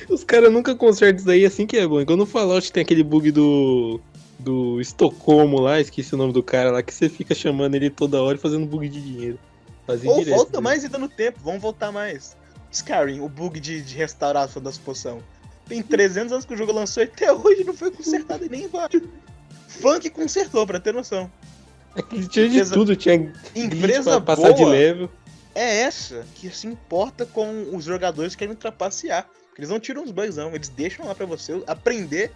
os 0.08 0.24
caras 0.24 0.54
nunca 0.54 0.76
consertam 0.76 1.18
isso 1.18 1.26
daí 1.26 1.46
assim 1.46 1.66
que 1.66 1.78
é 1.78 1.88
bom. 1.88 2.00
Igual 2.00 2.18
no 2.18 2.26
Fallout 2.28 2.72
tem 2.72 2.84
aquele 2.84 3.04
bug 3.04 3.32
do. 3.32 4.00
Do 4.38 4.80
Estocolmo 4.82 5.60
lá, 5.60 5.80
esqueci 5.80 6.14
o 6.14 6.18
nome 6.18 6.32
do 6.34 6.44
cara 6.44 6.70
lá, 6.70 6.84
que 6.84 6.94
você 6.94 7.10
fica 7.10 7.34
chamando 7.34 7.74
ele 7.74 7.90
toda 7.90 8.22
hora 8.22 8.38
e 8.38 8.40
fazendo 8.40 8.66
bug 8.68 8.88
de 8.90 9.02
dinheiro. 9.02 9.40
Fazia 9.88 10.12
Ou 10.12 10.20
direto, 10.20 10.36
volta 10.36 10.58
né? 10.58 10.64
mais 10.64 10.84
e 10.84 10.90
dando 10.90 11.08
tempo, 11.10 11.40
vamos 11.42 11.62
voltar 11.62 11.92
mais. 11.92 12.36
Skyrim, 12.72 13.22
o 13.22 13.30
bug 13.30 13.60
de, 13.60 13.82
de 13.82 13.96
restauração 13.96 14.62
das 14.62 14.78
poções. 14.78 15.24
Tem 15.68 15.82
300 15.82 16.34
anos 16.34 16.46
que 16.46 16.54
o 16.54 16.58
jogo 16.58 16.74
lançou 16.74 17.02
e 17.02 17.06
até 17.06 17.32
hoje 17.34 17.64
não 17.64 17.74
foi 17.74 17.90
consertado 17.90 18.46
e 18.46 18.50
nem 18.50 18.68
vai. 18.68 18.90
Funk 19.80 20.10
consertou, 20.10 20.66
pra 20.66 20.80
ter 20.80 20.94
noção. 20.94 21.30
Aqui 21.96 22.28
tinha 22.28 22.50
de 22.50 22.56
Empresa- 22.56 22.74
tudo, 22.74 22.96
tinha 22.96 23.32
Empresa 23.56 24.22
pra 24.22 24.36
passar 24.36 24.52
de 24.52 24.62
boa 24.62 24.72
level. 24.74 25.10
é 25.54 25.82
essa 25.82 26.26
que 26.36 26.50
se 26.50 26.68
importa 26.68 27.26
com 27.26 27.70
os 27.74 27.86
jogadores 27.86 28.34
que 28.36 28.40
querem 28.40 28.56
trapacear. 28.56 29.28
Eles 29.58 29.70
não 29.70 29.80
tiram 29.80 30.04
os 30.04 30.12
bugs, 30.12 30.36
não. 30.36 30.54
Eles 30.54 30.68
deixam 30.68 31.06
lá 31.06 31.16
pra 31.16 31.26
você 31.26 31.62
aprender, 31.66 32.32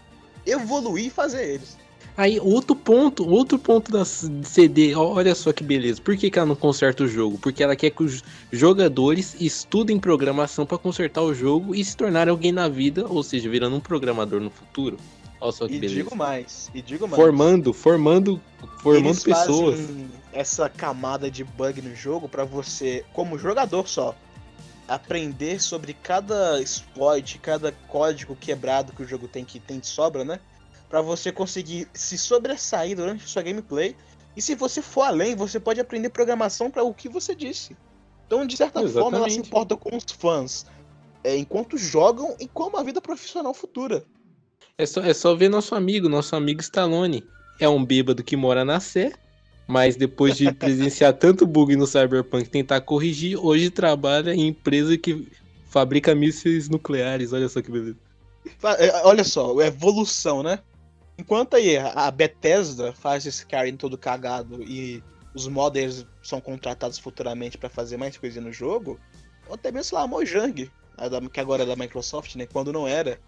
evoluir 0.46 1.08
e 1.08 1.10
fazer 1.10 1.46
eles. 1.46 1.78
Aí, 2.16 2.40
outro 2.40 2.76
ponto, 2.76 3.28
outro 3.30 3.58
ponto 3.60 3.92
da 3.92 4.04
CD, 4.06 4.94
olha 4.96 5.34
só 5.36 5.52
que 5.54 5.64
beleza. 5.64 6.02
Por 6.02 6.18
que, 6.18 6.30
que 6.30 6.38
ela 6.40 6.46
não 6.48 6.56
conserta 6.56 7.04
o 7.04 7.08
jogo? 7.08 7.38
Porque 7.38 7.62
ela 7.64 7.76
quer 7.76 7.90
que 7.92 8.04
os 8.04 8.24
jogadores 8.52 9.36
estudem 9.40 10.00
programação 10.00 10.66
pra 10.66 10.78
consertar 10.78 11.22
o 11.22 11.34
jogo 11.34 11.74
e 11.76 11.84
se 11.84 11.96
tornarem 11.96 12.32
alguém 12.32 12.52
na 12.52 12.68
vida, 12.68 13.06
ou 13.08 13.24
seja, 13.24 13.50
virando 13.50 13.76
um 13.76 13.80
programador 13.80 14.40
no 14.42 14.50
futuro. 14.50 14.98
Olha 15.42 15.52
só 15.52 15.68
que 15.68 15.76
E 15.76 15.80
beleza. 15.80 15.96
digo 16.04 16.16
mais, 16.16 16.70
e 16.74 16.82
digo 16.82 17.08
mais. 17.08 17.22
Formando, 17.22 17.74
formando, 17.74 18.42
formando 18.82 19.06
Eles 19.08 19.24
pessoas. 19.24 19.80
fazem 19.80 20.12
essa 20.34 20.70
camada 20.70 21.32
de 21.32 21.44
bug 21.44 21.82
no 21.82 21.96
jogo 21.96 22.28
pra 22.28 22.44
você, 22.44 23.06
como 23.14 23.38
jogador 23.38 23.88
só, 23.88 24.16
aprender 24.88 25.62
sobre 25.62 25.94
cada 25.94 26.62
exploit, 26.62 27.40
cada 27.40 27.72
código 27.88 28.36
quebrado 28.36 28.92
que 28.92 29.04
o 29.04 29.08
jogo 29.08 29.28
tem 29.28 29.46
que 29.46 29.60
tem 29.60 29.80
de 29.80 29.88
sobra, 29.88 30.26
né? 30.26 30.40
Pra 30.90 31.02
você 31.02 31.32
conseguir 31.32 31.88
se 31.94 32.18
sobressair 32.18 32.96
durante 32.96 33.24
a 33.24 33.28
sua 33.28 33.44
gameplay. 33.44 33.96
E 34.36 34.42
se 34.42 34.56
você 34.56 34.82
for 34.82 35.04
além, 35.04 35.36
você 35.36 35.60
pode 35.60 35.80
aprender 35.80 36.10
programação 36.10 36.70
para 36.72 36.84
o 36.84 36.94
que 36.94 37.08
você 37.08 37.36
disse. 37.36 37.78
Então, 38.26 38.46
de 38.46 38.58
certa 38.58 38.80
forma, 38.82 39.18
ela 39.18 39.30
se 39.30 39.36
Exatamente. 39.36 39.48
importa 39.48 39.78
com 39.78 39.96
os 39.96 40.06
fãs 40.12 40.66
é, 41.24 41.36
enquanto 41.38 41.78
jogam 41.78 42.36
e 42.40 42.48
com 42.48 42.64
uma 42.68 42.84
vida 42.84 43.02
profissional 43.02 43.54
futura. 43.54 44.06
É 44.80 44.86
só, 44.86 45.02
é 45.02 45.14
só 45.14 45.36
ver 45.36 45.50
nosso 45.50 45.76
amigo, 45.76 46.08
nosso 46.08 46.38
amigo 46.38 46.62
Stallone. 46.62 47.28
É 47.60 47.68
um 47.68 47.84
bêbado 47.84 48.24
que 48.24 48.38
mora 48.38 48.64
na 48.64 48.80
Sé, 48.80 49.12
mas 49.68 49.98
depois 49.98 50.38
de 50.38 50.54
presenciar 50.54 51.12
tanto 51.20 51.46
bug 51.46 51.76
no 51.76 51.86
Cyberpunk 51.86 52.50
tentar 52.50 52.80
corrigir, 52.80 53.38
hoje 53.38 53.70
trabalha 53.70 54.34
em 54.34 54.48
empresa 54.48 54.98
que 54.98 55.28
fabrica 55.68 56.16
mísseis 56.16 56.70
nucleares. 56.70 57.34
Olha 57.34 57.50
só 57.50 57.62
que 57.62 57.70
beleza. 57.70 57.98
É, 58.78 59.06
Olha 59.06 59.26
só, 59.26 59.60
a 59.60 59.68
evolução, 59.68 60.42
né? 60.42 60.60
Enquanto 61.18 61.58
aí 61.58 61.76
a 61.76 62.10
Bethesda 62.10 62.94
faz 62.94 63.26
esse 63.26 63.40
Skyrim 63.40 63.76
todo 63.76 63.98
cagado 63.98 64.64
e 64.64 65.04
os 65.36 65.46
modders 65.50 66.08
são 66.24 66.40
contratados 66.40 66.98
futuramente 66.98 67.58
pra 67.58 67.68
fazer 67.70 67.98
mais 67.98 68.18
coisa 68.18 68.40
no 68.40 68.54
jogo, 68.54 68.98
ou 69.46 69.56
até 69.56 69.74
mesmo, 69.74 69.84
sei 69.90 69.98
lá, 69.98 70.06
a 70.06 70.08
Mojang, 70.08 70.72
que 71.34 71.40
agora 71.42 71.64
é 71.64 71.66
da 71.66 71.76
Microsoft, 71.76 72.36
né? 72.36 72.46
Quando 72.46 72.72
não 72.72 72.88
era. 72.88 73.20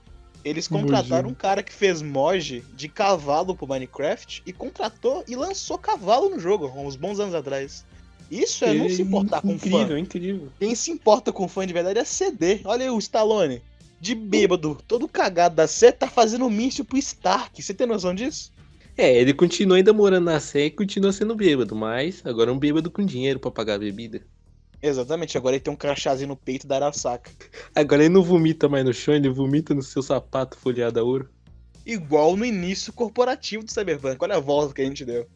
Eles 0.43 0.67
contrataram 0.67 1.29
um 1.29 1.33
cara 1.33 1.61
que 1.61 1.73
fez 1.73 2.01
mod 2.01 2.63
de 2.73 2.87
cavalo 2.87 3.55
pro 3.55 3.67
Minecraft 3.67 4.41
e 4.45 4.51
contratou 4.51 5.23
e 5.27 5.35
lançou 5.35 5.77
cavalo 5.77 6.29
no 6.29 6.39
jogo, 6.39 6.65
há 6.65 6.79
uns 6.79 6.95
bons 6.95 7.19
anos 7.19 7.35
atrás. 7.35 7.85
Isso 8.29 8.63
é 8.63 8.73
não 8.73 8.89
se 8.89 9.01
importar 9.01 9.41
com 9.41 9.59
fã. 9.59 9.67
Incrível, 9.67 9.97
incrível. 9.97 10.47
Quem 10.57 10.73
se 10.73 10.89
importa 10.89 11.33
com 11.33 11.47
fã 11.47 11.67
de 11.67 11.73
verdade 11.73 11.99
é 11.99 12.05
CD. 12.05 12.61
Olha 12.63 12.85
aí 12.85 12.89
o 12.89 12.97
Stallone. 12.97 13.61
De 13.99 14.15
bêbado, 14.15 14.77
todo 14.87 15.07
cagado 15.07 15.55
da 15.55 15.67
Sé, 15.67 15.91
tá 15.91 16.07
fazendo 16.07 16.49
míssil 16.49 16.85
pro 16.85 16.97
Stark. 16.97 17.61
Você 17.61 17.73
tem 17.73 17.85
noção 17.85 18.15
disso? 18.15 18.51
É, 18.97 19.15
ele 19.15 19.33
continua 19.33 19.77
ainda 19.77 19.93
morando 19.93 20.25
na 20.25 20.39
Sé 20.39 20.65
e 20.65 20.71
continua 20.71 21.11
sendo 21.11 21.35
bêbado, 21.35 21.75
mas 21.75 22.21
agora 22.25 22.49
é 22.49 22.53
um 22.53 22.57
bêbado 22.57 22.89
com 22.89 23.05
dinheiro 23.05 23.39
pra 23.39 23.51
pagar 23.51 23.75
a 23.75 23.79
bebida. 23.79 24.21
Exatamente, 24.81 25.37
agora 25.37 25.55
ele 25.55 25.63
tem 25.63 25.71
um 25.73 25.77
crachazinho 25.77 26.29
no 26.29 26.35
peito 26.35 26.65
da 26.65 26.75
Arasaka. 26.77 27.29
Agora 27.75 28.03
ele 28.03 28.13
não 28.13 28.23
vomita 28.23 28.67
mais 28.67 28.83
no 28.83 28.93
chão, 28.93 29.13
ele 29.13 29.29
vomita 29.29 29.73
no 29.75 29.83
seu 29.83 30.01
sapato 30.01 30.57
folheado 30.57 30.99
a 30.99 31.03
ouro. 31.03 31.29
Igual 31.85 32.35
no 32.35 32.43
início 32.45 32.91
corporativo 32.93 33.63
do 33.63 33.71
Cyberpunk. 33.71 34.17
Olha 34.21 34.35
a 34.37 34.39
volta 34.39 34.73
que 34.73 34.81
a 34.81 34.85
gente 34.85 35.03
deu. 35.05 35.27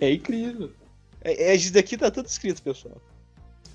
É 0.00 0.12
incrível. 0.12 0.70
É, 1.22 1.50
é, 1.50 1.54
isso 1.54 1.72
daqui 1.72 1.96
tá 1.96 2.10
tudo 2.10 2.26
escrito, 2.26 2.62
pessoal. 2.62 3.00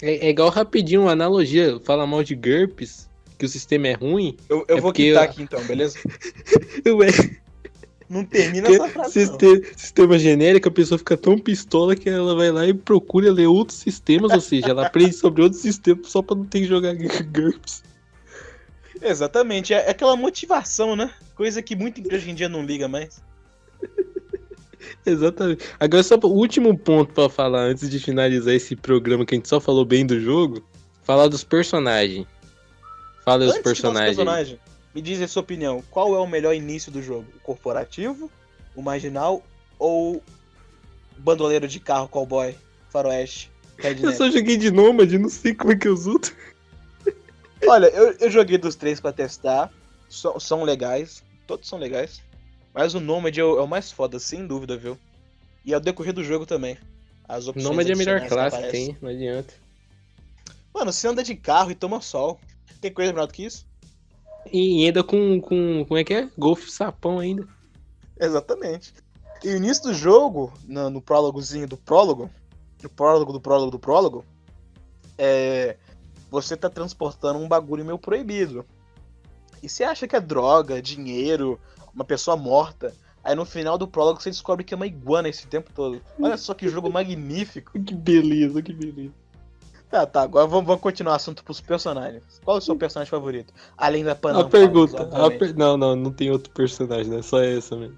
É, 0.02 0.28
é 0.28 0.30
igual 0.30 0.50
rapidinho, 0.50 1.02
uma 1.02 1.12
analogia. 1.12 1.80
Fala 1.84 2.06
mal 2.08 2.24
de 2.24 2.36
GURPS, 2.36 3.10
que 3.38 3.46
o 3.46 3.50
sistema 3.50 3.88
é 3.90 3.94
ruim. 3.94 4.38
Eu, 4.50 4.66
eu 4.68 4.78
É 4.78 4.82
vou 4.82 4.94
quitar 4.94 5.24
eu- 5.26 5.30
aqui 5.30 5.42
então, 5.42 5.64
beleza? 5.66 5.98
Ué, 6.88 7.08
Não 8.10 8.26
termina 8.26 8.68
porque 8.68 8.82
essa 8.82 8.90
frase. 8.92 9.26
não. 9.26 9.40
siste- 9.40 9.74
sistema 9.78 10.18
genérico, 10.18 10.68
a 10.68 10.72
pessoa 10.72 10.98
fica 10.98 11.16
tão 11.16 11.38
pistola 11.38 11.96
que 11.96 12.10
ela 12.10 12.34
vai 12.36 12.52
lá 12.52 12.66
e 12.66 12.74
procura 12.74 13.32
ler 13.32 13.46
outros 13.46 13.78
sistemas, 13.78 14.32
ou 14.32 14.42
seja, 14.42 14.70
ela 14.70 14.88
aprende 14.88 15.14
sobre 15.14 15.44
outros 15.44 15.62
sistemas 15.62 16.08
só 16.08 16.22
pra 16.22 16.36
não 16.36 16.46
ter 16.46 16.62
que 16.62 16.66
jogar 16.66 16.96
GURPS. 17.32 17.84
Exatamente, 19.02 19.74
é 19.74 19.78
é 19.88 19.92
aquela 19.92 20.16
motivação, 20.16 20.96
né? 20.96 21.12
Coisa 21.36 21.62
que 21.62 21.76
muita 21.76 22.00
empresa 22.00 22.24
hoje 22.24 22.32
em 22.32 22.36
dia 22.36 22.50
não 22.50 22.64
liga 22.66 22.88
mais. 22.88 23.22
Exatamente. 25.06 25.64
Agora, 25.80 26.04
só 26.04 26.16
o 26.22 26.28
último 26.28 26.78
ponto 26.78 27.14
pra 27.14 27.30
falar 27.30 27.62
antes 27.62 27.90
de 27.90 28.00
finalizar 28.00 28.54
esse 28.54 28.76
programa 28.76 29.26
que 29.26 29.36
a 29.36 29.38
gente 29.38 29.48
só 29.48 29.60
falou 29.60 29.86
bem 29.86 30.06
do 30.06 30.20
jogo, 30.20 30.64
falar 31.04 31.28
dos 31.28 31.44
personagens. 31.44 32.26
Fala 33.24 33.46
os 33.46 33.52
Antes 33.56 33.74
de 33.74 33.82
dar 33.84 33.90
os 33.92 34.00
personagens. 34.00 34.60
Me 34.94 35.02
diz 35.02 35.22
a 35.22 35.28
sua 35.28 35.42
opinião. 35.42 35.84
Qual 35.90 36.16
é 36.16 36.20
o 36.20 36.28
melhor 36.28 36.54
início 36.54 36.92
do 36.92 37.02
jogo? 37.02 37.26
O 37.36 37.40
corporativo, 37.40 38.32
o 38.76 38.82
marginal 38.82 39.44
ou 39.78 40.18
o 40.18 40.24
bandoleiro 41.18 41.68
de 41.68 41.80
carro, 41.80 42.08
cowboy, 42.08 42.56
faroeste, 42.90 43.52
Eu 43.78 43.84
redneck? 43.84 44.18
só 44.18 44.30
joguei 44.30 44.58
de 44.58 44.72
Nômade, 44.72 45.18
não 45.18 45.30
sei 45.30 45.54
como 45.54 45.72
é 45.72 45.76
que 45.76 45.88
os 45.88 46.06
outros. 46.06 46.34
Olha, 47.68 47.88
eu, 47.88 48.12
eu 48.20 48.30
joguei 48.30 48.58
dos 48.58 48.76
três 48.76 49.00
pra 49.00 49.14
testar. 49.14 49.72
São, 50.10 50.40
são 50.40 50.64
legais. 50.64 51.24
Todos 51.48 51.68
são 51.68 51.80
legais. 51.80 52.22
Mas 52.74 52.94
o 52.94 53.00
Nomad 53.00 53.38
é 53.38 53.44
o, 53.44 53.58
é 53.60 53.62
o 53.62 53.68
mais 53.68 53.92
foda, 53.92 54.20
sem 54.20 54.46
dúvida, 54.46 54.78
viu? 54.78 54.98
E 55.66 55.74
ao 55.74 55.80
decorrer 55.80 56.14
do 56.14 56.24
jogo 56.24 56.46
também. 56.46 56.78
As 57.28 57.48
opções 57.48 57.64
Nômade 57.64 57.92
é 57.92 57.94
a 57.94 57.98
melhor 57.98 58.28
classe 58.28 58.58
que 58.58 58.70
tem, 58.70 58.98
não 59.02 59.10
adianta. 59.10 59.54
Mano, 60.74 60.92
você 60.92 61.08
anda 61.08 61.24
de 61.24 61.36
carro 61.36 61.72
e 61.72 61.76
toma 61.76 62.02
sol. 62.02 62.40
Tem 62.82 62.92
coisa 62.92 63.12
melhor 63.12 63.28
do 63.28 63.34
que 63.34 63.46
isso? 63.46 63.68
E 64.52 64.86
ainda 64.86 65.04
com, 65.04 65.40
com. 65.42 65.86
Como 65.86 65.98
é 65.98 66.04
que 66.04 66.14
é? 66.14 66.30
Golfe 66.38 66.72
sapão 66.72 67.20
ainda. 67.20 67.48
Exatamente. 68.20 68.94
E 69.44 69.50
o 69.50 69.58
início 69.58 69.84
do 69.84 69.94
jogo, 69.94 70.52
no, 70.68 70.90
no 70.90 71.02
prólogozinho 71.02 71.68
do 71.68 71.78
prólogo, 71.78 72.30
no 72.82 72.90
prólogo 72.90 73.32
do 73.32 73.40
prólogo 73.40 73.72
do 73.72 73.80
prólogo, 73.80 74.26
é. 75.18 75.78
Você 76.32 76.56
tá 76.56 76.70
transportando 76.70 77.40
um 77.40 77.48
bagulho 77.48 77.84
meio 77.84 77.98
proibido. 77.98 78.64
E 79.64 79.68
você 79.68 79.84
acha 79.84 80.08
que 80.08 80.16
é 80.16 80.22
droga, 80.22 80.80
dinheiro, 80.80 81.60
uma 81.94 82.06
pessoa 82.06 82.38
morta. 82.38 82.94
Aí 83.24 83.36
no 83.36 83.46
final 83.46 83.78
do 83.78 83.88
prólogo 83.88 84.22
você 84.22 84.30
descobre 84.30 84.64
que 84.64 84.74
é 84.74 84.78
uma 84.78 84.88
iguana 84.88 85.28
esse 85.28 85.48
tempo 85.48 85.72
todo. 85.74 86.02
Olha 86.22 86.38
só 86.38 86.54
que 86.54 86.70
jogo 86.70 86.92
magnífico. 86.92 87.72
Que 87.84 87.94
beleza, 87.94 88.62
que 88.62 88.74
beleza. 88.74 89.14
Tá, 89.90 90.06
tá, 90.06 90.22
agora 90.22 90.46
vamos, 90.46 90.68
vamos 90.68 90.82
continuar 90.82 91.14
o 91.14 91.16
assunto 91.16 91.44
pros 91.44 91.60
personagens. 91.60 92.24
Qual 92.44 92.58
é 92.58 92.60
o 92.60 92.62
seu 92.62 92.76
personagem 92.76 93.10
favorito? 93.10 93.52
Além 93.76 94.04
da 94.04 94.14
Panam. 94.14 94.42
a 94.42 94.50
pergunta. 94.50 95.02
A 95.02 95.32
per- 95.32 95.58
Não, 95.58 95.76
não, 95.78 95.96
não 95.96 96.12
tem 96.12 96.30
outro 96.30 96.52
personagem, 96.54 97.08
né? 97.12 97.22
Só 97.24 97.42
essa 97.42 97.76
mesmo. 97.76 97.98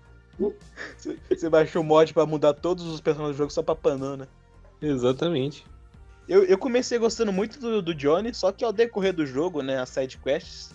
Você- 0.97 1.17
Você 1.29 1.49
baixou 1.49 1.81
o 1.81 1.85
mod 1.85 2.13
pra 2.13 2.25
mudar 2.25 2.53
todos 2.53 2.85
os 2.85 3.01
personagens 3.01 3.35
do 3.35 3.37
jogo 3.37 3.51
só 3.51 3.61
pra 3.61 3.75
Panam, 3.75 4.15
né? 4.15 4.27
Exatamente. 4.81 5.65
Eu, 6.29 6.45
eu 6.45 6.57
comecei 6.57 6.97
gostando 6.97 7.33
muito 7.33 7.59
do, 7.59 7.81
do 7.81 7.93
Johnny, 7.93 8.33
só 8.33 8.51
que 8.53 8.63
ao 8.63 8.71
decorrer 8.71 9.13
do 9.13 9.25
jogo, 9.25 9.61
né, 9.61 9.77
as 9.79 9.89
side 9.89 10.17
quests, 10.17 10.71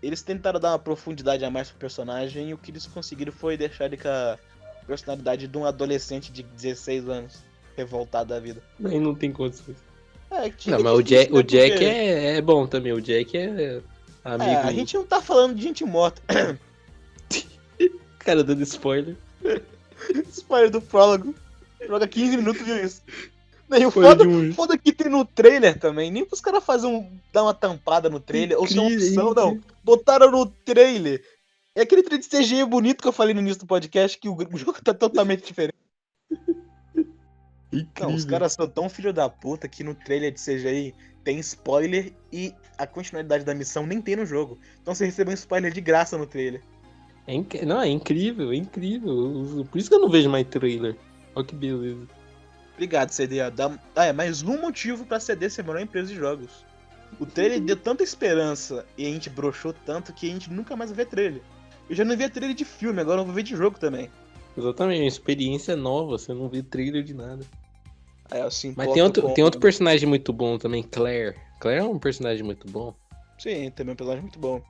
eles 0.00 0.22
tentaram 0.22 0.60
dar 0.60 0.70
uma 0.70 0.78
profundidade 0.78 1.44
a 1.44 1.50
mais 1.50 1.68
pro 1.68 1.78
personagem 1.80 2.50
e 2.50 2.54
o 2.54 2.58
que 2.58 2.70
eles 2.70 2.86
conseguiram 2.86 3.32
foi 3.32 3.56
deixar 3.56 3.86
ele 3.86 3.96
com 3.96 4.08
a 4.08 4.38
personalidade 4.86 5.48
de 5.48 5.58
um 5.58 5.64
adolescente 5.66 6.30
de 6.30 6.42
16 6.44 7.08
anos, 7.08 7.42
revoltado 7.76 8.28
da 8.30 8.38
vida. 8.38 8.62
Aí 8.84 9.00
não 9.00 9.14
tem 9.16 9.32
condições. 9.32 9.76
É, 10.30 10.52
Não, 10.66 10.78
é 10.78 10.82
mas 10.82 10.92
o 10.92 11.02
Jack, 11.02 11.32
o 11.32 11.42
Jack 11.42 11.84
é, 11.84 12.36
é 12.36 12.40
bom 12.40 12.66
também. 12.66 12.92
O 12.92 13.00
Jack 13.00 13.36
é 13.36 13.80
amigo. 14.24 14.50
É, 14.50 14.56
a 14.62 14.72
gente 14.72 14.94
não 14.94 15.04
tá 15.04 15.20
falando 15.20 15.54
de 15.54 15.62
gente 15.62 15.84
morta. 15.84 16.22
Cara 18.20 18.44
dando 18.44 18.62
spoiler. 18.62 19.16
Spoiler 20.30 20.70
do 20.70 20.80
prólogo. 20.80 21.34
Joga 21.86 22.06
15 22.06 22.36
minutos 22.36 22.62
viu 22.62 22.84
isso. 22.84 23.02
Nem 23.68 23.86
o 23.86 23.90
foda, 23.90 24.24
um- 24.26 24.52
foda 24.52 24.76
que 24.76 24.92
tem 24.92 25.08
no 25.10 25.24
trailer 25.24 25.78
também. 25.78 26.10
Nem 26.10 26.24
pros 26.24 26.40
caras 26.40 26.62
fazerem 26.64 26.96
um, 26.96 27.18
dar 27.32 27.44
uma 27.44 27.54
tampada 27.54 28.10
no 28.10 28.20
trailer. 28.20 28.58
ou 28.58 28.66
se 28.66 28.76
é 28.76 28.80
uma 28.80 28.90
Incrível, 28.90 29.26
opção, 29.28 29.46
não. 29.54 29.60
botaram 29.82 30.30
no 30.30 30.46
trailer. 30.46 31.22
É 31.74 31.82
aquele 31.82 32.02
trailer 32.02 32.26
de 32.26 32.28
CGI 32.36 32.64
bonito 32.64 33.00
que 33.00 33.08
eu 33.08 33.12
falei 33.12 33.32
no 33.32 33.40
início 33.40 33.60
do 33.60 33.66
podcast, 33.66 34.18
que 34.18 34.28
o 34.28 34.36
jogo 34.56 34.82
tá 34.82 34.92
totalmente 34.92 35.46
diferente. 35.46 35.76
Incrível. 37.72 38.08
Não, 38.08 38.14
os 38.14 38.24
caras 38.24 38.52
são 38.52 38.66
tão 38.68 38.88
filho 38.88 39.12
da 39.12 39.28
puta 39.28 39.68
que 39.68 39.84
no 39.84 39.94
trailer 39.94 40.32
de 40.32 40.40
CGI 40.40 40.94
tem 41.22 41.38
spoiler 41.38 42.12
e 42.32 42.52
a 42.78 42.86
continuidade 42.86 43.44
da 43.44 43.54
missão 43.54 43.86
nem 43.86 44.00
tem 44.00 44.16
no 44.16 44.26
jogo. 44.26 44.58
Então 44.82 44.94
você 44.94 45.04
recebeu 45.04 45.30
um 45.32 45.34
spoiler 45.34 45.72
de 45.72 45.80
graça 45.80 46.16
no 46.18 46.26
trailer. 46.26 46.62
É 47.26 47.34
inc- 47.34 47.62
Não, 47.62 47.80
é 47.80 47.88
incrível, 47.88 48.50
é 48.52 48.56
incrível. 48.56 49.66
Por 49.70 49.78
isso 49.78 49.88
que 49.88 49.94
eu 49.94 50.00
não 50.00 50.08
vejo 50.10 50.28
mais 50.30 50.46
trailer. 50.48 50.96
Olha 51.34 51.46
que 51.46 51.54
beleza. 51.54 52.08
Obrigado, 52.74 53.10
CD. 53.10 53.48
Dá... 53.50 53.78
Ah, 53.94 54.06
é 54.06 54.12
mais 54.12 54.42
um 54.42 54.58
motivo 54.60 55.04
pra 55.04 55.20
CD 55.20 55.48
ser 55.50 55.60
a 55.60 55.64
melhor 55.64 55.82
empresa 55.82 56.08
de 56.08 56.14
jogos. 56.16 56.64
O 57.18 57.26
trailer 57.26 57.60
deu 57.60 57.76
tanta 57.76 58.02
esperança 58.02 58.86
e 58.96 59.06
a 59.06 59.10
gente 59.10 59.28
broxou 59.28 59.72
tanto 59.84 60.12
que 60.12 60.28
a 60.28 60.32
gente 60.32 60.50
nunca 60.50 60.74
mais 60.74 60.90
vai 60.90 61.04
ver 61.04 61.10
trailer. 61.10 61.42
Eu 61.88 61.94
já 61.96 62.04
não 62.04 62.16
via 62.16 62.30
trailer 62.30 62.56
de 62.56 62.64
filme, 62.64 63.00
agora 63.00 63.20
eu 63.20 63.24
vou 63.24 63.34
ver 63.34 63.42
de 63.42 63.54
jogo 63.54 63.78
também. 63.78 64.08
Exatamente, 64.56 65.02
uma 65.02 65.08
experiência 65.08 65.76
nova, 65.76 66.12
você 66.18 66.32
não 66.32 66.48
vê 66.48 66.62
trailer 66.62 67.02
de 67.02 67.12
nada. 67.14 67.44
É, 68.30 68.42
assim, 68.42 68.72
Mas 68.76 68.92
tem 68.92 69.02
outro, 69.02 69.34
tem 69.34 69.44
outro 69.44 69.60
personagem 69.60 70.08
muito 70.08 70.32
bom 70.32 70.58
também, 70.58 70.82
Claire. 70.82 71.36
Claire 71.58 71.80
é 71.80 71.84
um 71.84 71.98
personagem 71.98 72.44
muito 72.44 72.68
bom. 72.68 72.94
Sim, 73.38 73.70
também 73.70 73.90
é 73.90 73.94
um 73.94 73.96
personagem 73.96 74.22
muito 74.22 74.38
bom. 74.38 74.62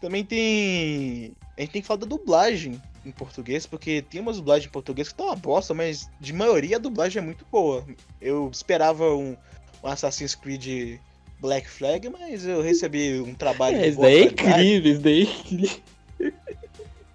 Também 0.00 0.24
tem. 0.24 1.32
A 1.56 1.60
gente 1.60 1.72
tem 1.72 1.82
que 1.82 1.88
falar 1.88 2.00
da 2.00 2.06
dublagem 2.06 2.80
em 3.04 3.10
português, 3.10 3.66
porque 3.66 4.02
tem 4.02 4.20
umas 4.20 4.36
dublagens 4.36 4.68
em 4.68 4.72
português 4.72 5.08
que 5.08 5.14
estão 5.14 5.26
uma 5.26 5.36
bosta, 5.36 5.74
mas 5.74 6.08
de 6.20 6.32
maioria 6.32 6.76
a 6.76 6.80
dublagem 6.80 7.22
é 7.22 7.24
muito 7.24 7.46
boa. 7.50 7.84
Eu 8.20 8.48
esperava 8.52 9.14
um, 9.14 9.36
um 9.82 9.88
Assassin's 9.88 10.34
Creed 10.34 10.98
Black 11.40 11.68
Flag, 11.68 12.08
mas 12.08 12.46
eu 12.46 12.62
recebi 12.62 13.20
um 13.20 13.34
trabalho 13.34 13.76
É, 13.76 13.88
isso 13.88 14.00
daí 14.00 14.18
é 14.18 14.24
incrível, 14.24 14.92
isso 14.92 15.00
daí 15.00 15.20
é 15.20 15.22
incrível. 15.22 15.80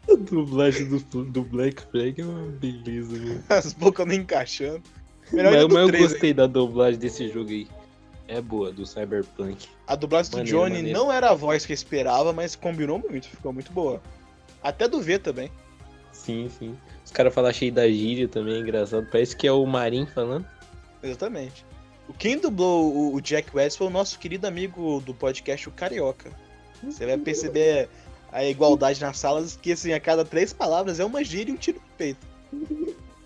A 0.08 0.16
dublagem 0.16 0.88
do, 0.88 1.00
do 1.26 1.44
Black 1.44 1.82
Flag 1.92 2.22
é 2.22 2.26
uma 2.26 2.48
beleza, 2.52 3.18
meu. 3.18 3.42
As 3.50 3.74
bocas 3.74 4.06
não 4.06 4.14
encaixando. 4.14 4.84
Melhor 5.32 5.54
Mas, 5.54 5.64
mas 5.68 5.76
eu 5.82 5.88
três, 5.88 6.04
hein? 6.04 6.10
gostei 6.10 6.34
da 6.34 6.48
dublagem 6.48 7.00
desse 7.00 7.28
jogo 7.30 7.50
aí. 7.50 7.68
É 8.28 8.42
boa, 8.42 8.72
do 8.72 8.86
Cyberpunk. 8.86 9.68
A 9.86 9.96
dublagem 9.96 10.32
do 10.32 10.38
Maneiro, 10.38 10.58
Johnny 10.58 10.76
maneiro. 10.78 10.98
não 11.00 11.12
era 11.12 11.30
a 11.30 11.34
voz 11.36 11.64
que 11.66 11.72
eu 11.72 11.76
esperava, 11.76 12.34
mas 12.34 12.56
combinou 12.56 12.98
muito, 12.98 13.28
ficou 13.28 13.54
muito 13.54 13.72
boa. 13.72 14.02
Até 14.64 14.88
do 14.88 15.00
V 15.00 15.20
também. 15.20 15.52
Sim, 16.12 16.50
sim. 16.58 16.76
Os 17.04 17.12
caras 17.12 17.32
falam 17.34 17.54
cheio 17.54 17.72
da 17.72 17.88
gíria 17.88 18.28
também, 18.28 18.56
é 18.56 18.60
engraçado. 18.60 19.08
Parece 19.12 19.36
que 19.36 19.46
é 19.48 19.52
o 19.52 19.64
Marin 19.66 20.08
falando. 20.08 20.46
Exatamente. 21.04 21.64
O 22.08 22.14
Quem 22.14 22.40
dublou 22.40 22.92
o- 22.92 23.14
o 23.16 23.22
Jack 23.22 23.56
West 23.56 23.78
foi 23.78 23.88
o 23.88 23.92
nosso 23.92 24.18
querido 24.18 24.48
amigo 24.48 25.02
do 25.06 25.14
podcast, 25.14 25.70
o 25.70 25.72
Carioca. 25.72 26.32
Você 26.84 27.06
vai 27.06 27.18
perceber 27.20 27.90
a 28.32 28.44
igualdade 28.44 29.00
nas 29.02 29.20
salas, 29.20 29.56
que 29.56 29.72
assim, 29.72 29.94
a 29.94 30.00
cada 30.00 30.26
três 30.26 30.52
palavras 30.52 31.00
é 31.00 31.06
uma 31.06 31.24
gíria 31.24 31.52
e 31.52 31.54
um 31.54 31.58
tiro 31.58 31.78
no 31.80 31.96
peito. 31.96 32.26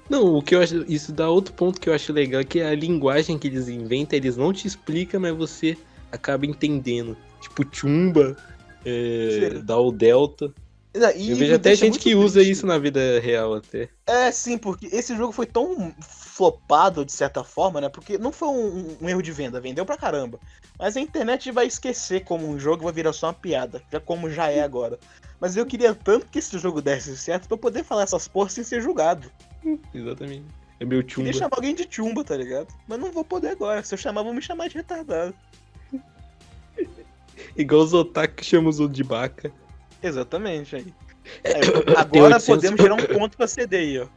Não, 0.10 0.36
o 0.36 0.42
que 0.42 0.56
eu 0.56 0.62
acho. 0.62 0.84
Isso 0.88 1.12
dá 1.12 1.30
outro 1.30 1.54
ponto 1.54 1.80
que 1.80 1.88
eu 1.88 1.94
acho 1.94 2.12
legal, 2.12 2.44
que 2.44 2.60
é 2.60 2.68
a 2.68 2.76
linguagem 2.76 3.38
que 3.38 3.48
eles 3.48 3.68
inventam, 3.68 4.18
eles 4.18 4.36
não 4.36 4.52
te 4.52 4.68
explicam, 4.68 5.22
mas 5.22 5.36
você 5.36 5.78
acaba 6.12 6.46
entendendo. 6.46 7.16
Tipo, 7.40 7.64
Chumba, 7.72 8.36
é, 8.84 9.62
dá 9.64 9.78
o 9.78 9.92
Delta. 9.92 10.52
E 10.94 11.30
Eu 11.30 11.38
vejo 11.38 11.54
até 11.54 11.76
gente 11.76 12.00
que 12.00 12.16
usa 12.16 12.40
triste. 12.40 12.52
isso 12.52 12.66
na 12.66 12.80
vida 12.80 13.20
real 13.20 13.54
até. 13.54 13.90
É, 14.08 14.32
sim, 14.32 14.58
porque 14.58 14.88
esse 14.88 15.16
jogo 15.16 15.32
foi 15.32 15.46
tão 15.46 15.94
flopado, 16.02 17.06
de 17.06 17.12
certa 17.12 17.44
forma, 17.44 17.80
né? 17.80 17.90
Porque 17.90 18.18
não 18.18 18.32
foi 18.32 18.48
um, 18.48 18.98
um 19.00 19.08
erro 19.10 19.22
de 19.22 19.32
venda, 19.32 19.62
vendeu 19.62 19.86
pra 19.86 19.98
caramba. 19.98 20.40
Mas 20.80 20.98
a 20.98 21.00
internet 21.00 21.52
vai 21.52 21.68
esquecer 21.68 22.24
como 22.24 22.48
um 22.48 22.58
jogo 22.60 22.86
vai 22.86 22.94
virar 22.94 23.14
só 23.14 23.28
uma 23.28 23.34
piada, 23.34 23.84
já 23.92 24.00
como 24.00 24.32
já 24.32 24.50
é 24.50 24.62
agora. 24.62 24.98
Mas 25.40 25.56
eu 25.56 25.66
queria 25.66 25.94
tanto 25.94 26.26
que 26.26 26.40
esse 26.40 26.58
jogo 26.58 26.82
desse 26.82 27.16
certo 27.16 27.48
pra 27.48 27.54
eu 27.56 27.60
poder 27.60 27.84
falar 27.84 28.04
essas 28.04 28.28
porras 28.28 28.54
sem 28.54 28.64
ser 28.64 28.82
julgado. 28.82 29.32
Exatamente. 29.94 30.46
É 30.80 30.86
meu 30.86 31.04
Queria 31.04 31.34
Chumba. 31.34 31.34
chamar 31.34 31.56
alguém 31.58 31.76
de 31.76 31.86
chumba, 31.90 32.24
tá 32.24 32.36
ligado? 32.36 32.68
Mas 32.88 33.00
não 33.00 33.12
vou 33.12 33.24
poder 33.24 33.50
agora. 33.50 33.84
Se 33.84 33.94
eu 33.94 33.98
chamar, 33.98 34.24
vão 34.24 34.34
me 34.34 34.42
chamar 34.42 34.70
de 34.70 34.76
retardado. 34.76 35.36
Igual 37.56 37.82
os 37.82 37.94
otaku 37.94 38.36
que 38.36 38.46
chamam 38.46 38.70
os 38.70 38.92
de 38.92 39.04
baca. 39.04 39.52
Exatamente, 40.02 40.76
aí. 40.76 40.86
Aí, 41.44 41.62
agora 41.98 42.36
800 42.36 42.46
podemos 42.46 42.82
gerar 42.82 42.96
um 42.96 43.06
ponto 43.06 43.38
pra 43.38 43.48
CD 43.48 43.78
aí, 43.78 44.00
ó. 44.00 44.08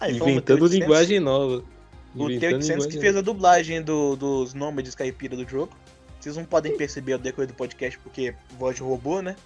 Aí, 0.00 0.18
ter 0.18 0.28
Inventando 0.30 0.62
800. 0.62 0.72
linguagem 0.72 1.20
nova. 1.20 1.62
O 2.14 2.30
Inventando 2.30 2.62
T800 2.62 2.86
que 2.88 2.98
fez 2.98 3.16
a 3.16 3.20
dublagem 3.20 3.82
do- 3.82 4.16
dos 4.16 4.54
nômades 4.54 4.94
caipira 4.94 5.36
do 5.36 5.46
jogo. 5.48 5.72
Vocês 6.18 6.36
não 6.36 6.44
podem 6.44 6.76
perceber 6.76 7.12
ao 7.14 7.18
decorrer 7.18 7.48
do 7.48 7.54
podcast 7.54 7.98
porque 7.98 8.34
voz 8.58 8.76
de 8.76 8.82
robô, 8.82 9.20
né? 9.22 9.36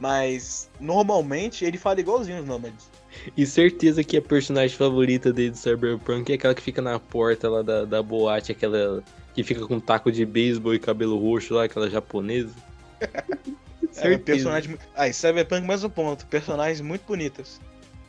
Mas 0.00 0.70
normalmente 0.80 1.64
ele 1.64 1.78
fala 1.78 2.00
igualzinho 2.00 2.40
os 2.40 2.46
nômades. 2.46 2.90
E 3.36 3.44
certeza 3.44 4.02
que 4.02 4.16
a 4.16 4.22
personagem 4.22 4.76
favorita 4.76 5.32
dele 5.32 5.50
do 5.50 5.56
Cyberpunk 5.58 6.32
é 6.32 6.34
aquela 6.36 6.54
que 6.54 6.62
fica 6.62 6.80
na 6.80 6.98
porta 6.98 7.48
lá 7.50 7.60
da, 7.62 7.84
da 7.84 8.02
boate, 8.02 8.50
aquela 8.52 9.02
que 9.34 9.42
fica 9.44 9.66
com 9.66 9.78
taco 9.78 10.10
de 10.10 10.24
beisebol 10.24 10.74
e 10.74 10.78
cabelo 10.78 11.18
roxo 11.18 11.54
lá, 11.54 11.64
aquela 11.64 11.90
japonesa. 11.90 12.54
É, 13.96 14.18
personagem. 14.18 14.78
Ah, 14.94 15.08
e 15.08 15.12
Cyberpunk 15.12 15.66
mais 15.66 15.84
um 15.84 15.90
ponto. 15.90 16.26
Personagens 16.26 16.80
muito 16.80 17.02
bonitas. 17.06 17.60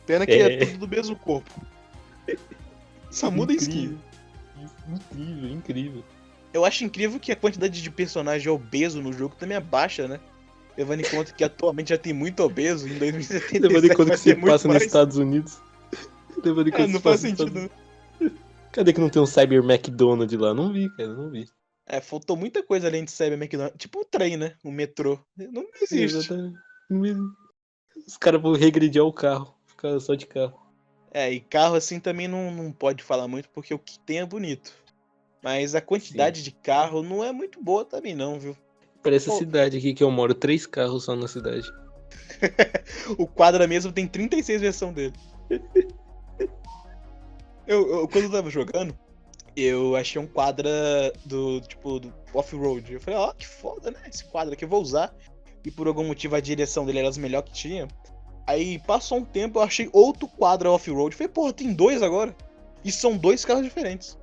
Pena 0.06 0.26
que 0.26 0.32
é, 0.32 0.54
é 0.54 0.66
tudo 0.66 0.78
do 0.78 0.88
mesmo 0.88 1.16
corpo. 1.16 1.50
Só 3.10 3.30
muda 3.30 3.52
a 3.52 3.56
skin. 3.56 3.98
Incrível, 4.88 5.50
incrível. 5.50 6.04
Eu 6.52 6.64
acho 6.64 6.84
incrível 6.84 7.18
que 7.18 7.32
a 7.32 7.36
quantidade 7.36 7.82
de 7.82 7.90
personagem 7.90 8.48
obeso 8.48 9.02
no 9.02 9.12
jogo 9.12 9.34
também 9.36 9.56
é 9.56 9.60
baixa, 9.60 10.06
né? 10.06 10.20
Levando 10.76 11.00
em 11.00 11.04
conta 11.10 11.32
que 11.32 11.44
atualmente 11.44 11.90
já 11.90 11.98
tem 11.98 12.12
muito 12.12 12.40
obeso, 12.42 12.88
em 12.88 12.96
2077 12.98 13.58
Levando 13.60 13.84
em 13.84 13.94
conta 13.94 14.10
que 14.12 14.16
você 14.18 14.34
passa 14.34 14.68
mais. 14.68 14.80
nos 14.80 14.86
Estados 14.86 15.16
Unidos. 15.16 15.58
Levando 16.44 16.68
em 16.68 16.70
conta 16.70 16.84
é, 16.84 16.88
não 16.88 17.00
faz 17.00 17.20
sentido. 17.20 17.70
Cadê 18.72 18.92
que 18.92 19.00
não 19.00 19.08
tem 19.08 19.22
um 19.22 19.26
Cyber 19.26 19.62
McDonald's 19.62 20.38
lá? 20.38 20.52
Não 20.52 20.72
vi, 20.72 20.88
cara, 20.96 21.14
não 21.14 21.30
vi. 21.30 21.46
É, 21.86 22.00
faltou 22.00 22.36
muita 22.36 22.62
coisa 22.62 22.88
além 22.88 23.04
de 23.04 23.10
Cyber 23.10 23.38
McDonald's. 23.38 23.78
Tipo 23.78 24.00
o 24.00 24.04
trem, 24.04 24.36
né? 24.36 24.54
O 24.64 24.70
metrô. 24.70 25.18
Não 25.36 25.64
existe. 25.82 26.32
Os 28.06 28.16
caras 28.16 28.40
vão 28.40 28.54
regredir 28.54 29.02
ao 29.02 29.12
carro. 29.12 29.54
Ficar 29.66 30.00
só 30.00 30.14
de 30.14 30.26
carro. 30.26 30.58
É, 31.12 31.30
e 31.30 31.40
carro 31.40 31.76
assim 31.76 32.00
também 32.00 32.26
não, 32.26 32.50
não 32.50 32.72
pode 32.72 33.02
falar 33.02 33.28
muito 33.28 33.48
porque 33.50 33.72
o 33.72 33.78
que 33.78 33.98
tem 34.00 34.18
é 34.18 34.26
bonito. 34.26 34.72
Mas 35.42 35.74
a 35.74 35.80
quantidade 35.80 36.38
Sim. 36.38 36.44
de 36.44 36.50
carro 36.52 37.02
não 37.02 37.22
é 37.22 37.30
muito 37.30 37.62
boa 37.62 37.84
também, 37.84 38.14
não, 38.14 38.40
viu? 38.40 38.56
Parece 39.02 39.26
Pô. 39.26 39.34
a 39.34 39.38
cidade 39.38 39.76
aqui 39.76 39.92
que 39.92 40.02
eu 40.02 40.10
moro, 40.10 40.34
três 40.34 40.66
carros 40.66 41.04
só 41.04 41.14
na 41.14 41.28
cidade. 41.28 41.70
o 43.18 43.26
quadra 43.26 43.66
mesmo 43.68 43.92
tem 43.92 44.08
36 44.08 44.62
versão 44.62 44.92
dele. 44.92 45.12
eu, 47.66 47.86
eu, 47.86 48.08
quando 48.08 48.24
eu 48.24 48.32
tava 48.32 48.48
jogando, 48.48 48.98
eu 49.56 49.96
achei 49.96 50.20
um 50.20 50.26
quadra 50.26 50.70
do 51.24 51.60
tipo 51.60 52.00
do 52.00 52.12
off-road. 52.32 52.92
Eu 52.92 53.00
falei, 53.00 53.18
ó, 53.18 53.30
oh, 53.30 53.34
que 53.34 53.46
foda, 53.46 53.90
né? 53.90 53.98
Esse 54.08 54.24
quadro 54.24 54.54
aqui 54.54 54.64
eu 54.64 54.68
vou 54.68 54.82
usar. 54.82 55.14
E 55.64 55.70
por 55.70 55.86
algum 55.86 56.04
motivo 56.04 56.36
a 56.36 56.40
direção 56.40 56.84
dele 56.84 56.98
era 56.98 57.08
as 57.08 57.16
melhores 57.16 57.50
que 57.50 57.54
tinha. 57.56 57.88
Aí 58.46 58.78
passou 58.80 59.18
um 59.18 59.24
tempo, 59.24 59.58
eu 59.58 59.62
achei 59.62 59.88
outro 59.92 60.28
quadro 60.28 60.70
off-road. 60.70 61.16
Falei, 61.16 61.32
porra, 61.32 61.52
tem 61.52 61.72
dois 61.72 62.02
agora. 62.02 62.36
E 62.84 62.92
são 62.92 63.16
dois 63.16 63.44
carros 63.44 63.64
diferentes. 63.64 64.18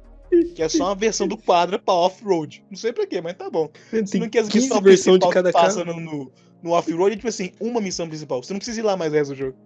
Que 0.56 0.64
é 0.64 0.70
só 0.70 0.86
uma 0.86 0.96
versão 0.96 1.28
do 1.28 1.38
quadro 1.38 1.80
pra 1.80 1.94
off-road. 1.94 2.64
Não 2.70 2.78
sei 2.78 2.94
pra 2.94 3.08
quê, 3.08 3.20
mas 3.20 3.34
tá 3.34 3.50
bom. 3.50 3.70
Tem 3.90 4.06
Se 4.06 4.20
não 4.20 4.30
quer 4.30 4.40
as 4.40 4.50
missões 4.50 4.82
versão 4.82 5.18
de 5.18 5.30
cada 5.30 5.52
passa 5.52 5.84
no, 5.84 6.00
no, 6.00 6.32
no 6.62 6.72
off-road, 6.72 7.14
é 7.14 7.16
tipo 7.16 7.28
assim, 7.28 7.52
uma 7.60 7.82
missão 7.82 8.08
principal. 8.08 8.42
Você 8.42 8.54
não 8.54 8.60
precisa 8.60 8.80
ir 8.80 8.84
lá 8.84 8.96
mais 8.96 9.12
resto 9.12 9.34
do 9.34 9.38
jogo. 9.38 9.58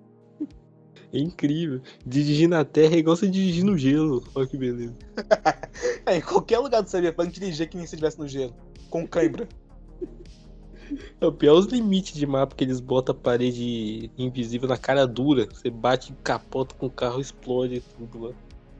É 1.16 1.20
incrível. 1.20 1.82
Dirigir 2.06 2.50
na 2.50 2.66
terra 2.66 2.96
é 2.96 2.98
igual 2.98 3.16
você 3.16 3.28
dirigir 3.28 3.64
no 3.64 3.78
gelo. 3.78 4.22
Olha 4.36 4.46
que 4.46 4.58
beleza. 4.58 4.94
é, 6.06 6.18
em 6.18 6.22
qualquer 6.22 6.60
lugar 6.60 6.82
do 6.82 6.90
Cyberpunk 6.90 7.32
dirigir 7.32 7.70
que 7.70 7.78
nem 7.78 7.86
se 7.88 7.96
estivesse 7.96 8.20
no 8.20 8.28
gelo. 8.28 8.54
Com 8.90 9.08
cãibra. 9.08 9.48
É 11.20 11.26
o 11.26 11.32
pior 11.32 11.56
os 11.56 11.66
limites 11.66 12.14
de 12.14 12.28
mapa 12.28 12.56
que 12.56 12.64
eles 12.64 12.80
botam 12.80 13.16
a 13.16 13.18
parede 13.18 14.12
invisível 14.16 14.70
na 14.70 14.78
cara 14.78 15.08
dura. 15.08 15.48
Você 15.52 15.68
bate, 15.68 16.14
capota 16.24 16.76
com 16.76 16.86
o 16.86 16.92
carro, 16.92 17.20
explode 17.20 17.82
tudo 17.98 18.26
lá. 18.26 18.34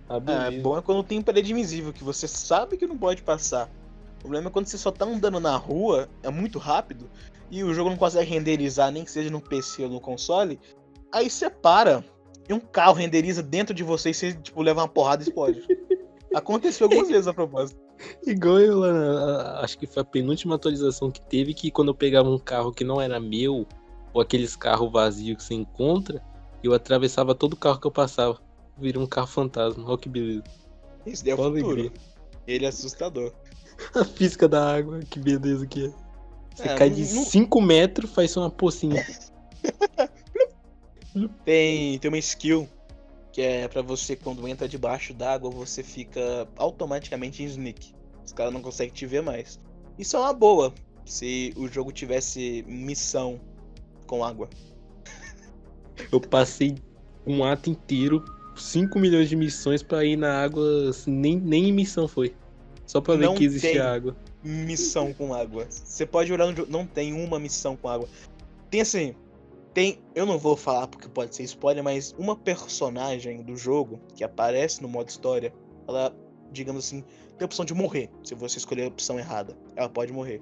Ah, 0.08 0.54
é, 0.54 0.60
bom 0.60 0.78
é 0.78 0.84
quando 0.84 1.04
tem 1.04 1.20
parede 1.20 1.52
invisível, 1.52 1.92
que 1.92 2.04
você 2.04 2.28
sabe 2.28 2.78
que 2.78 2.86
não 2.86 2.96
pode 2.96 3.24
passar. 3.24 3.72
O 4.18 4.20
problema 4.20 4.50
é 4.50 4.52
quando 4.52 4.68
você 4.68 4.78
só 4.78 4.92
tá 4.92 5.04
andando 5.04 5.40
na 5.40 5.58
rua, 5.58 6.08
é 6.22 6.30
muito 6.30 6.60
rápido, 6.60 7.10
e 7.50 7.64
o 7.64 7.74
jogo 7.74 7.90
não 7.90 7.98
consegue 7.98 8.30
renderizar, 8.30 8.92
nem 8.92 9.04
que 9.04 9.10
seja 9.10 9.32
no 9.32 9.42
PC 9.42 9.84
ou 9.84 9.90
no 9.90 10.00
console. 10.00 10.60
Aí 11.12 11.28
você 11.28 11.50
para, 11.50 12.04
e 12.48 12.54
um 12.54 12.60
carro 12.60 12.94
renderiza 12.94 13.42
dentro 13.42 13.74
de 13.74 13.84
você 13.84 14.10
e 14.10 14.14
você, 14.14 14.34
tipo, 14.34 14.62
leva 14.62 14.82
uma 14.82 14.88
porrada 14.88 15.24
e 15.24 15.28
explode. 15.28 15.66
Aconteceu 16.34 16.86
algumas 16.86 17.08
vezes 17.08 17.28
a 17.28 17.34
propósito. 17.34 17.80
Igual 18.28 18.60
eu 18.60 18.80
lá, 18.80 19.62
acho 19.62 19.78
que 19.78 19.88
foi 19.88 20.02
a 20.02 20.06
penúltima 20.06 20.56
atualização 20.56 21.10
que 21.10 21.22
teve, 21.22 21.54
que 21.54 21.72
quando 21.72 21.90
eu 21.90 21.96
pegava 21.96 22.30
um 22.30 22.38
carro 22.38 22.74
que 22.74 22.84
não 22.84 23.00
era 23.00 23.20
meu, 23.20 23.66
ou 24.14 24.22
aqueles 24.22 24.56
carros 24.56 24.92
vazios 24.92 25.38
que 25.38 25.44
você 25.44 25.54
encontra, 25.54 26.22
eu 26.62 26.74
atravessava 26.74 27.34
todo 27.34 27.54
o 27.54 27.58
carro 27.58 27.80
que 27.80 27.88
eu 27.88 27.92
passava. 27.92 28.38
Vira 28.78 29.00
um 29.00 29.08
carro 29.08 29.28
fantasma, 29.28 29.88
olha 29.88 29.98
que 29.98 30.10
beleza. 30.10 30.44
Isso 31.06 31.24
é 31.30 31.34
o 31.34 31.38
futuro. 31.38 31.66
Alegria. 31.66 31.92
Ele 32.46 32.66
é 32.66 32.68
assustador. 32.68 33.32
a 33.96 34.04
física 34.04 34.48
da 34.48 34.76
água, 34.76 35.00
que 35.10 35.20
beleza 35.20 35.66
que 35.66 35.86
é. 35.86 35.94
Você 36.54 36.70
é, 36.70 36.76
cai 36.76 36.90
de 36.90 37.06
5 37.06 37.60
não... 37.60 37.68
metros, 37.68 38.12
faz 38.12 38.36
uma 38.36 38.50
pocinha. 38.50 39.06
tem, 41.44 41.98
tem 42.00 42.10
uma 42.10 42.18
skill 42.18 42.68
que 43.32 43.42
é 43.42 43.68
para 43.68 43.82
você, 43.82 44.16
quando 44.16 44.48
entra 44.48 44.68
debaixo 44.68 45.14
d'água, 45.14 45.50
você 45.50 45.84
fica 45.84 46.48
automaticamente 46.56 47.44
em 47.44 47.48
sneak. 47.48 47.94
Os 48.26 48.32
caras 48.32 48.54
não 48.54 48.62
conseguem 48.62 48.94
te 48.94 49.06
ver 49.06 49.22
mais. 49.22 49.60
Isso 50.00 50.16
é 50.16 50.20
uma 50.20 50.34
boa, 50.34 50.74
se 51.06 51.54
o 51.58 51.68
jogo 51.68 51.92
tivesse 51.92 52.64
missão 52.66 53.40
com 54.08 54.24
água. 54.24 54.50
Eu 56.12 56.22
passei 56.22 56.76
um 57.28 57.44
ato 57.44 57.70
inteiro, 57.70 58.24
5 58.56 58.98
milhões 58.98 59.28
de 59.28 59.36
missões 59.36 59.84
para 59.84 60.06
ir 60.06 60.16
na 60.16 60.42
água, 60.42 60.92
nem, 61.06 61.38
nem 61.38 61.74
missão 61.74 62.08
foi. 62.08 62.34
Só 62.86 63.02
pra 63.02 63.16
ver 63.16 63.26
não 63.26 63.36
que 63.36 63.44
existia 63.44 63.92
água. 63.92 64.16
Missão 64.44 65.14
com 65.14 65.34
água. 65.34 65.68
Você 65.70 66.06
pode 66.06 66.32
olhar 66.32 66.46
no 66.46 66.56
jogo, 66.56 66.72
não 66.72 66.86
tem 66.86 67.14
uma 67.14 67.38
missão 67.38 67.76
com 67.76 67.90
água. 67.90 68.08
Tem 68.70 68.82
assim, 68.82 69.16
tem, 69.76 70.00
eu 70.16 70.26
não 70.26 70.40
vou 70.40 70.56
falar 70.56 70.88
porque 70.88 71.10
pode 71.10 71.36
ser 71.36 71.44
spoiler, 71.44 71.84
mas 71.84 72.16
uma 72.18 72.34
personagem 72.34 73.44
do 73.44 73.58
jogo 73.58 74.00
que 74.16 74.24
aparece 74.24 74.82
no 74.82 74.88
modo 74.88 75.10
história, 75.10 75.54
ela, 75.86 76.16
digamos 76.50 76.86
assim, 76.86 77.02
tem 77.38 77.42
a 77.42 77.46
opção 77.46 77.66
de 77.66 77.74
morrer. 77.74 78.10
Se 78.24 78.34
você 78.34 78.58
escolher 78.58 78.86
a 78.86 78.88
opção 78.88 79.20
errada, 79.20 79.54
ela 79.76 79.90
pode 79.90 80.14
morrer. 80.14 80.42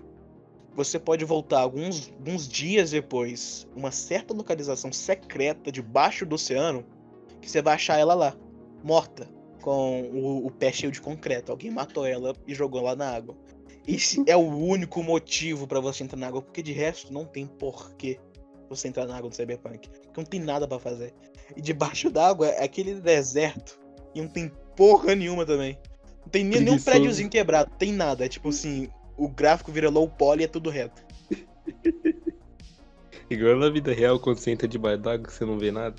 Você 0.75 0.99
pode 0.99 1.25
voltar 1.25 1.61
alguns, 1.61 2.09
alguns 2.09 2.47
dias 2.47 2.91
depois, 2.91 3.67
uma 3.75 3.91
certa 3.91 4.35
localização 4.35 4.93
secreta 4.93 5.71
debaixo 5.71 6.27
do 6.27 6.35
oceano, 6.35 6.85
que 7.41 7.49
você 7.49 7.59
vai 7.59 7.73
achar 7.73 7.97
ela 7.97 8.13
lá, 8.13 8.37
morta, 8.83 9.27
com 9.63 10.11
o, 10.13 10.45
o 10.45 10.51
pé 10.51 10.71
cheio 10.71 10.91
de 10.91 11.01
concreto. 11.01 11.51
Alguém 11.51 11.71
matou 11.71 12.05
ela 12.05 12.35
e 12.45 12.53
jogou 12.53 12.81
lá 12.81 12.95
na 12.95 13.09
água. 13.09 13.35
Esse 13.87 14.23
é 14.27 14.37
o 14.37 14.47
único 14.47 15.01
motivo 15.01 15.65
para 15.65 15.79
você 15.79 16.03
entrar 16.03 16.19
na 16.19 16.27
água, 16.27 16.41
porque 16.43 16.61
de 16.61 16.71
resto 16.71 17.11
não 17.11 17.25
tem 17.25 17.47
porquê 17.47 18.19
você 18.75 18.87
entrar 18.87 19.05
na 19.05 19.15
água 19.15 19.29
do 19.29 19.35
Cyberpunk. 19.35 19.89
Porque 19.89 20.21
não 20.21 20.25
tem 20.25 20.39
nada 20.39 20.67
para 20.67 20.79
fazer. 20.79 21.13
E 21.55 21.61
debaixo 21.61 22.09
d'água 22.09 22.47
é 22.47 22.63
aquele 22.63 22.95
deserto. 22.95 23.79
E 24.13 24.21
não 24.21 24.27
tem 24.27 24.51
porra 24.75 25.15
nenhuma 25.15 25.45
também. 25.45 25.77
Não 26.21 26.29
tem 26.29 26.43
nem, 26.43 26.61
nenhum 26.61 26.79
prédiozinho 26.79 27.29
quebrado. 27.29 27.71
Tem 27.77 27.91
nada. 27.91 28.25
É 28.25 28.29
tipo 28.29 28.49
assim, 28.49 28.89
o 29.17 29.27
gráfico 29.27 29.71
vira 29.71 29.89
low 29.89 30.07
poly 30.07 30.41
e 30.41 30.45
é 30.45 30.47
tudo 30.47 30.69
reto. 30.69 31.01
Igual 33.29 33.57
na 33.57 33.69
vida 33.69 33.93
real, 33.93 34.19
quando 34.19 34.37
você 34.37 34.51
entra 34.51 34.67
debaixo 34.67 35.01
d'água, 35.01 35.29
você 35.29 35.45
não 35.45 35.57
vê 35.57 35.71
nada. 35.71 35.95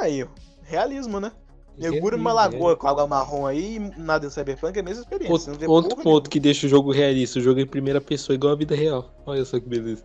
Aí, 0.00 0.22
ó. 0.22 0.28
Realismo, 0.62 1.18
né? 1.18 1.32
Mergulha 1.78 2.16
numa 2.16 2.32
lagoa 2.32 2.72
é. 2.72 2.76
com 2.76 2.86
água 2.86 3.06
marrom 3.06 3.46
aí 3.46 3.76
e 3.76 3.78
nada 3.78 4.26
em 4.26 4.30
Cyberpunk 4.30 4.76
é 4.76 4.80
a 4.80 4.84
mesma 4.84 5.02
experiência. 5.02 5.52
Outro, 5.52 5.70
outro 5.70 5.96
ponto 5.96 6.04
nenhuma. 6.04 6.28
que 6.28 6.40
deixa 6.40 6.66
o 6.66 6.70
jogo 6.70 6.92
realista. 6.92 7.38
O 7.38 7.42
jogo 7.42 7.58
é 7.58 7.62
em 7.62 7.66
primeira 7.66 8.00
pessoa, 8.00 8.34
igual 8.34 8.52
a 8.52 8.56
vida 8.56 8.74
real. 8.74 9.10
Olha 9.24 9.44
só 9.44 9.58
que 9.58 9.66
beleza. 9.66 10.04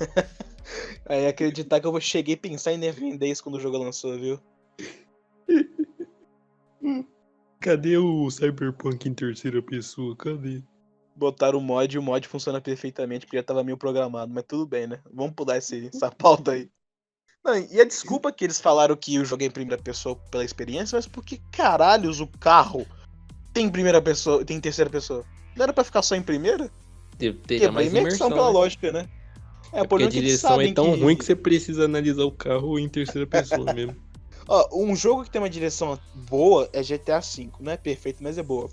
Aí 1.06 1.26
acreditar 1.26 1.80
que 1.80 1.86
eu 1.86 2.00
cheguei 2.00 2.34
a 2.34 2.38
pensar 2.38 2.72
em 2.72 2.80
defender 2.80 3.28
isso 3.28 3.42
quando 3.42 3.56
o 3.56 3.60
jogo 3.60 3.78
lançou, 3.78 4.18
viu? 4.18 4.40
Cadê 7.60 7.96
o 7.96 8.30
Cyberpunk 8.30 9.08
em 9.08 9.14
terceira 9.14 9.62
pessoa? 9.62 10.16
Cadê? 10.16 10.62
Botaram 11.16 11.58
o 11.58 11.62
mod 11.62 11.94
e 11.94 11.98
o 11.98 12.02
mod 12.02 12.26
funciona 12.26 12.60
perfeitamente 12.60 13.24
porque 13.24 13.36
já 13.36 13.42
tava 13.42 13.62
meio 13.62 13.76
programado, 13.76 14.32
mas 14.34 14.44
tudo 14.46 14.66
bem, 14.66 14.86
né? 14.86 15.00
Vamos 15.12 15.34
pular 15.34 15.58
esse, 15.58 15.88
essa 15.94 16.10
pauta 16.10 16.52
aí. 16.52 16.68
Não, 17.44 17.56
e 17.56 17.80
a 17.80 17.84
desculpa 17.84 18.32
que 18.32 18.44
eles 18.44 18.60
falaram 18.60 18.96
que 18.96 19.14
eu 19.14 19.24
joguei 19.24 19.48
em 19.48 19.50
primeira 19.50 19.80
pessoa 19.80 20.16
pela 20.30 20.44
experiência, 20.44 20.96
mas 20.96 21.06
porque 21.06 21.40
caralhos 21.52 22.20
o 22.20 22.26
carro 22.26 22.86
tem 23.52 23.70
primeira 23.70 24.00
pessoa, 24.02 24.44
tem 24.44 24.60
terceira 24.60 24.90
pessoa? 24.90 25.24
Não 25.54 25.62
era 25.62 25.72
pra 25.72 25.84
ficar 25.84 26.02
só 26.02 26.16
em 26.16 26.22
primeira? 26.22 26.70
Teria 27.46 27.70
mais 27.70 27.92
imersão, 27.92 28.28
pela 28.28 28.46
né? 28.46 28.52
lógica, 28.52 28.90
né? 28.90 29.08
É, 29.74 29.80
é 29.80 29.84
porque 29.84 30.04
a 30.04 30.08
direção 30.08 30.60
é 30.60 30.72
tão 30.72 30.94
que... 30.94 31.00
ruim 31.00 31.16
que 31.16 31.24
você 31.24 31.34
precisa 31.34 31.84
analisar 31.84 32.24
o 32.24 32.32
carro 32.32 32.78
em 32.78 32.88
terceira 32.88 33.26
pessoa 33.26 33.70
mesmo. 33.74 33.96
Ó, 34.46 34.68
um 34.74 34.94
jogo 34.94 35.24
que 35.24 35.30
tem 35.30 35.40
uma 35.40 35.50
direção 35.50 35.98
boa 36.28 36.68
é 36.72 36.82
GTA 36.82 37.20
V. 37.20 37.50
Não 37.58 37.72
é 37.72 37.76
perfeito, 37.76 38.22
mas 38.22 38.36
é 38.38 38.42
boa. 38.42 38.68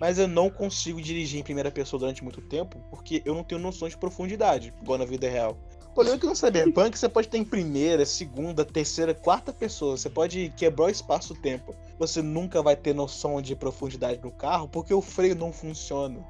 Mas 0.00 0.18
eu 0.18 0.28
não 0.28 0.48
consigo 0.48 1.00
dirigir 1.00 1.40
em 1.40 1.42
primeira 1.42 1.70
pessoa 1.70 1.98
durante 1.98 2.22
muito 2.22 2.40
tempo 2.40 2.78
porque 2.90 3.22
eu 3.24 3.34
não 3.34 3.42
tenho 3.42 3.60
noção 3.60 3.88
de 3.88 3.96
profundidade, 3.96 4.72
igual 4.80 4.98
na 4.98 5.04
vida 5.04 5.28
real. 5.28 5.58
O 5.90 5.94
problema 5.96 6.18
é 6.18 6.20
que 6.20 6.26
no 6.26 6.36
Cyberpunk 6.36 6.98
você 6.98 7.08
pode 7.08 7.28
ter 7.28 7.38
em 7.38 7.44
primeira, 7.44 8.04
segunda, 8.04 8.64
terceira, 8.64 9.14
quarta 9.14 9.52
pessoa. 9.52 9.96
Você 9.96 10.10
pode 10.10 10.52
quebrar 10.56 10.86
o 10.86 10.90
espaço-tempo. 10.90 11.74
Você 11.98 12.20
nunca 12.20 12.62
vai 12.62 12.76
ter 12.76 12.94
noção 12.94 13.40
de 13.40 13.56
profundidade 13.56 14.20
no 14.22 14.30
carro 14.30 14.68
porque 14.68 14.92
o 14.92 15.00
freio 15.00 15.34
não 15.34 15.52
funciona. 15.52 16.22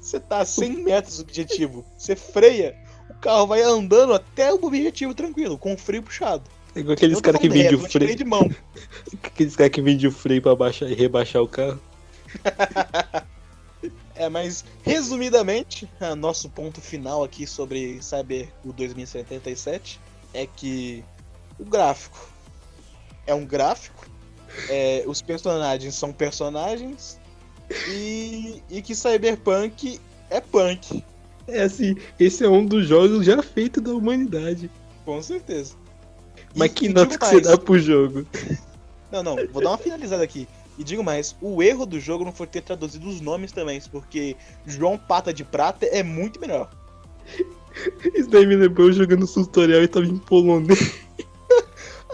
Você 0.00 0.20
tá 0.20 0.38
a 0.38 0.44
100 0.44 0.82
metros 0.82 1.18
do 1.18 1.22
objetivo. 1.22 1.84
Você 1.96 2.14
freia, 2.14 2.76
o 3.10 3.14
carro 3.14 3.46
vai 3.46 3.62
andando 3.62 4.14
até 4.14 4.52
o 4.52 4.64
objetivo 4.64 5.14
tranquilo, 5.14 5.58
com 5.58 5.74
o 5.74 5.78
freio 5.78 6.02
puxado. 6.02 6.44
É 6.74 6.80
igual 6.80 6.94
aqueles 6.94 7.20
caras 7.20 7.40
que 7.40 7.48
vendem 7.48 7.74
o 7.74 7.88
freio. 7.88 8.16
de 8.16 8.24
mão. 8.24 8.50
Aqueles 9.22 9.54
caras 9.54 9.72
que 9.72 9.80
vendem 9.80 10.08
o 10.08 10.12
freio 10.12 10.42
pra 10.42 10.56
baixar 10.56 10.90
e 10.90 10.94
rebaixar 10.94 11.42
o 11.42 11.48
carro. 11.48 11.80
É, 14.16 14.28
mas 14.28 14.64
resumidamente, 14.84 15.90
a 16.00 16.14
nosso 16.14 16.48
ponto 16.48 16.80
final 16.80 17.24
aqui 17.24 17.46
sobre 17.46 18.00
Cyber 18.00 18.48
o 18.64 18.72
2077 18.72 20.00
é 20.32 20.46
que 20.46 21.04
o 21.58 21.64
gráfico 21.64 22.28
é 23.26 23.34
um 23.34 23.44
gráfico, 23.44 24.06
é, 24.68 25.02
os 25.06 25.20
personagens 25.20 25.94
são 25.94 26.12
personagens 26.12 27.18
e, 27.86 28.62
e 28.70 28.82
que 28.82 28.94
Cyberpunk 28.94 30.00
é 30.30 30.40
punk, 30.40 31.04
É 31.46 31.62
assim, 31.62 31.94
esse 32.18 32.44
é 32.44 32.48
um 32.48 32.64
dos 32.64 32.86
jogos 32.86 33.24
já 33.24 33.42
feitos 33.42 33.82
da 33.82 33.92
humanidade. 33.92 34.70
com 35.04 35.20
certeza. 35.22 35.74
E- 36.54 36.58
Mas 36.58 36.72
que 36.72 36.86
e 36.86 36.88
nota 36.88 37.06
digo 37.10 37.18
que 37.18 37.26
você 37.26 37.40
dá 37.40 37.56
pro 37.58 37.78
jogo? 37.78 38.26
Não, 39.12 39.22
não, 39.22 39.36
vou 39.52 39.62
dar 39.62 39.70
uma 39.70 39.78
finalizada 39.78 40.24
aqui. 40.24 40.48
E 40.76 40.82
digo 40.82 41.04
mais, 41.04 41.36
o 41.40 41.62
erro 41.62 41.86
do 41.86 42.00
jogo 42.00 42.24
não 42.24 42.32
foi 42.32 42.48
ter 42.48 42.62
traduzido 42.62 43.08
os 43.08 43.20
nomes 43.20 43.52
também, 43.52 43.80
porque 43.92 44.36
João 44.66 44.98
Pata 44.98 45.32
de 45.32 45.44
Prata 45.44 45.86
é 45.86 46.02
muito 46.02 46.40
melhor. 46.40 46.68
Isso 48.14 48.28
daí 48.28 48.44
me 48.44 48.56
lembrou 48.56 48.90
jogando 48.90 49.24
tutorial 49.26 49.82
e 49.82 49.88
tava 49.88 50.06
em 50.06 50.18
polonês. 50.18 51.02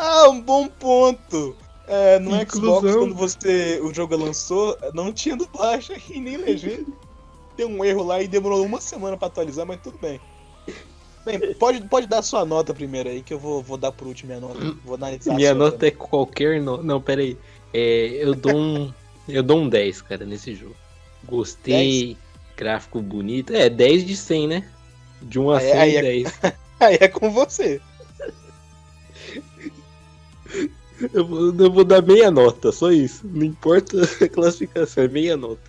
Ah, 0.03 0.29
um 0.31 0.41
bom 0.41 0.67
ponto! 0.67 1.55
É, 1.91 2.19
no 2.21 2.41
Inclusão. 2.41 2.79
Xbox, 2.81 2.95
quando 2.97 3.15
você 3.15 3.81
o 3.83 3.93
jogo 3.93 4.17
lançou, 4.17 4.79
não 4.95 5.13
tinha 5.13 5.37
dublagem 5.37 5.97
e 6.09 6.21
nem 6.21 6.37
legenda. 6.37 6.87
Tem 7.57 7.67
um 7.67 7.85
erro 7.85 8.05
lá 8.05 8.23
e 8.23 8.29
demorou 8.29 8.65
uma 8.65 8.81
semana 8.81 9.17
pra 9.17 9.27
atualizar, 9.27 9.67
mas 9.67 9.81
tudo 9.83 9.99
bem. 9.99 10.21
Bem, 11.27 11.53
pode, 11.55 11.83
pode 11.83 12.07
dar 12.07 12.23
sua 12.23 12.45
nota 12.47 12.73
primeiro 12.73 13.09
aí, 13.11 13.23
que 13.23 13.35
eu 13.35 13.39
vou, 13.39 13.61
vou 13.63 13.77
dar 13.77 13.93
por 13.93 14.07
último 14.07 14.29
minha 14.29 14.41
nota. 14.41 14.75
Vou 14.85 14.95
analisar 14.95 15.33
a 15.33 15.35
Minha 15.35 15.53
nota 15.55 15.73
também. 15.73 15.89
é 15.89 15.93
qualquer 15.93 16.63
nota. 16.63 16.83
Não, 16.83 17.01
pera 17.01 17.21
aí. 17.21 17.37
É, 17.75 18.07
eu 18.25 18.35
dou 18.35 18.57
um. 18.57 18.93
eu 19.29 19.43
dou 19.43 19.59
um 19.59 19.69
10, 19.69 20.01
cara, 20.03 20.25
nesse 20.25 20.55
jogo. 20.55 20.75
Gostei. 21.25 22.17
Gráfico 22.57 23.01
bonito. 23.03 23.53
É, 23.55 23.69
10 23.69 24.07
de 24.07 24.17
100, 24.17 24.49
né? 24.49 24.69
De 25.21 25.39
1 25.39 25.51
a 25.51 25.59
Aí- 25.59 25.71
100, 25.71 25.81
aí 25.81 25.97
é- 25.97 26.03
10. 26.03 26.41
Aí 26.81 26.97
é 26.99 27.09
com 27.09 27.31
você. 27.31 27.79
Eu 31.13 31.27
vou, 31.27 31.55
eu 31.55 31.73
vou 31.73 31.85
dar 31.85 32.03
meia 32.03 32.31
nota, 32.31 32.71
só 32.71 32.91
isso. 32.91 33.27
Não 33.27 33.45
importa 33.45 33.97
a 34.03 34.29
classificação, 34.29 35.05
é 35.05 35.09
meia 35.09 35.37
nota. 35.37 35.63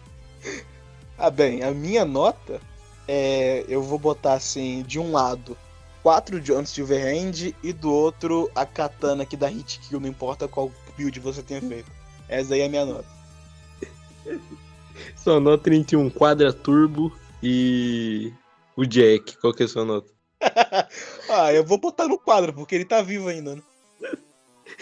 Ah, 1.17 1.29
bem, 1.29 1.63
a 1.63 1.71
minha 1.71 2.03
nota 2.03 2.59
é. 3.07 3.63
Eu 3.67 3.82
vou 3.82 3.97
botar 3.97 4.34
assim, 4.34 4.84
de 4.84 4.99
um 4.99 5.11
lado, 5.11 5.57
4 6.03 6.39
John 6.41 6.65
Silverhand 6.65 7.53
e 7.63 7.71
do 7.71 7.91
outro 7.91 8.49
a 8.55 8.65
katana 8.65 9.25
que 9.25 9.38
dá 9.38 9.47
hit 9.47 9.79
kill, 9.79 9.99
não 9.99 10.09
importa 10.09 10.47
qual 10.47 10.71
build 10.97 11.19
você 11.19 11.41
tenha 11.41 11.61
feito. 11.61 11.89
Essa 12.27 12.53
aí 12.53 12.61
é 12.61 12.65
a 12.65 12.69
minha 12.69 12.86
nota. 12.86 13.07
Sua 15.15 15.39
nota 15.39 15.63
31, 15.63 16.09
Quadra 16.09 16.51
Turbo 16.51 17.11
e. 17.41 18.34
O 18.75 18.86
Jack. 18.86 19.38
Qual 19.38 19.53
que 19.53 19.63
é 19.63 19.65
a 19.65 19.69
sua 19.69 19.86
nota? 19.86 20.11
ah, 21.29 21.53
eu 21.53 21.63
vou 21.63 21.77
botar 21.77 22.07
no 22.07 22.17
quadro, 22.17 22.53
porque 22.53 22.73
ele 22.73 22.86
tá 22.86 23.01
vivo 23.01 23.27
ainda, 23.27 23.55
né? 23.55 23.61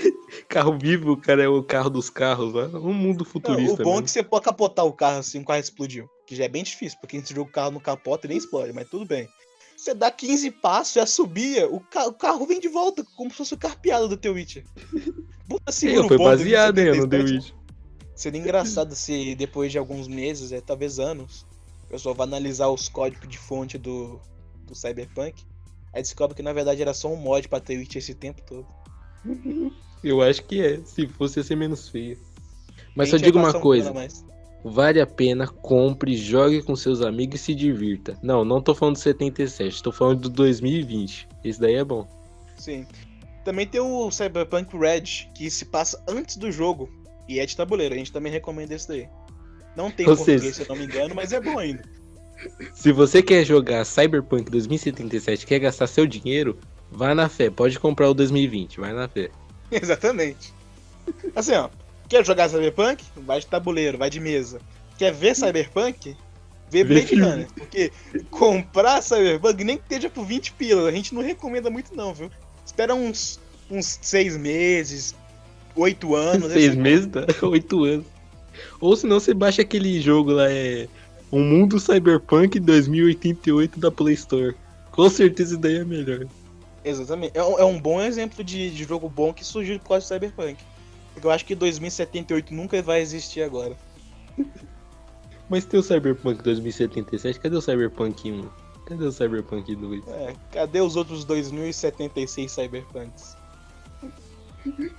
Carro 0.47 0.77
vivo, 0.77 1.17
cara, 1.17 1.43
é 1.43 1.47
o 1.47 1.63
carro 1.63 1.89
dos 1.89 2.09
carros, 2.09 2.53
né? 2.53 2.65
Um 2.79 2.93
mundo 2.93 3.23
Não, 3.23 3.31
futurista. 3.31 3.81
o 3.81 3.85
bom 3.85 3.91
é 3.91 3.93
mesmo. 3.93 4.03
que 4.03 4.11
você 4.11 4.23
pode 4.23 4.45
capotar 4.45 4.85
o 4.85 4.93
carro 4.93 5.19
assim, 5.19 5.41
o 5.41 5.45
carro 5.45 5.59
explodiu. 5.59 6.09
Que 6.25 6.35
já 6.35 6.45
é 6.45 6.49
bem 6.49 6.63
difícil, 6.63 6.97
porque 6.99 7.17
esse 7.17 7.33
jogo 7.33 7.49
o 7.49 7.53
carro 7.53 7.71
não 7.71 7.79
capota 7.79 8.27
e 8.27 8.29
nem 8.29 8.37
explode, 8.37 8.73
mas 8.73 8.89
tudo 8.89 9.05
bem. 9.05 9.27
Você 9.75 9.93
dá 9.93 10.11
15 10.11 10.51
passos 10.51 10.95
e 10.95 10.99
assobia, 10.99 11.69
o, 11.69 11.79
ca 11.79 12.07
o 12.07 12.13
carro 12.13 12.45
vem 12.45 12.59
de 12.59 12.67
volta, 12.67 13.03
como 13.15 13.31
se 13.31 13.37
fosse 13.37 13.53
o 13.53 13.57
carpeado 13.57 14.07
do 14.07 14.17
teu 14.17 14.33
Witcher. 14.33 14.65
Puta 15.47 15.69
É, 15.69 15.71
seguro 15.71 16.07
foi 16.07 16.17
baseado 16.17 16.77
hein, 16.79 16.87
no 16.97 17.07
The 17.07 17.17
2077. 17.17 17.33
Witch. 17.33 17.59
Seria 18.15 18.41
engraçado 18.41 18.93
se 18.95 19.33
depois 19.35 19.71
de 19.71 19.77
alguns 19.77 20.07
meses, 20.07 20.51
é, 20.51 20.59
talvez 20.59 20.99
anos, 20.99 21.45
o 21.85 21.87
pessoal 21.87 22.13
vai 22.13 22.27
analisar 22.27 22.67
os 22.67 22.89
códigos 22.89 23.29
de 23.29 23.37
fonte 23.37 23.77
do, 23.77 24.19
do 24.65 24.75
Cyberpunk. 24.75 25.43
Aí 25.93 26.01
descobre 26.01 26.35
que 26.35 26.43
na 26.43 26.53
verdade 26.53 26.81
era 26.81 26.93
só 26.93 27.11
um 27.11 27.15
mod 27.15 27.47
pra 27.47 27.59
ter 27.59 27.77
Witch 27.77 27.95
esse 27.95 28.13
tempo 28.13 28.41
todo. 28.45 28.67
Eu 30.03 30.22
acho 30.22 30.43
que 30.45 30.61
é. 30.61 30.80
Se 30.86 31.07
fosse 31.07 31.39
ia 31.39 31.43
ser 31.43 31.55
menos 31.55 31.89
feio. 31.89 32.17
Mas 32.95 33.09
só 33.09 33.17
digo 33.17 33.38
uma 33.38 33.55
um 33.55 33.61
coisa. 33.61 33.93
Vale 34.63 34.99
a 34.99 35.07
pena, 35.07 35.47
compre, 35.47 36.17
jogue 36.17 36.61
com 36.61 36.76
seus 36.76 37.01
amigos 37.01 37.39
e 37.39 37.43
se 37.43 37.55
divirta. 37.55 38.17
Não, 38.22 38.43
não 38.43 38.61
tô 38.61 38.76
falando 38.76 38.95
do 38.95 38.99
77, 38.99 39.82
tô 39.82 39.91
falando 39.91 40.22
do 40.22 40.30
2020. 40.30 41.28
Esse 41.45 41.59
daí 41.61 41.76
é 41.76 41.84
bom. 41.84 42.05
Sim. 42.57 42.86
Também 43.45 43.65
tem 43.65 43.80
o 43.80 44.11
Cyberpunk 44.11 44.76
Red, 44.78 45.30
que 45.34 45.49
se 45.49 45.63
passa 45.65 46.03
antes 46.07 46.36
do 46.36 46.51
jogo. 46.51 46.89
E 47.28 47.39
é 47.39 47.45
de 47.45 47.55
tabuleiro, 47.55 47.95
a 47.95 47.97
gente 47.97 48.11
também 48.11 48.32
recomenda 48.32 48.74
esse 48.74 48.88
daí. 48.88 49.07
Não 49.78 49.89
tem 49.89 50.05
em 50.05 50.09
Ou 50.09 50.15
português, 50.17 50.41
seja- 50.41 50.53
se 50.55 50.61
eu 50.63 50.67
não 50.67 50.76
me 50.76 50.86
engano, 50.86 51.15
mas 51.15 51.32
é 51.32 51.39
bom 51.39 51.57
ainda. 51.57 51.84
Se 52.74 52.91
você 52.93 53.22
quer 53.22 53.43
jogar 53.45 53.86
Cyberpunk 53.86 54.49
2077, 54.49 55.45
quer 55.45 55.59
gastar 55.59 55.88
seu 55.88 56.07
dinheiro, 56.07 56.57
vá 56.91 57.13
na 57.15 57.29
fé. 57.29 57.49
Pode 57.49 57.79
comprar 57.79 58.09
o 58.09 58.13
2020, 58.13 58.79
vai 58.79 58.93
na 58.93 59.07
fé. 59.07 59.29
Exatamente. 59.71 60.53
Assim, 61.35 61.53
ó. 61.53 61.69
Quer 62.07 62.25
jogar 62.25 62.49
Cyberpunk? 62.49 63.03
Vai 63.17 63.39
de 63.39 63.45
tabuleiro, 63.47 63.97
vai 63.97 64.09
de 64.09 64.19
mesa. 64.19 64.59
Quer 64.97 65.13
ver 65.13 65.35
Cyberpunk? 65.35 66.15
Vê 66.71 66.83
Blade. 66.83 67.15
Runner. 67.15 67.47
Porque 67.55 67.91
comprar 68.31 69.01
Cyberpunk, 69.03 69.63
nem 69.63 69.77
que 69.77 69.83
esteja 69.83 70.09
por 70.09 70.25
20 70.25 70.53
pila, 70.53 70.89
a 70.89 70.91
gente 70.91 71.13
não 71.13 71.21
recomenda 71.21 71.69
muito 71.69 71.95
não, 71.95 72.13
viu? 72.13 72.31
Espera 72.65 72.93
uns, 72.95 73.39
uns 73.69 73.99
seis 74.01 74.35
meses, 74.37 75.15
oito 75.75 76.15
anos. 76.15 76.49
Seis 76.53 76.69
esse- 76.69 76.77
meses, 76.77 77.07
tá? 77.07 77.25
Oito 77.47 77.83
anos. 77.83 78.05
Ou 78.81 78.95
senão 78.95 79.19
você 79.19 79.33
baixa 79.33 79.61
aquele 79.61 80.01
jogo 80.01 80.31
lá, 80.31 80.51
é. 80.51 80.87
O 81.31 81.39
Mundo 81.39 81.79
Cyberpunk 81.79 82.59
2088 82.59 83.79
da 83.79 83.91
Play 83.91 84.15
Store. 84.15 84.55
Com 84.91 85.07
certeza 85.09 85.55
daí 85.57 85.75
é 85.77 85.85
melhor. 85.85 86.25
Exatamente. 86.84 87.38
É 87.38 87.43
um, 87.43 87.59
é 87.59 87.63
um 87.65 87.80
bom 87.80 88.01
exemplo 88.01 88.43
de, 88.43 88.69
de 88.71 88.84
jogo 88.84 89.09
bom 89.09 89.34
que 89.34 89.43
surgiu 89.43 89.80
por 89.80 89.89
causa 89.89 90.05
do 90.05 90.07
Cyberpunk. 90.07 90.57
Porque 91.13 91.27
eu 91.27 91.32
acho 91.32 91.45
que 91.45 91.55
2078 91.55 92.53
nunca 92.53 92.82
vai 92.82 93.01
existir 93.01 93.41
agora. 93.41 93.75
Mas 95.49 95.65
tem 95.65 95.80
o 95.80 95.84
Cyberpunk 95.84 96.43
2077, 96.43 97.39
cadê 97.39 97.55
o 97.55 97.61
Cyberpunk 97.61 98.32
1? 98.32 98.47
Cadê 98.86 99.03
o 99.03 99.11
Cyberpunk 99.11 99.75
2? 99.75 100.07
É, 100.07 100.36
cadê 100.51 100.80
os 100.80 100.95
outros 100.95 101.25
2076 101.25 102.51
Cyberpunks? 102.51 103.36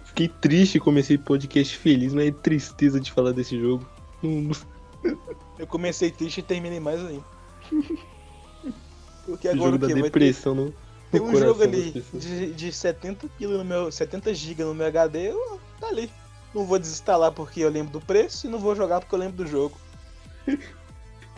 Fiquei 0.04 0.26
triste, 0.28 0.80
comecei 0.80 1.16
o 1.16 1.20
podcast 1.20 1.76
feliz, 1.76 2.12
mas 2.12 2.26
é 2.28 2.30
tristeza 2.32 2.98
de 2.98 3.12
falar 3.12 3.32
desse 3.32 3.58
jogo. 3.60 3.88
Não- 4.22 4.40
não- 5.04 5.18
Eu 5.58 5.66
comecei 5.66 6.10
triste 6.10 6.38
e 6.38 6.42
terminei 6.42 6.80
mais 6.80 7.00
ainda. 7.04 7.24
Porque 9.24 9.48
agora 9.48 9.72
jogo 9.72 9.76
o 9.76 9.78
da 9.78 9.86
quê? 9.86 9.94
Ter, 9.94 10.02
depressão 10.02 10.54
no, 10.54 10.64
no 10.66 10.74
tem 11.10 11.20
um 11.20 11.34
jogo 11.36 11.62
ali 11.62 12.04
de, 12.14 12.52
de 12.52 12.72
70 12.72 13.28
kg 13.38 13.46
no 13.58 13.64
meu. 13.64 13.90
70 13.90 14.32
GB 14.34 14.64
no 14.64 14.74
meu 14.74 14.86
HD, 14.86 15.30
eu- 15.30 15.60
tá 15.80 15.88
ali. 15.88 16.10
Não 16.54 16.64
vou 16.64 16.78
desinstalar 16.78 17.32
porque 17.32 17.60
eu 17.60 17.70
lembro 17.70 17.92
do 17.92 18.00
preço 18.00 18.46
e 18.46 18.50
não 18.50 18.58
vou 18.58 18.74
jogar 18.74 19.00
porque 19.00 19.14
eu 19.14 19.18
lembro 19.18 19.36
do 19.36 19.46
jogo. 19.46 19.78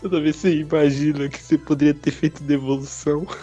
Toda 0.01 0.21
vez 0.21 0.37
você 0.37 0.53
imagina 0.57 1.29
que 1.29 1.41
você 1.41 1.57
poderia 1.57 1.95
ter 1.95 2.11
feito 2.11 2.43
devolução. 2.43 3.27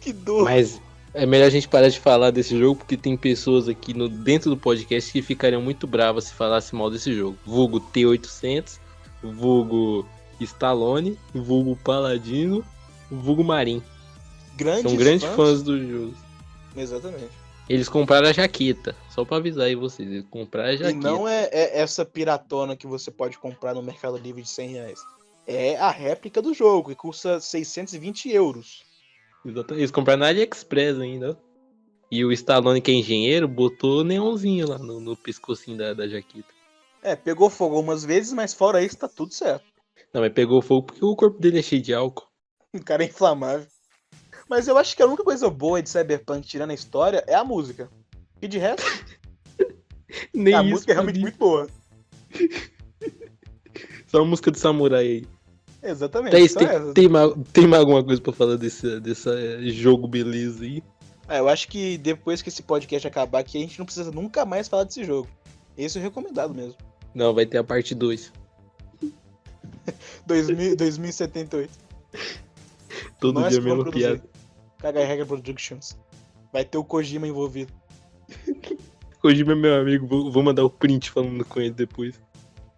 Que 0.00 0.12
dor. 0.12 0.44
Mas 0.44 0.80
é 1.14 1.24
melhor 1.24 1.46
a 1.46 1.50
gente 1.50 1.68
parar 1.68 1.88
de 1.88 2.00
falar 2.00 2.30
desse 2.30 2.58
jogo 2.58 2.80
porque 2.80 2.96
tem 2.96 3.16
pessoas 3.16 3.68
aqui 3.68 3.94
no, 3.94 4.08
dentro 4.08 4.50
do 4.50 4.56
podcast 4.56 5.12
que 5.12 5.22
ficariam 5.22 5.62
muito 5.62 5.86
bravas 5.86 6.24
se 6.24 6.34
falasse 6.34 6.74
mal 6.74 6.90
desse 6.90 7.14
jogo. 7.14 7.38
Vulgo 7.46 7.80
T800, 7.80 8.78
vulgo 9.22 10.06
Stallone, 10.40 11.16
vulgo 11.32 11.76
Paladino, 11.76 12.64
vulgo 13.10 13.44
Marin. 13.44 13.80
Grandes 14.56 14.90
São 14.90 14.96
grandes 14.96 15.24
fãs 15.30 15.62
do 15.62 15.80
jogo. 15.80 16.14
Exatamente. 16.76 17.30
Eles 17.68 17.88
compraram 17.88 18.28
a 18.28 18.32
jaqueta. 18.32 18.94
Só 19.08 19.24
pra 19.24 19.38
avisar 19.38 19.66
aí 19.66 19.74
vocês. 19.74 20.08
Eles 20.10 20.26
compraram 20.28 20.70
a 20.70 20.74
E 20.74 20.76
jaqueta. 20.78 20.98
não 21.00 21.26
é, 21.28 21.48
é 21.52 21.80
essa 21.80 22.04
piratona 22.04 22.76
que 22.76 22.86
você 22.86 23.10
pode 23.10 23.38
comprar 23.38 23.72
no 23.74 23.82
Mercado 23.82 24.18
Livre 24.18 24.42
de 24.42 24.48
100 24.48 24.68
reais. 24.68 25.00
É 25.46 25.76
a 25.76 25.90
réplica 25.90 26.42
do 26.42 26.52
jogo, 26.52 26.90
que 26.90 26.96
custa 26.96 27.40
620 27.40 28.30
euros. 28.30 28.82
Exatamente. 29.44 29.80
Eles 29.80 29.90
compraram 29.90 30.20
na 30.20 30.28
AliExpress 30.28 30.98
ainda. 30.98 31.38
E 32.10 32.24
o 32.24 32.32
Stallone, 32.32 32.80
que 32.80 32.90
é 32.90 32.94
engenheiro, 32.94 33.48
botou 33.48 34.04
neonzinho 34.04 34.68
lá 34.68 34.78
no, 34.78 35.00
no 35.00 35.16
pescocinho 35.16 35.76
da, 35.76 35.94
da 35.94 36.06
jaqueta. 36.06 36.48
É, 37.02 37.16
pegou 37.16 37.50
fogo 37.50 37.76
algumas 37.76 38.04
vezes, 38.04 38.32
mas 38.32 38.54
fora 38.54 38.82
isso 38.82 38.96
tá 38.96 39.08
tudo 39.08 39.34
certo. 39.34 39.64
Não, 40.12 40.20
mas 40.20 40.32
pegou 40.32 40.62
fogo 40.62 40.86
porque 40.86 41.04
o 41.04 41.16
corpo 41.16 41.40
dele 41.40 41.58
é 41.58 41.62
cheio 41.62 41.82
de 41.82 41.92
álcool. 41.94 42.26
O 42.74 42.82
cara 42.84 43.04
é 43.04 43.06
inflamável. 43.06 43.68
Mas 44.48 44.66
eu 44.66 44.76
acho 44.76 44.96
que 44.96 45.02
a 45.02 45.06
única 45.06 45.22
coisa 45.22 45.48
boa 45.48 45.80
de 45.80 45.88
Cyberpunk, 45.88 46.46
tirando 46.46 46.72
a 46.72 46.74
história, 46.74 47.22
é 47.26 47.34
a 47.34 47.44
música. 47.44 47.88
E 48.42 48.48
de 48.48 48.58
resto, 48.58 48.82
Nem 50.34 50.54
a 50.54 50.60
isso. 50.60 50.70
música 50.70 50.90
é 50.92 50.94
realmente 50.94 51.16
mim. 51.16 51.22
muito 51.22 51.38
boa. 51.38 51.68
Só 54.06 54.22
a 54.22 54.24
música 54.24 54.50
do 54.50 54.58
samurai 54.58 55.00
aí. 55.06 55.26
Exatamente. 55.84 56.32
Tem, 56.32 56.94
tem, 56.94 57.08
mais, 57.08 57.32
tem 57.52 57.66
mais 57.66 57.80
alguma 57.80 58.02
coisa 58.02 58.20
pra 58.20 58.32
falar 58.32 58.56
desse, 58.56 58.98
desse 59.00 59.28
eh, 59.28 59.68
jogo 59.68 60.08
beleza 60.08 60.64
aí? 60.64 60.82
Ah, 61.28 61.36
eu 61.36 61.48
acho 61.48 61.68
que 61.68 61.98
depois 61.98 62.40
que 62.40 62.48
esse 62.48 62.62
podcast 62.62 63.06
acabar 63.06 63.40
aqui, 63.40 63.58
a 63.58 63.60
gente 63.60 63.78
não 63.78 63.84
precisa 63.84 64.10
nunca 64.10 64.44
mais 64.44 64.66
falar 64.66 64.84
desse 64.84 65.04
jogo. 65.04 65.28
Esse 65.76 65.98
é 65.98 66.00
o 66.00 66.04
recomendado 66.04 66.54
mesmo. 66.54 66.76
Não, 67.14 67.34
vai 67.34 67.44
ter 67.44 67.58
a 67.58 67.64
parte 67.64 67.94
2. 67.94 68.32
2000, 70.26 70.76
2078. 70.76 71.70
Todo 73.20 73.40
Nós 73.40 73.52
dia 73.52 73.60
produzir. 73.60 73.92
piada. 73.92 74.22
Caga 74.78 75.04
Regra 75.04 75.26
Productions. 75.26 75.96
Vai 76.52 76.64
ter 76.64 76.78
o 76.78 76.84
Kojima 76.84 77.26
envolvido. 77.26 77.72
Hoje 79.22 79.42
meu 79.44 79.56
meu 79.56 79.74
amigo, 79.80 80.30
vou 80.30 80.42
mandar 80.42 80.64
o 80.64 80.70
print 80.70 81.10
falando 81.10 81.44
com 81.44 81.60
ele 81.60 81.70
depois. 81.70 82.20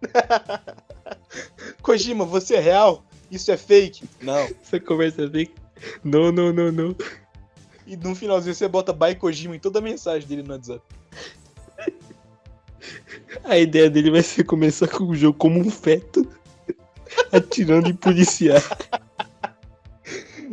Kojima, 1.82 2.24
você 2.24 2.56
é 2.56 2.60
real? 2.60 3.04
Isso 3.30 3.50
é 3.50 3.56
fake? 3.56 4.04
Não. 4.20 4.48
Essa 4.62 4.78
conversa 4.80 5.24
é 5.24 5.30
fake? 5.30 5.54
Não, 6.02 6.32
não, 6.32 6.52
não, 6.52 6.72
não. 6.72 6.96
E 7.86 7.96
no 7.96 8.14
finalzinho 8.14 8.54
você 8.54 8.66
bota 8.66 8.92
By 8.92 9.14
Kojima 9.14 9.54
em 9.56 9.60
toda 9.60 9.78
a 9.78 9.82
mensagem 9.82 10.28
dele 10.28 10.42
no 10.42 10.52
WhatsApp. 10.52 10.82
A 13.44 13.58
ideia 13.58 13.90
dele 13.90 14.10
vai 14.10 14.22
ser 14.22 14.44
começar 14.44 14.88
com 14.88 15.04
o 15.04 15.14
jogo 15.14 15.38
como 15.38 15.60
um 15.60 15.70
feto, 15.70 16.26
atirando 17.32 17.88
em 17.88 17.94
policiais. 17.94 18.68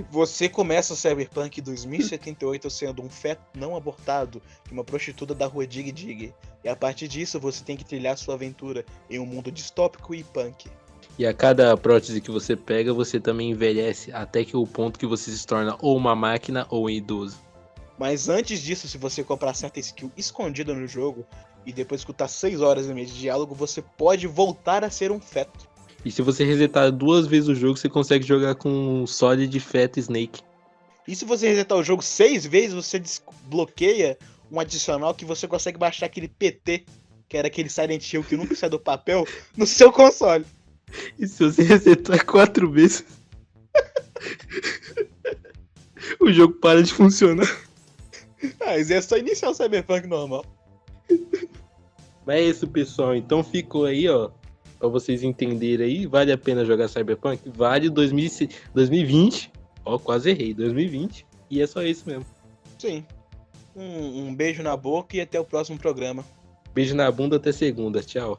Você 0.09 0.49
começa 0.49 0.93
o 0.93 0.97
Cyberpunk 0.97 1.61
2078 1.61 2.69
sendo 2.69 3.03
um 3.03 3.09
feto 3.09 3.41
não 3.55 3.75
abortado 3.75 4.41
e 4.69 4.73
uma 4.73 4.83
prostituta 4.83 5.35
da 5.35 5.45
rua 5.45 5.67
Dig 5.67 5.91
Dig. 5.91 6.33
E 6.63 6.69
a 6.69 6.75
partir 6.75 7.07
disso 7.07 7.39
você 7.39 7.63
tem 7.63 7.77
que 7.77 7.85
trilhar 7.85 8.17
sua 8.17 8.33
aventura 8.33 8.85
em 9.09 9.19
um 9.19 9.25
mundo 9.25 9.51
distópico 9.51 10.15
e 10.15 10.23
punk. 10.23 10.69
E 11.17 11.27
a 11.27 11.33
cada 11.33 11.77
prótese 11.77 12.21
que 12.21 12.31
você 12.31 12.55
pega, 12.55 12.91
você 12.91 13.19
também 13.19 13.51
envelhece 13.51 14.11
até 14.11 14.43
que 14.43 14.57
o 14.57 14.65
ponto 14.65 14.97
que 14.97 15.05
você 15.05 15.31
se 15.31 15.45
torna 15.45 15.77
ou 15.79 15.95
uma 15.95 16.15
máquina 16.15 16.65
ou 16.69 16.85
um 16.85 16.89
idoso. 16.89 17.37
Mas 17.97 18.29
antes 18.29 18.61
disso, 18.61 18.87
se 18.87 18.97
você 18.97 19.23
comprar 19.23 19.53
certa 19.53 19.79
skill 19.79 20.11
escondida 20.17 20.73
no 20.73 20.87
jogo 20.87 21.23
e 21.65 21.71
depois 21.71 22.01
escutar 22.01 22.27
6 22.27 22.61
horas 22.61 22.87
e 22.87 22.93
meia 22.93 23.05
de 23.05 23.13
diálogo, 23.13 23.53
você 23.53 23.81
pode 23.81 24.25
voltar 24.25 24.83
a 24.83 24.89
ser 24.89 25.11
um 25.11 25.19
feto. 25.19 25.69
E 26.05 26.11
se 26.11 26.21
você 26.21 26.43
resetar 26.43 26.91
duas 26.91 27.27
vezes 27.27 27.47
o 27.47 27.55
jogo, 27.55 27.77
você 27.77 27.87
consegue 27.87 28.25
jogar 28.25 28.55
com 28.55 29.07
Solid 29.07 29.57
Fat 29.59 29.97
Snake. 29.97 30.41
E 31.07 31.15
se 31.15 31.25
você 31.25 31.47
resetar 31.47 31.77
o 31.77 31.83
jogo 31.83 32.01
6 32.01 32.45
vezes, 32.45 32.73
você 32.73 32.99
desbloqueia 32.99 34.17
um 34.51 34.59
adicional 34.59 35.13
que 35.13 35.25
você 35.25 35.47
consegue 35.47 35.77
baixar 35.77 36.05
aquele 36.05 36.27
PT, 36.27 36.85
que 37.27 37.37
era 37.37 37.47
aquele 37.47 37.69
Silent 37.69 38.11
Hill 38.11 38.23
que 38.23 38.37
nunca 38.37 38.55
sai 38.55 38.69
do 38.69 38.79
papel, 38.79 39.25
no 39.55 39.65
seu 39.65 39.91
console. 39.91 40.45
E 41.17 41.27
se 41.27 41.43
você 41.43 41.63
resetar 41.63 42.25
quatro 42.25 42.69
vezes, 42.69 43.03
o 46.19 46.31
jogo 46.31 46.53
para 46.55 46.83
de 46.83 46.93
funcionar. 46.93 47.47
Ah, 48.59 48.75
mas 48.75 48.91
é 48.91 49.01
só 49.01 49.17
iniciar 49.17 49.49
o 49.49 49.53
Cyberpunk 49.53 50.05
normal. 50.05 50.45
Mas 52.25 52.35
é 52.35 52.41
isso, 52.41 52.67
pessoal. 52.67 53.15
Então 53.15 53.43
ficou 53.43 53.85
aí, 53.85 54.07
ó. 54.07 54.29
Pra 54.83 54.89
vocês 54.89 55.23
entenderem 55.23 55.87
aí, 55.87 56.05
vale 56.05 56.29
a 56.29 56.37
pena 56.37 56.65
jogar 56.65 56.89
Cyberpunk? 56.89 57.49
Vale 57.55 57.89
2000 57.89 58.49
2020. 58.73 59.49
Ó, 59.85 59.97
quase 59.97 60.31
errei. 60.31 60.53
2020. 60.53 61.25
E 61.49 61.61
é 61.61 61.65
só 61.65 61.81
isso 61.81 62.03
mesmo. 62.05 62.25
Sim. 62.77 63.05
Um, 63.73 64.27
um 64.27 64.35
beijo 64.35 64.61
na 64.61 64.75
boca 64.75 65.15
e 65.15 65.21
até 65.21 65.39
o 65.39 65.45
próximo 65.45 65.79
programa. 65.79 66.25
Beijo 66.75 66.93
na 66.95 67.09
bunda 67.09 67.37
até 67.37 67.53
segunda. 67.53 68.03
Tchau. 68.03 68.37